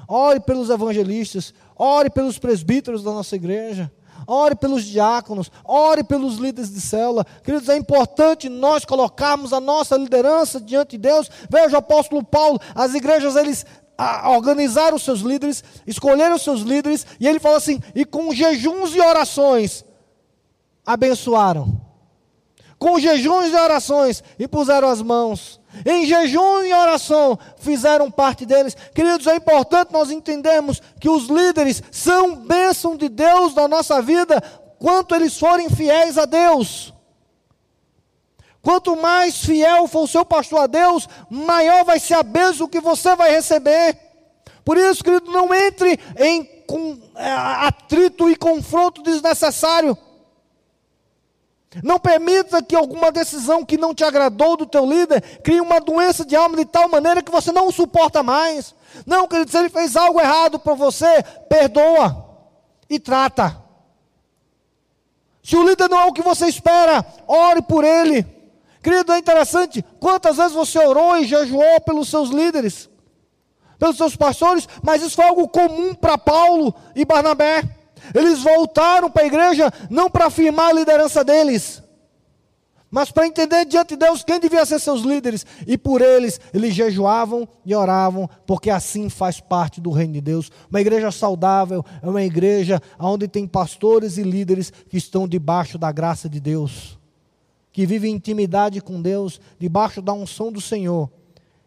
ore 0.08 0.40
pelos 0.40 0.70
evangelistas, 0.70 1.54
ore 1.76 2.10
pelos 2.10 2.36
presbíteros 2.36 3.04
da 3.04 3.12
nossa 3.12 3.36
igreja 3.36 3.92
ore 4.26 4.54
pelos 4.54 4.84
diáconos, 4.84 5.50
ore 5.64 6.04
pelos 6.04 6.36
líderes 6.36 6.72
de 6.72 6.80
célula. 6.80 7.24
Queridos, 7.42 7.68
é 7.68 7.76
importante 7.76 8.48
nós 8.48 8.84
colocarmos 8.84 9.52
a 9.52 9.60
nossa 9.60 9.96
liderança 9.96 10.60
diante 10.60 10.92
de 10.92 10.98
Deus. 10.98 11.30
Veja 11.48 11.76
o 11.76 11.78
apóstolo 11.78 12.22
Paulo, 12.22 12.60
as 12.74 12.94
igrejas, 12.94 13.36
eles 13.36 13.64
organizaram 14.26 14.96
os 14.96 15.02
seus 15.02 15.20
líderes, 15.20 15.62
escolheram 15.86 16.36
os 16.36 16.42
seus 16.42 16.60
líderes, 16.60 17.06
e 17.20 17.28
ele 17.28 17.38
fala 17.38 17.58
assim: 17.58 17.80
e 17.94 18.04
com 18.04 18.34
jejuns 18.34 18.94
e 18.94 19.00
orações 19.00 19.84
abençoaram. 20.84 21.80
Com 22.78 22.98
jejuns 22.98 23.50
e 23.50 23.54
orações, 23.54 24.22
e 24.38 24.46
puseram 24.46 24.88
as 24.88 25.00
mãos 25.00 25.60
em 25.84 26.06
jejum 26.06 26.62
e 26.62 26.72
oração, 26.72 27.38
fizeram 27.58 28.10
parte 28.10 28.44
deles. 28.44 28.76
Queridos, 28.94 29.26
é 29.26 29.36
importante 29.36 29.92
nós 29.92 30.10
entendermos 30.10 30.80
que 31.00 31.08
os 31.08 31.28
líderes 31.28 31.82
são 31.90 32.36
bênção 32.36 32.96
de 32.96 33.08
Deus 33.08 33.54
na 33.54 33.66
nossa 33.66 34.00
vida, 34.02 34.40
quanto 34.78 35.14
eles 35.14 35.38
forem 35.38 35.70
fiéis 35.70 36.18
a 36.18 36.24
Deus. 36.24 36.92
Quanto 38.62 38.96
mais 38.96 39.44
fiel 39.44 39.86
for 39.86 40.04
o 40.04 40.08
seu 40.08 40.24
pastor 40.24 40.60
a 40.60 40.66
Deus, 40.66 41.06
maior 41.28 41.84
vai 41.84 42.00
ser 42.00 42.14
a 42.14 42.22
bênção 42.22 42.66
que 42.66 42.80
você 42.80 43.14
vai 43.14 43.30
receber. 43.30 43.98
Por 44.64 44.78
isso, 44.78 45.04
querido, 45.04 45.30
não 45.30 45.54
entre 45.54 46.00
em 46.18 46.48
é, 47.16 47.30
atrito 47.30 48.30
e 48.30 48.36
confronto 48.36 49.02
desnecessário. 49.02 49.96
Não 51.82 51.98
permita 51.98 52.62
que 52.62 52.76
alguma 52.76 53.10
decisão 53.10 53.64
que 53.64 53.76
não 53.76 53.94
te 53.94 54.04
agradou 54.04 54.56
do 54.56 54.66
teu 54.66 54.86
líder 54.86 55.20
crie 55.42 55.60
uma 55.60 55.80
doença 55.80 56.24
de 56.24 56.36
alma 56.36 56.56
de 56.56 56.64
tal 56.64 56.88
maneira 56.88 57.22
que 57.22 57.32
você 57.32 57.50
não 57.50 57.66
o 57.66 57.72
suporta 57.72 58.22
mais. 58.22 58.74
Não, 59.06 59.26
querido, 59.26 59.50
se 59.50 59.58
ele 59.58 59.68
fez 59.68 59.96
algo 59.96 60.20
errado 60.20 60.58
para 60.58 60.74
você, 60.74 61.22
perdoa 61.48 62.24
e 62.88 62.98
trata. 62.98 63.60
Se 65.42 65.56
o 65.56 65.66
líder 65.66 65.88
não 65.90 65.98
é 65.98 66.04
o 66.06 66.12
que 66.12 66.22
você 66.22 66.46
espera, 66.46 67.04
ore 67.26 67.60
por 67.62 67.84
ele. 67.84 68.24
Querido, 68.82 69.12
é 69.12 69.18
interessante 69.18 69.84
quantas 69.98 70.36
vezes 70.36 70.52
você 70.52 70.78
orou 70.78 71.16
e 71.16 71.26
jejuou 71.26 71.80
pelos 71.80 72.08
seus 72.08 72.28
líderes, 72.28 72.88
pelos 73.78 73.96
seus 73.96 74.14
pastores, 74.14 74.68
mas 74.82 75.02
isso 75.02 75.16
foi 75.16 75.24
algo 75.24 75.48
comum 75.48 75.94
para 75.94 76.16
Paulo 76.16 76.74
e 76.94 77.04
Barnabé. 77.04 77.62
Eles 78.14 78.42
voltaram 78.42 79.10
para 79.10 79.22
a 79.22 79.26
igreja 79.26 79.72
não 79.88 80.10
para 80.10 80.26
afirmar 80.26 80.70
a 80.70 80.72
liderança 80.72 81.22
deles, 81.22 81.82
mas 82.94 83.10
para 83.10 83.26
entender 83.26 83.64
diante 83.64 83.88
de 83.88 83.96
Deus 83.96 84.22
quem 84.22 84.38
devia 84.38 84.64
ser 84.64 84.78
seus 84.78 85.02
líderes. 85.02 85.44
E 85.66 85.76
por 85.76 86.00
eles, 86.00 86.40
eles 86.52 86.72
jejuavam 86.72 87.48
e 87.66 87.74
oravam, 87.74 88.30
porque 88.46 88.70
assim 88.70 89.08
faz 89.08 89.40
parte 89.40 89.80
do 89.80 89.90
reino 89.90 90.12
de 90.12 90.20
Deus. 90.20 90.48
Uma 90.70 90.80
igreja 90.80 91.10
saudável 91.10 91.84
é 92.00 92.08
uma 92.08 92.22
igreja 92.22 92.80
onde 92.96 93.26
tem 93.26 93.48
pastores 93.48 94.16
e 94.16 94.22
líderes 94.22 94.72
que 94.88 94.96
estão 94.96 95.26
debaixo 95.26 95.76
da 95.76 95.90
graça 95.90 96.28
de 96.28 96.38
Deus, 96.38 96.96
que 97.72 97.84
vivem 97.84 98.14
intimidade 98.14 98.80
com 98.80 99.02
Deus, 99.02 99.40
debaixo 99.58 100.00
da 100.00 100.12
unção 100.12 100.52
do 100.52 100.60
Senhor. 100.60 101.10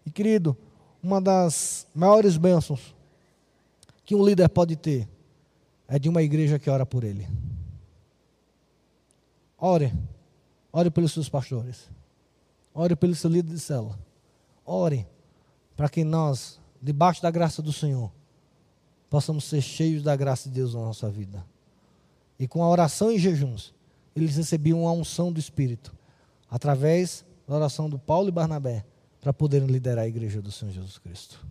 E 0.06 0.10
querido, 0.10 0.56
uma 1.04 1.20
das 1.20 1.86
maiores 1.94 2.38
bênçãos 2.38 2.96
que 4.06 4.16
um 4.16 4.24
líder 4.26 4.48
pode 4.48 4.78
ter 4.78 5.06
é 5.88 5.98
de 5.98 6.10
uma 6.10 6.22
igreja 6.22 6.60
que 6.60 6.70
ora 6.70 6.86
por 6.86 7.04
ele. 7.04 7.28
Ore 9.58 9.92
Ore 10.78 10.92
pelos 10.92 11.12
seus 11.12 11.28
pastores. 11.28 11.90
Ore 12.72 12.96
pelo 12.96 13.16
seu 13.16 13.32
líder 13.32 13.52
de 13.52 13.60
célula. 13.60 13.98
Ore 14.64 15.08
para 15.76 15.90
que 15.90 16.04
nós, 16.04 16.60
debaixo 16.80 17.20
da 17.20 17.32
graça 17.32 17.64
do 17.64 17.74
Senhor, 17.74 18.12
possamos 19.10 19.46
ser 19.46 19.60
cheios 19.62 20.04
da 20.04 20.16
graça 20.16 20.48
de 20.48 20.54
Deus 20.54 20.76
na 20.76 20.82
nossa 20.82 21.10
vida. 21.10 21.44
E 22.38 22.48
com 22.48 22.64
a 22.64 22.70
oração 22.70 23.12
e 23.12 23.18
jejuns, 23.18 23.74
eles 24.16 24.36
recebiam 24.36 24.88
a 24.88 24.92
unção 24.92 25.32
do 25.32 25.40
Espírito, 25.40 25.96
através 26.48 27.26
da 27.48 27.56
oração 27.56 27.90
do 27.90 27.98
Paulo 27.98 28.30
e 28.30 28.32
Barnabé, 28.32 28.86
para 29.20 29.34
poderem 29.34 29.68
liderar 29.68 30.06
a 30.06 30.08
igreja 30.08 30.44
do 30.44 30.52
Senhor 30.52 30.72
Jesus 30.72 31.00
Cristo. 31.00 31.44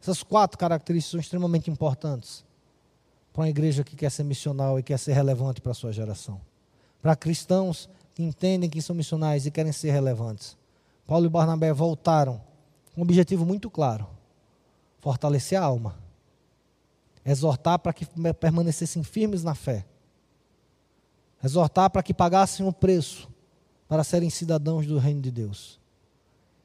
Essas 0.00 0.22
quatro 0.22 0.56
características 0.56 1.10
são 1.10 1.18
extremamente 1.18 1.68
importantes 1.68 2.44
para 3.36 3.42
uma 3.42 3.50
igreja 3.50 3.84
que 3.84 3.94
quer 3.94 4.10
ser 4.10 4.24
missional 4.24 4.78
e 4.78 4.82
quer 4.82 4.98
ser 4.98 5.12
relevante 5.12 5.60
para 5.60 5.72
a 5.72 5.74
sua 5.74 5.92
geração. 5.92 6.40
Para 7.02 7.14
cristãos 7.14 7.86
que 8.14 8.22
entendem 8.22 8.70
que 8.70 8.80
são 8.80 8.96
missionários 8.96 9.44
e 9.44 9.50
querem 9.50 9.72
ser 9.72 9.90
relevantes. 9.90 10.56
Paulo 11.06 11.26
e 11.26 11.28
Barnabé 11.28 11.70
voltaram 11.70 12.40
com 12.94 13.02
um 13.02 13.04
objetivo 13.04 13.44
muito 13.44 13.68
claro: 13.68 14.08
fortalecer 15.00 15.60
a 15.60 15.64
alma, 15.64 15.98
exortar 17.26 17.78
para 17.78 17.92
que 17.92 18.06
permanecessem 18.40 19.04
firmes 19.04 19.42
na 19.42 19.54
fé, 19.54 19.84
exortar 21.44 21.90
para 21.90 22.02
que 22.02 22.14
pagassem 22.14 22.66
o 22.66 22.72
preço 22.72 23.28
para 23.86 24.02
serem 24.02 24.30
cidadãos 24.30 24.86
do 24.86 24.96
reino 24.96 25.20
de 25.20 25.30
Deus 25.30 25.78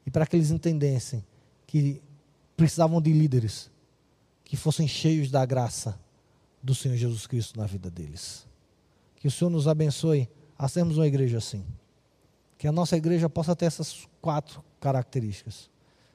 e 0.06 0.10
para 0.10 0.26
que 0.26 0.36
eles 0.36 0.50
entendessem 0.50 1.22
que 1.66 2.00
precisavam 2.56 2.98
de 2.98 3.12
líderes 3.12 3.70
que 4.42 4.56
fossem 4.56 4.88
cheios 4.88 5.30
da 5.30 5.44
graça 5.44 6.00
do 6.62 6.74
Senhor 6.74 6.96
Jesus 6.96 7.26
Cristo 7.26 7.58
na 7.58 7.66
vida 7.66 7.90
deles. 7.90 8.46
Que 9.16 9.26
o 9.26 9.30
Senhor 9.30 9.50
nos 9.50 9.66
abençoe 9.66 10.28
a 10.56 10.68
sermos 10.68 10.96
uma 10.96 11.06
igreja 11.06 11.38
assim. 11.38 11.64
Que 12.56 12.68
a 12.68 12.72
nossa 12.72 12.96
igreja 12.96 13.28
possa 13.28 13.56
ter 13.56 13.66
essas 13.66 14.08
quatro 14.20 14.62
características. 14.80 15.68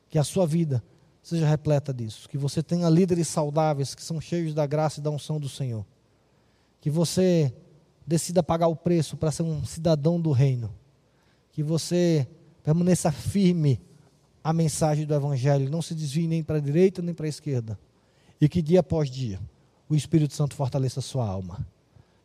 Que 0.09 0.17
a 0.17 0.23
sua 0.23 0.47
vida 0.47 0.81
seja 1.21 1.47
repleta 1.47 1.93
disso. 1.93 2.29
Que 2.29 2.37
você 2.37 2.63
tenha 2.63 2.89
líderes 2.89 3.27
saudáveis 3.27 3.93
que 3.93 4.01
são 4.01 4.21
cheios 4.21 4.53
da 4.53 4.65
graça 4.65 4.99
e 4.99 5.03
da 5.03 5.09
unção 5.09 5.39
do 5.39 5.49
Senhor. 5.49 5.85
Que 6.79 6.89
você 6.89 7.53
decida 8.05 8.41
pagar 8.41 8.67
o 8.67 8.75
preço 8.75 9.17
para 9.17 9.31
ser 9.31 9.43
um 9.43 9.65
cidadão 9.65 10.19
do 10.19 10.31
reino. 10.31 10.73
Que 11.51 11.61
você 11.61 12.25
permaneça 12.63 13.11
firme 13.11 13.81
à 14.41 14.53
mensagem 14.53 15.05
do 15.05 15.13
Evangelho. 15.13 15.69
Não 15.69 15.81
se 15.81 15.93
desvie 15.93 16.27
nem 16.27 16.41
para 16.41 16.57
a 16.57 16.61
direita 16.61 17.01
nem 17.01 17.13
para 17.13 17.25
a 17.25 17.29
esquerda. 17.29 17.77
E 18.39 18.47
que 18.47 18.61
dia 18.61 18.79
após 18.79 19.09
dia 19.09 19.41
o 19.89 19.95
Espírito 19.95 20.33
Santo 20.33 20.55
fortaleça 20.55 20.99
a 20.99 21.03
sua 21.03 21.27
alma. 21.27 21.65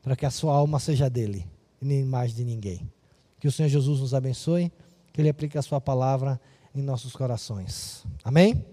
Para 0.03 0.17
que 0.17 0.27
a 0.27 0.31
sua 0.31 0.55
alma 0.55 0.79
seja 0.79 1.09
dele 1.09 1.47
e 1.81 1.85
nem 1.85 2.05
mais 2.05 2.35
de 2.35 2.45
ninguém. 2.45 2.91
Que 3.39 3.49
o 3.49 3.53
Senhor 3.53 3.69
Jesus 3.69 4.01
nos 4.01 4.15
abençoe, 4.15 4.73
que 5.13 5.21
Ele 5.21 5.29
aplique 5.29 5.59
a 5.59 5.63
Sua 5.63 5.81
palavra 5.81 6.41
em 6.75 6.83
nossos 6.83 7.15
corações. 7.15 8.05
Amém? 8.25 8.65